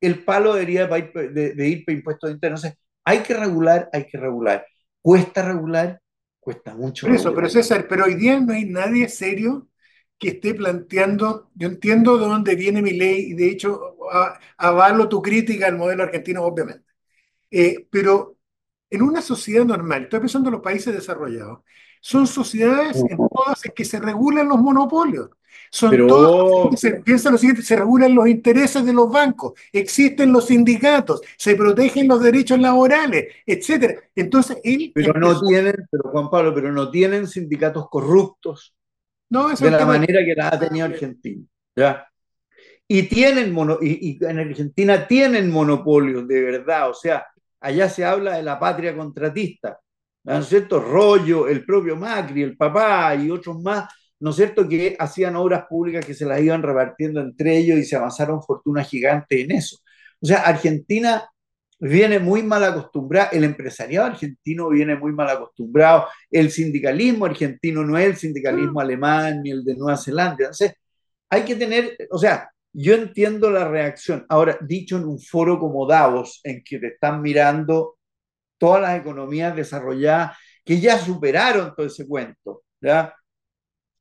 el 0.00 0.24
palo 0.24 0.54
debería 0.54 0.86
de, 0.86 1.68
ir 1.68 1.84
para 1.84 1.96
impuestos 1.96 2.30
internos. 2.30 2.66
hay 3.04 3.18
que 3.18 3.34
regular, 3.34 3.88
hay 3.92 4.06
que 4.06 4.18
regular. 4.18 4.66
Cuesta 5.02 5.42
regular, 5.42 6.00
cuesta 6.38 6.74
mucho. 6.74 7.08
eso, 7.08 7.34
pero 7.34 7.48
César, 7.48 7.86
pero 7.88 8.04
hoy 8.04 8.14
día 8.14 8.40
no 8.40 8.52
hay 8.52 8.64
nadie 8.66 9.08
serio 9.08 9.69
que 10.20 10.28
esté 10.28 10.54
planteando, 10.54 11.50
yo 11.54 11.66
entiendo 11.66 12.18
de 12.18 12.26
dónde 12.26 12.54
viene 12.54 12.82
mi 12.82 12.92
ley 12.92 13.30
y 13.30 13.34
de 13.34 13.48
hecho 13.48 13.96
avalo 14.58 15.08
tu 15.08 15.22
crítica 15.22 15.66
al 15.66 15.78
modelo 15.78 16.02
argentino, 16.02 16.44
obviamente. 16.44 16.84
Eh, 17.50 17.86
pero 17.90 18.36
en 18.90 19.02
una 19.02 19.22
sociedad 19.22 19.64
normal, 19.64 20.04
estoy 20.04 20.20
pensando 20.20 20.50
en 20.50 20.54
los 20.54 20.62
países 20.62 20.94
desarrollados, 20.94 21.60
son 22.02 22.26
sociedades 22.26 22.96
en 22.96 23.16
todas 23.16 23.64
en 23.64 23.72
que 23.74 23.84
se 23.84 23.98
regulan 23.98 24.48
los 24.48 24.58
monopolios. 24.58 25.30
Son 25.70 26.06
todas, 26.06 26.78
se, 26.78 27.00
piensa 27.00 27.30
lo 27.30 27.38
siguiente, 27.38 27.62
se 27.62 27.76
regulan 27.76 28.14
los 28.14 28.28
intereses 28.28 28.84
de 28.84 28.92
los 28.92 29.10
bancos, 29.10 29.52
existen 29.72 30.32
los 30.32 30.46
sindicatos, 30.46 31.22
se 31.36 31.54
protegen 31.54 32.08
los 32.08 32.20
derechos 32.20 32.58
laborales, 32.58 33.26
etcétera. 33.46 33.94
Entonces, 34.14 34.58
él 34.64 34.92
pero 34.94 35.14
no 35.14 35.40
tienen, 35.40 35.74
pero 35.90 36.10
Juan 36.10 36.28
Pablo, 36.28 36.54
pero 36.54 36.72
no 36.72 36.90
tienen 36.90 37.26
sindicatos 37.26 37.88
corruptos 37.88 38.74
de 39.30 39.70
la 39.70 39.86
manera 39.86 40.24
que 40.24 40.34
la 40.34 40.48
ha 40.48 40.58
tenido 40.58 40.86
Argentina. 40.86 41.44
¿ya? 41.76 42.06
Y, 42.86 43.04
tienen 43.04 43.52
mono, 43.52 43.78
y, 43.80 44.18
en 44.24 44.38
Argentina 44.40 45.06
tienen 45.06 45.50
monopolios 45.50 46.26
de 46.26 46.42
verdad, 46.42 46.90
o 46.90 46.94
sea, 46.94 47.24
allá 47.60 47.88
se 47.88 48.04
habla 48.04 48.36
de 48.36 48.42
la 48.42 48.58
patria 48.58 48.96
contratista, 48.96 49.78
¿no 50.24 50.38
es 50.38 50.46
cierto? 50.46 50.80
Rollo, 50.80 51.46
el 51.46 51.64
propio 51.64 51.96
Macri, 51.96 52.42
el 52.42 52.56
papá 52.56 53.14
y 53.14 53.30
otros 53.30 53.60
más, 53.62 53.88
¿no 54.18 54.30
es 54.30 54.36
cierto? 54.36 54.68
Que 54.68 54.96
hacían 54.98 55.36
obras 55.36 55.66
públicas 55.68 56.04
que 56.04 56.14
se 56.14 56.26
las 56.26 56.40
iban 56.40 56.62
repartiendo 56.62 57.20
entre 57.20 57.56
ellos 57.58 57.78
y 57.78 57.84
se 57.84 57.96
amasaron 57.96 58.42
fortunas 58.42 58.88
gigantes 58.88 59.38
en 59.38 59.52
eso. 59.52 59.76
O 60.20 60.26
sea, 60.26 60.40
Argentina 60.40 61.24
viene 61.80 62.18
muy 62.18 62.42
mal 62.42 62.62
acostumbrado, 62.62 63.30
el 63.32 63.44
empresariado 63.44 64.08
argentino 64.08 64.68
viene 64.68 64.96
muy 64.96 65.12
mal 65.12 65.30
acostumbrado, 65.30 66.06
el 66.30 66.50
sindicalismo 66.50 67.24
argentino 67.24 67.82
no 67.84 67.96
es 67.96 68.06
el 68.06 68.16
sindicalismo 68.16 68.74
mm. 68.74 68.78
alemán 68.78 69.42
ni 69.42 69.50
el 69.50 69.64
de 69.64 69.74
Nueva 69.76 69.96
Zelanda. 69.96 70.36
Entonces, 70.40 70.74
hay 71.30 71.42
que 71.42 71.56
tener, 71.56 71.96
o 72.10 72.18
sea, 72.18 72.50
yo 72.72 72.94
entiendo 72.94 73.50
la 73.50 73.66
reacción. 73.66 74.26
Ahora, 74.28 74.58
dicho 74.60 74.98
en 74.98 75.04
un 75.04 75.18
foro 75.18 75.58
como 75.58 75.86
Davos, 75.86 76.40
en 76.44 76.62
que 76.62 76.78
te 76.78 76.88
están 76.88 77.22
mirando 77.22 77.96
todas 78.58 78.82
las 78.82 79.00
economías 79.00 79.56
desarrolladas 79.56 80.36
que 80.64 80.80
ya 80.80 80.98
superaron 80.98 81.74
todo 81.74 81.86
ese 81.86 82.06
cuento, 82.06 82.62
¿ya? 82.80 83.14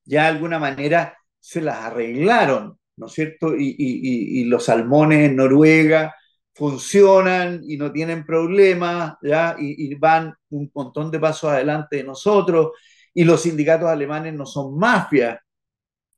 Ya 0.03 0.23
de 0.23 0.27
alguna 0.27 0.59
manera 0.59 1.17
se 1.39 1.61
las 1.61 1.77
arreglaron, 1.77 2.77
¿no 2.97 3.07
es 3.07 3.13
cierto? 3.13 3.55
Y, 3.55 3.75
y 3.77 4.43
los 4.45 4.65
salmones 4.65 5.29
en 5.29 5.37
Noruega, 5.37 6.13
funcionan 6.59 7.61
y 7.63 7.77
no 7.77 7.91
tienen 7.91 8.25
problemas, 8.25 9.15
¿ya? 9.21 9.55
Y, 9.57 9.95
van 9.95 10.35
un 10.49 10.69
montón 10.75 11.09
de 11.09 11.19
pasos 11.19 11.51
adelante 11.51 11.97
de 11.97 12.03
nosotros, 12.03 12.71
y 13.13 13.23
los 13.23 13.43
sindicatos 13.43 13.87
alemanes 13.89 14.33
no 14.33 14.45
son 14.45 14.77
mafias, 14.77 15.39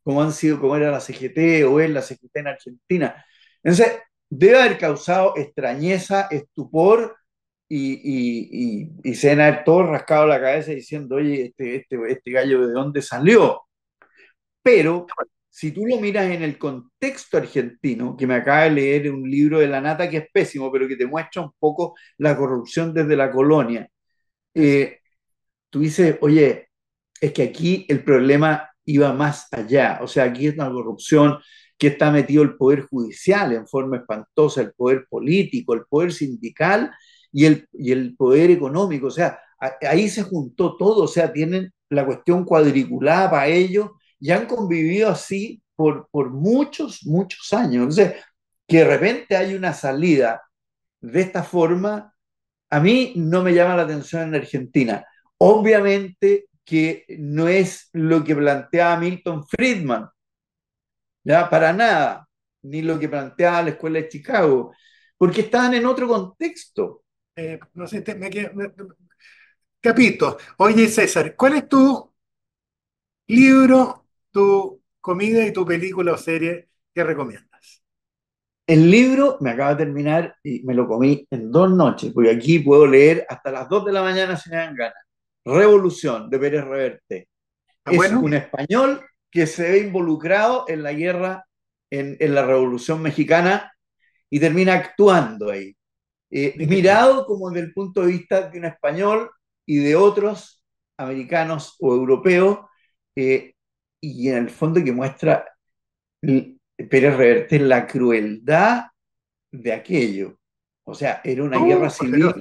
como 0.03 0.21
han 0.23 0.33
sido, 0.33 0.59
como 0.59 0.75
era 0.75 0.91
la 0.91 0.99
CGT 0.99 1.63
o 1.69 1.79
es 1.79 1.91
la 1.91 2.01
CGT 2.01 2.37
en 2.37 2.47
Argentina. 2.47 3.25
Entonces, 3.63 3.99
debe 4.29 4.59
haber 4.61 4.77
causado 4.79 5.33
extrañeza, 5.37 6.27
estupor, 6.31 7.17
y, 7.69 7.93
y, 8.03 8.91
y, 9.03 9.15
se 9.15 9.29
deben 9.29 9.45
haber 9.45 9.63
todos 9.63 9.87
rascado 9.89 10.27
la 10.27 10.41
cabeza 10.41 10.71
diciendo, 10.71 11.17
oye, 11.17 11.45
este, 11.45 11.75
este, 11.77 11.97
este 12.11 12.31
gallo 12.31 12.67
de 12.67 12.73
dónde 12.73 13.01
salió. 13.01 13.61
Pero 14.63 15.07
si 15.51 15.71
tú 15.73 15.85
lo 15.85 15.99
miras 15.99 16.31
en 16.31 16.43
el 16.43 16.57
contexto 16.57 17.37
argentino, 17.37 18.15
que 18.15 18.25
me 18.25 18.35
acaba 18.35 18.63
de 18.63 18.71
leer 18.71 19.11
un 19.11 19.29
libro 19.29 19.59
de 19.59 19.67
la 19.67 19.81
nata 19.81 20.09
que 20.09 20.17
es 20.17 20.27
pésimo, 20.33 20.71
pero 20.71 20.87
que 20.87 20.95
te 20.95 21.05
muestra 21.05 21.41
un 21.41 21.51
poco 21.59 21.95
la 22.17 22.37
corrupción 22.37 22.93
desde 22.93 23.17
la 23.17 23.29
colonia, 23.31 23.87
eh, 24.53 24.99
tú 25.69 25.81
dices, 25.81 26.17
oye, 26.21 26.69
es 27.19 27.33
que 27.33 27.43
aquí 27.43 27.85
el 27.89 28.03
problema 28.03 28.69
iba 28.85 29.13
más 29.13 29.47
allá, 29.51 29.99
o 30.01 30.07
sea, 30.07 30.25
aquí 30.25 30.47
es 30.47 30.55
una 30.55 30.71
corrupción 30.71 31.37
que 31.77 31.87
está 31.87 32.11
metido 32.11 32.43
el 32.43 32.55
poder 32.55 32.83
judicial 32.83 33.53
en 33.53 33.67
forma 33.67 33.97
espantosa, 33.97 34.61
el 34.61 34.73
poder 34.73 35.05
político, 35.09 35.73
el 35.73 35.83
poder 35.89 36.13
sindical 36.13 36.91
y 37.31 37.45
el, 37.45 37.67
y 37.73 37.91
el 37.91 38.15
poder 38.15 38.51
económico, 38.51 39.07
o 39.07 39.11
sea, 39.11 39.39
ahí 39.81 40.09
se 40.09 40.23
juntó 40.23 40.77
todo, 40.77 41.03
o 41.03 41.07
sea, 41.07 41.33
tienen 41.33 41.73
la 41.89 42.05
cuestión 42.05 42.45
cuadriculada 42.45 43.29
para 43.29 43.47
ellos 43.47 43.91
y 44.21 44.31
han 44.31 44.45
convivido 44.45 45.09
así 45.09 45.61
por, 45.75 46.07
por 46.11 46.29
muchos, 46.29 47.05
muchos 47.05 47.51
años. 47.53 47.97
Entonces, 47.97 48.23
que 48.67 48.77
de 48.77 48.85
repente 48.85 49.35
hay 49.35 49.55
una 49.55 49.73
salida 49.73 50.43
de 51.01 51.21
esta 51.21 51.43
forma, 51.43 52.15
a 52.69 52.79
mí 52.79 53.13
no 53.15 53.43
me 53.43 53.53
llama 53.53 53.75
la 53.75 53.83
atención 53.83 54.23
en 54.23 54.35
Argentina. 54.35 55.05
Obviamente 55.39 56.45
que 56.63 57.05
no 57.19 57.47
es 57.47 57.89
lo 57.93 58.23
que 58.23 58.35
planteaba 58.35 58.97
Milton 58.97 59.45
Friedman, 59.47 60.07
ya 61.23 61.49
para 61.49 61.73
nada, 61.73 62.27
ni 62.63 62.81
lo 62.83 62.99
que 62.99 63.09
planteaba 63.09 63.63
la 63.63 63.69
Escuela 63.71 63.99
de 63.99 64.09
Chicago, 64.09 64.73
porque 65.17 65.41
estaban 65.41 65.73
en 65.73 65.85
otro 65.85 66.07
contexto. 66.07 67.03
Eh, 67.35 67.59
no 67.73 67.87
sé, 67.87 68.03
me, 68.15 68.29
me, 68.29 68.71
Capito. 69.79 70.37
Oye, 70.57 70.87
César, 70.87 71.35
¿cuál 71.35 71.55
es 71.55 71.67
tu 71.67 72.11
libro, 73.27 74.00
tu 74.31 74.81
comida 74.99 75.45
y 75.45 75.53
tu 75.53 75.65
película 75.65 76.13
o 76.13 76.17
serie 76.17 76.69
que 76.93 77.03
recomiendas? 77.03 77.83
El 78.67 78.89
libro 78.89 79.37
me 79.41 79.51
acaba 79.51 79.71
de 79.75 79.85
terminar 79.85 80.35
y 80.43 80.63
me 80.63 80.73
lo 80.73 80.87
comí 80.87 81.27
en 81.29 81.51
dos 81.51 81.69
noches, 81.71 82.11
porque 82.13 82.31
aquí 82.31 82.59
puedo 82.59 82.87
leer 82.87 83.25
hasta 83.27 83.51
las 83.51 83.67
dos 83.67 83.85
de 83.85 83.91
la 83.91 84.01
mañana 84.01 84.37
si 84.37 84.49
me 84.49 84.57
dan 84.57 84.75
ganas. 84.75 85.03
Revolución 85.43 86.29
de 86.29 86.39
Pérez 86.39 86.63
Reverte. 86.63 87.27
Ah, 87.83 87.91
es 87.91 88.11
un 88.11 88.33
español 88.33 89.01
que 89.29 89.47
se 89.47 89.71
ve 89.71 89.79
involucrado 89.79 90.65
en 90.67 90.83
la 90.83 90.93
guerra, 90.93 91.45
en, 91.89 92.15
en 92.19 92.35
la 92.35 92.45
Revolución 92.45 93.01
Mexicana 93.01 93.73
y 94.29 94.39
termina 94.39 94.73
actuando 94.75 95.49
ahí. 95.49 95.75
Eh, 96.29 96.55
mirado 96.65 97.25
como 97.25 97.49
desde 97.49 97.67
el 97.67 97.73
punto 97.73 98.01
de 98.01 98.13
vista 98.13 98.49
de 98.49 98.57
un 98.57 98.65
español 98.65 99.29
y 99.65 99.77
de 99.77 99.97
otros 99.97 100.63
americanos 100.97 101.75
o 101.81 101.93
europeos, 101.93 102.59
eh, 103.15 103.53
y 104.01 104.29
en 104.29 104.37
el 104.37 104.49
fondo 104.49 104.83
que 104.83 104.91
muestra 104.91 105.45
Pérez 106.21 107.15
Reverte 107.15 107.59
la 107.59 107.85
crueldad 107.85 108.85
de 109.51 109.73
aquello. 109.73 110.37
O 110.83 110.93
sea, 110.93 111.21
era 111.23 111.43
una 111.43 111.63
guerra 111.63 111.89
civil 111.89 112.33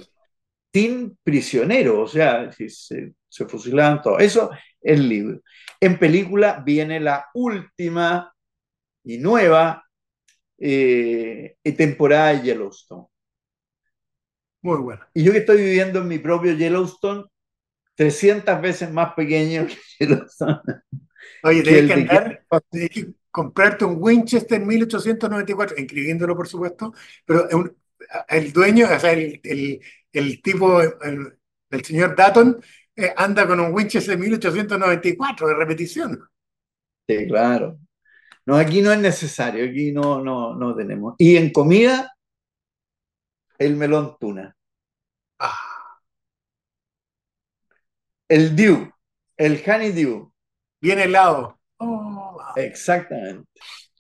sin 0.72 1.16
prisioneros, 1.22 1.98
o 1.98 2.08
sea, 2.08 2.50
se, 2.52 3.14
se 3.28 3.46
fusilaban 3.46 4.02
todos. 4.02 4.22
Eso 4.22 4.50
es 4.52 4.98
el 4.98 5.08
libro. 5.08 5.40
En 5.80 5.98
película 5.98 6.62
viene 6.64 7.00
la 7.00 7.26
última 7.34 8.32
y 9.04 9.18
nueva 9.18 9.84
eh, 10.58 11.56
temporada 11.76 12.34
de 12.34 12.42
Yellowstone. 12.42 13.06
Muy 14.62 14.78
bueno. 14.78 15.02
Y 15.14 15.24
yo 15.24 15.32
que 15.32 15.38
estoy 15.38 15.56
viviendo 15.56 16.00
en 16.00 16.08
mi 16.08 16.18
propio 16.18 16.52
Yellowstone, 16.52 17.24
300 17.94 18.60
veces 18.60 18.90
más 18.92 19.14
pequeño 19.14 19.66
que 19.66 19.76
Yellowstone. 19.98 20.60
Oye, 21.42 21.62
tienes 21.62 21.86
que, 21.86 21.92
andar, 21.92 22.44
que 22.70 23.12
comprarte 23.30 23.84
un 23.84 23.96
Winchester 23.98 24.60
1894, 24.60 25.76
inscribiéndolo 25.78 26.36
por 26.36 26.48
supuesto, 26.48 26.92
pero 27.24 27.48
el 28.28 28.52
dueño, 28.52 28.86
o 28.94 28.98
sea, 28.98 29.12
el, 29.12 29.40
el, 29.42 29.80
el 30.12 30.42
tipo, 30.42 30.80
el, 30.80 31.38
el, 31.70 31.84
señor 31.84 32.16
Datton, 32.16 32.60
eh, 32.96 33.12
anda 33.16 33.46
con 33.46 33.60
un 33.60 33.72
Winchester 33.72 34.18
1894 34.18 35.48
de 35.48 35.54
repetición. 35.54 36.28
Sí, 37.08 37.26
claro. 37.26 37.78
No, 38.46 38.56
aquí 38.56 38.82
no 38.82 38.92
es 38.92 38.98
necesario, 38.98 39.64
aquí 39.64 39.92
no, 39.92 40.22
no, 40.22 40.54
no 40.54 40.74
tenemos. 40.74 41.14
Y 41.18 41.36
en 41.36 41.52
comida, 41.52 42.16
el 43.58 43.76
melón 43.76 44.16
tuna. 44.18 44.56
Ah. 45.38 46.00
El 48.28 48.56
dew, 48.56 48.90
el 49.36 49.62
honey 49.66 49.92
dew. 49.92 50.32
Bien 50.80 50.98
helado. 50.98 51.58
Oh. 51.78 52.38
Exactamente. 52.56 53.48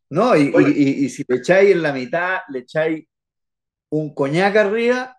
No, 0.08 0.36
y, 0.36 0.52
y, 0.56 1.08
si 1.08 1.24
le 1.28 1.36
echáis 1.36 1.70
en 1.70 1.82
la 1.82 1.92
mitad, 1.92 2.38
le 2.48 2.60
echáis 2.60 3.04
un 3.90 4.12
coñac 4.12 4.56
arriba, 4.56 5.16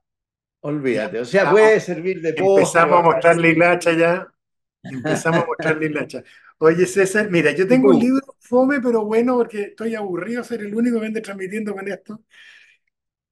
olvídate. 0.59 1.19
O 1.19 1.25
sea, 1.25 1.49
puede 1.49 1.79
servir 1.79 2.21
de 2.21 2.33
poco. 2.33 2.59
Empezamos 2.59 2.99
a 2.99 3.01
mostrarle 3.01 3.65
hacha 3.65 3.93
ya. 3.93 4.27
Empezamos 4.83 5.43
a 5.43 5.45
mostrarle 5.45 5.97
hacha. 5.97 6.23
Oye, 6.57 6.85
César, 6.85 7.29
mira, 7.31 7.51
yo 7.51 7.67
tengo 7.67 7.89
un 7.89 7.99
libro 7.99 8.35
fome, 8.39 8.81
pero 8.81 9.05
bueno, 9.05 9.37
porque 9.37 9.61
estoy 9.61 9.95
aburrido 9.95 10.41
de 10.41 10.47
ser 10.47 10.61
el 10.61 10.75
único 10.75 10.99
que 10.99 11.05
ande 11.07 11.21
transmitiendo 11.21 11.73
con 11.73 11.87
esto. 11.87 12.23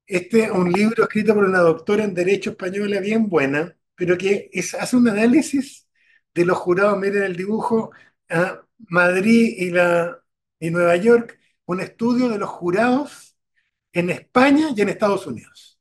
Este 0.07 0.45
es 0.45 0.51
un 0.51 0.71
libro 0.71 1.03
escrito 1.03 1.36
por 1.36 1.43
una 1.43 1.59
doctora 1.59 2.03
en 2.03 2.15
Derecho 2.15 2.51
Española 2.51 2.99
bien 2.99 3.30
buena, 3.30 3.75
pero 3.95 4.17
que 4.17 4.49
hace 4.80 4.95
un 4.95 5.07
análisis 5.07 5.88
de 6.34 6.45
los 6.45 6.57
jurados, 6.57 6.97
miren 6.97 7.23
el 7.23 7.36
dibujo, 7.36 7.91
a 8.30 8.61
Madrid 8.89 9.55
y, 9.57 9.69
la, 9.71 10.19
y 10.59 10.69
Nueva 10.69 10.95
York, 10.95 11.39
un 11.65 11.82
estudio 11.82 12.30
de 12.30 12.38
los 12.38 12.49
jurados 12.49 13.36
en 13.93 14.09
España 14.09 14.69
y 14.75 14.82
en 14.82 14.89
Estados 14.89 15.27
Unidos. 15.27 15.80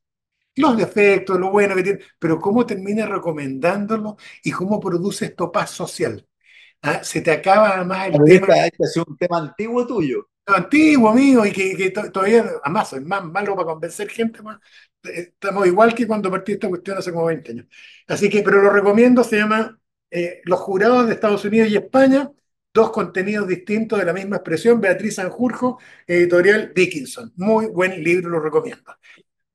Los 0.55 0.77
defectos, 0.77 1.39
lo 1.39 1.51
bueno 1.51 1.75
que 1.75 1.83
tiene, 1.83 1.99
pero 2.17 2.39
cómo 2.39 2.65
termina 2.65 3.05
recomendándolo 3.05 4.17
y 4.43 4.51
cómo 4.51 4.79
produce 4.79 5.25
esto 5.25 5.51
paz 5.51 5.71
social. 5.71 6.25
¿Ah? 6.81 7.03
Se 7.03 7.21
te 7.21 7.31
acaba 7.31 7.75
además 7.75 8.07
el 8.07 8.23
tema. 8.25 8.65
Este 8.65 8.83
es 8.83 8.97
un 8.97 9.17
tema 9.17 9.37
antiguo 9.37 9.85
tuyo 9.85 10.29
antiguo 10.55 11.13
mío 11.13 11.45
y 11.45 11.51
que, 11.51 11.91
todavía, 11.91 12.45
además, 12.63 12.89
soy 12.89 13.01
más 13.01 13.23
malo 13.25 13.55
para 13.55 13.67
convencer 13.67 14.09
gente, 14.09 14.41
más, 14.41 14.59
eh, 15.03 15.31
estamos 15.33 15.67
igual 15.67 15.93
que 15.93 16.07
cuando 16.07 16.31
partí 16.31 16.53
esta 16.53 16.69
cuestión 16.69 16.97
hace 16.97 17.11
como 17.11 17.25
20 17.25 17.51
años. 17.51 17.65
Así 18.07 18.29
que, 18.29 18.41
pero 18.41 18.61
lo 18.61 18.69
recomiendo, 18.69 19.23
se 19.23 19.37
llama 19.37 19.79
eh, 20.11 20.41
Los 20.45 20.59
jurados 20.59 21.07
de 21.07 21.13
Estados 21.13 21.43
Unidos 21.45 21.69
y 21.69 21.77
España, 21.77 22.31
dos 22.73 22.91
contenidos 22.91 23.47
distintos 23.47 23.99
de 23.99 24.05
la 24.05 24.13
misma 24.13 24.37
expresión, 24.37 24.79
Beatriz 24.79 25.15
Sanjurjo, 25.15 25.79
editorial 26.05 26.71
Dickinson. 26.75 27.33
Muy 27.35 27.67
buen 27.67 28.03
libro, 28.03 28.29
lo 28.29 28.39
recomiendo. 28.39 28.95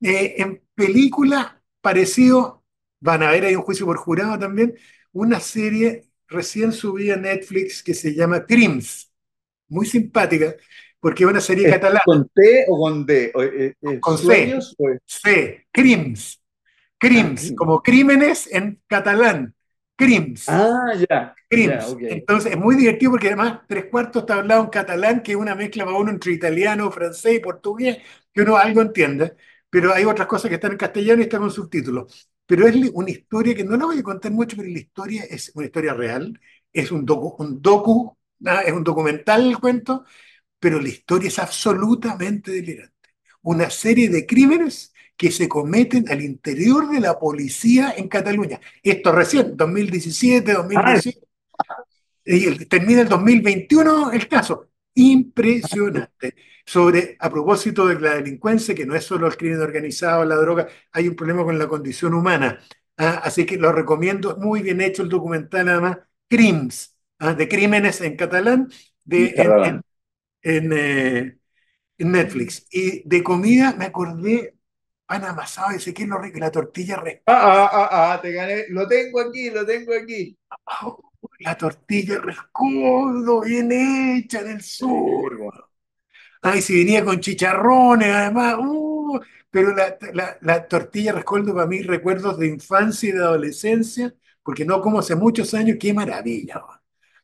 Eh, 0.01 0.35
en 0.37 0.61
película, 0.73 1.61
parecido, 1.81 2.63
van 2.99 3.23
a 3.23 3.31
ver, 3.31 3.45
hay 3.45 3.55
un 3.55 3.61
juicio 3.61 3.85
por 3.85 3.97
jurado 3.97 4.37
también, 4.37 4.75
una 5.13 5.39
serie 5.39 6.09
recién 6.27 6.71
subida 6.71 7.13
a 7.13 7.17
Netflix 7.17 7.81
que 7.81 7.93
se 7.93 8.13
llama 8.13 8.45
Crims, 8.45 9.11
muy 9.67 9.85
simpática, 9.85 10.55
porque 10.99 11.23
es 11.23 11.29
una 11.29 11.41
serie 11.41 11.69
catalana. 11.69 12.01
¿Con 12.03 12.29
T 12.29 12.65
o 12.67 12.79
con 12.79 13.05
D? 13.05 13.31
Eh, 13.33 13.73
eh, 13.81 13.99
con 13.99 14.17
C. 14.17 14.59
C. 15.05 15.67
Crims. 15.71 16.41
Crims, 16.97 17.51
ah, 17.51 17.53
como 17.57 17.83
crímenes 17.83 18.49
en 18.51 18.81
catalán. 18.87 19.53
Crims. 19.95 20.49
Ah, 20.49 20.93
ya. 21.09 21.33
Crims. 21.49 21.95
Entonces 22.01 22.51
es 22.51 22.57
muy 22.57 22.75
divertido 22.75 23.11
porque 23.11 23.27
además 23.27 23.61
tres 23.67 23.85
cuartos 23.85 24.23
está 24.23 24.35
hablado 24.35 24.63
en 24.63 24.69
catalán, 24.69 25.23
que 25.23 25.31
es 25.31 25.37
una 25.37 25.55
mezcla 25.55 25.85
para 25.85 25.97
uno 25.97 26.11
entre 26.11 26.33
italiano, 26.33 26.91
francés 26.91 27.35
y 27.35 27.39
portugués, 27.39 27.99
que 28.33 28.41
uno 28.41 28.57
algo 28.57 28.81
entiende, 28.81 29.35
pero 29.69 29.93
hay 29.93 30.03
otras 30.05 30.27
cosas 30.27 30.49
que 30.49 30.55
están 30.55 30.73
en 30.73 30.77
castellano 30.77 31.21
y 31.21 31.23
están 31.23 31.41
con 31.41 31.51
subtítulos. 31.51 32.29
Pero 32.45 32.67
es 32.67 32.75
una 32.93 33.09
historia 33.09 33.55
que 33.55 33.63
no 33.63 33.77
la 33.77 33.85
voy 33.85 33.99
a 33.99 34.03
contar 34.03 34.31
mucho, 34.31 34.57
pero 34.57 34.69
la 34.69 34.79
historia 34.79 35.23
es 35.23 35.51
una 35.55 35.65
historia 35.65 35.93
real, 35.93 36.39
es 36.73 36.91
un 36.91 37.05
docu, 37.05 37.41
un 37.43 37.61
docu 37.61 38.17
es 38.65 38.73
un 38.73 38.83
documental 38.83 39.47
el 39.47 39.59
cuento, 39.59 40.05
pero 40.59 40.81
la 40.81 40.89
historia 40.89 41.29
es 41.29 41.39
absolutamente 41.39 42.51
delirante. 42.51 42.93
Una 43.43 43.69
serie 43.69 44.09
de 44.09 44.25
crímenes 44.25 44.93
que 45.17 45.31
se 45.31 45.47
cometen 45.47 46.05
al 46.09 46.21
interior 46.21 46.89
de 46.89 46.99
la 46.99 47.17
policía 47.17 47.93
en 47.97 48.07
Cataluña. 48.07 48.59
Esto 48.83 49.11
recién, 49.11 49.55
2017, 49.55 50.53
2018. 50.53 51.19
Y 52.25 52.65
termina 52.65 53.01
el 53.01 53.07
2021 53.07 54.11
el 54.11 54.27
caso. 54.27 54.69
Impresionante. 54.95 56.35
Sobre, 56.65 57.15
a 57.19 57.29
propósito 57.29 57.85
de 57.85 57.99
la 57.99 58.15
delincuencia, 58.15 58.73
que 58.73 58.85
no 58.85 58.95
es 58.95 59.05
solo 59.05 59.27
el 59.27 59.37
crimen 59.37 59.61
organizado, 59.61 60.25
la 60.25 60.35
droga, 60.35 60.67
hay 60.91 61.07
un 61.07 61.15
problema 61.15 61.43
con 61.43 61.59
la 61.59 61.67
condición 61.67 62.13
humana. 62.15 62.59
¿ah? 62.97 63.21
así 63.23 63.45
que 63.45 63.57
lo 63.57 63.71
recomiendo, 63.71 64.37
muy 64.37 64.61
bien 64.61 64.81
hecho 64.81 65.03
el 65.03 65.09
documental, 65.09 65.69
además, 65.69 65.97
Crims, 66.27 66.95
¿ah? 67.19 67.33
de 67.33 67.47
crímenes 67.47 68.01
en 68.01 68.15
catalán, 68.15 68.69
de, 69.03 69.79
eh, 70.41 71.37
en, 71.97 72.11
Netflix. 72.11 72.67
Y 72.71 73.07
de 73.07 73.23
comida 73.23 73.75
me 73.77 73.85
acordé 73.85 74.54
pan 75.05 75.23
amasado, 75.23 75.71
ese 75.71 75.93
que 75.93 76.03
es 76.03 76.09
lo 76.09 76.17
rico, 76.17 76.39
la 76.39 76.51
tortilla 76.51 76.97
rescodo. 76.97 77.23
Ah, 77.27 77.69
ah, 77.71 77.89
ah, 77.91 78.13
ah, 78.13 78.21
te 78.21 78.31
gané, 78.31 78.65
lo 78.69 78.87
tengo 78.87 79.19
aquí, 79.21 79.49
lo 79.49 79.65
tengo 79.65 79.93
aquí. 79.93 80.37
la 81.39 81.57
tortilla 81.57 82.19
rescodo, 82.19 83.41
bien 83.41 83.71
hecha 83.71 84.41
en 84.41 84.47
el 84.47 84.61
sur. 84.61 85.69
Ay, 86.41 86.61
si 86.61 86.77
venía 86.77 87.03
con 87.03 87.19
chicharrones, 87.19 88.13
además, 88.13 88.57
uh, 88.59 89.19
pero 89.49 89.75
la, 89.75 89.97
la, 90.13 90.37
la, 90.41 90.67
tortilla 90.67 91.11
rescoldo 91.11 91.55
para 91.55 91.65
mí 91.65 91.81
recuerdos 91.81 92.37
de 92.37 92.47
infancia 92.47 93.09
y 93.09 93.13
de 93.13 93.23
adolescencia, 93.23 94.13
porque 94.43 94.63
no 94.63 94.81
como 94.81 94.99
hace 94.99 95.15
muchos 95.15 95.53
años, 95.55 95.77
qué 95.79 95.93
maravilla 95.93 96.61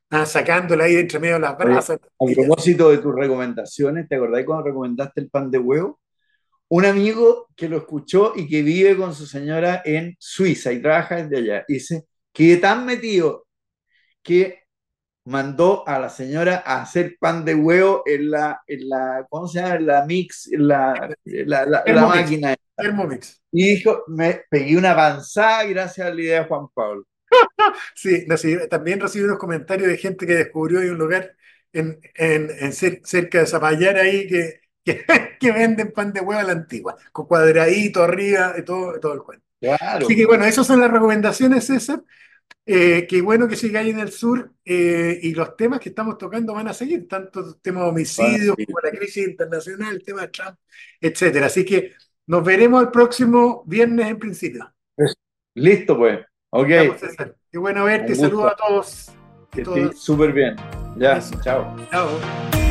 ah, 0.10 0.26
sacándola 0.26 0.86
ahí 0.86 0.96
entre 0.96 1.20
medio 1.20 1.36
de 1.36 1.42
las 1.42 1.58
brasas. 1.58 2.00
a 2.00 2.26
propósito 2.34 2.90
de 2.90 2.98
tus 2.98 3.16
recomendaciones, 3.16 4.08
¿te 4.08 4.16
acordás 4.16 4.44
cuando 4.44 4.66
recomendaste 4.66 5.22
el 5.22 5.30
pan 5.30 5.50
de 5.52 5.60
huevo? 5.60 6.01
Un 6.72 6.86
amigo 6.86 7.50
que 7.54 7.68
lo 7.68 7.80
escuchó 7.80 8.32
y 8.34 8.48
que 8.48 8.62
vive 8.62 8.96
con 8.96 9.14
su 9.14 9.26
señora 9.26 9.82
en 9.84 10.16
Suiza 10.18 10.72
y 10.72 10.82
trabaja 10.82 11.18
desde 11.18 11.38
allá, 11.38 11.66
dice 11.68 12.06
que 12.32 12.56
tan 12.56 12.86
metido 12.86 13.46
que 14.24 14.62
mandó 15.26 15.86
a 15.86 16.00
la 16.00 16.08
señora 16.08 16.64
a 16.66 16.82
hacer 16.82 17.18
pan 17.20 17.44
de 17.44 17.56
huevo 17.56 18.04
en 18.06 18.32
la, 18.32 18.62
en 18.68 18.88
la 18.88 19.28
¿cómo 19.30 19.50
se 19.50 19.60
llama? 19.60 19.80
la 19.82 20.06
mix, 20.06 20.50
la, 20.54 21.14
la, 21.26 21.66
la, 21.66 22.06
máquina. 22.08 22.56
Thermomix. 22.78 23.42
Y 23.52 23.76
dijo, 23.76 24.06
me 24.08 24.46
pegué 24.50 24.78
una 24.78 24.92
avanzada 24.92 25.66
gracias 25.66 26.08
a 26.08 26.14
la 26.14 26.22
idea 26.22 26.40
de 26.40 26.48
Juan 26.48 26.68
Pablo. 26.74 27.04
sí, 27.96 28.26
también 28.70 29.02
recibí 29.02 29.26
unos 29.26 29.40
comentarios 29.40 29.90
de 29.90 29.98
gente 29.98 30.26
que 30.26 30.36
descubrió 30.36 30.80
un 30.80 30.98
lugar 30.98 31.36
en, 31.74 32.00
en, 32.16 32.72
cerca 32.72 33.40
de 33.40 33.46
Zapallar 33.46 33.98
ahí 33.98 34.26
que 34.26 34.61
que, 34.86 35.06
que 35.40 35.52
venden 35.52 35.92
pan 35.92 36.14
de 36.14 36.22
huevo 36.22 36.40
a 36.40 36.44
la 36.44 36.54
antigua, 36.54 36.98
con 37.12 37.26
cuadradito 37.26 38.04
arriba 38.04 38.56
y 38.58 38.64
todo, 38.64 39.00
todo 39.00 39.14
el 39.14 39.22
cuento. 39.22 39.46
Claro. 39.60 40.06
Así 40.06 40.16
que 40.16 40.26
bueno, 40.26 40.46
esas 40.46 40.66
son 40.66 40.80
las 40.80 40.92
recomendaciones, 40.92 41.66
César. 41.66 42.04
Eh, 42.66 43.08
qué 43.10 43.22
bueno 43.22 43.48
que 43.48 43.56
siga 43.56 43.80
ahí 43.80 43.90
en 43.90 44.00
el 44.00 44.12
sur 44.12 44.52
eh, 44.64 45.20
y 45.22 45.34
los 45.34 45.56
temas 45.58 45.80
que 45.80 45.90
estamos 45.90 46.18
tocando 46.18 46.54
van 46.54 46.68
a 46.68 46.74
seguir, 46.74 47.08
tanto 47.08 47.56
temas 47.56 47.84
de 47.84 47.90
homicidios 47.90 48.56
como 48.56 48.80
la 48.84 48.92
crisis 48.92 49.28
internacional, 49.28 49.96
el 49.96 50.04
tema 50.04 50.22
de 50.22 50.28
Trump, 50.28 50.58
etcétera. 51.00 51.48
Así 51.48 51.66
que 51.66 51.94
nos 52.28 52.44
veremos 52.44 52.82
el 52.84 52.90
próximo 52.90 53.64
viernes 53.66 54.08
en 54.08 54.20
principio. 54.20 54.72
Listo, 55.56 55.98
pues. 55.98 56.20
Ok. 56.52 56.68
Pues. 57.00 57.16
Qué 57.52 57.58
bueno 57.58 57.84
verte, 57.86 58.16
saludos 58.16 58.54
a 58.54 58.56
todos. 58.56 59.12
Que 59.52 59.62
estés 59.62 60.00
súper 60.00 60.32
bien. 60.32 60.56
Ya, 60.98 61.18
Eso. 61.18 61.40
chao. 61.44 61.76
Chao. 61.92 62.71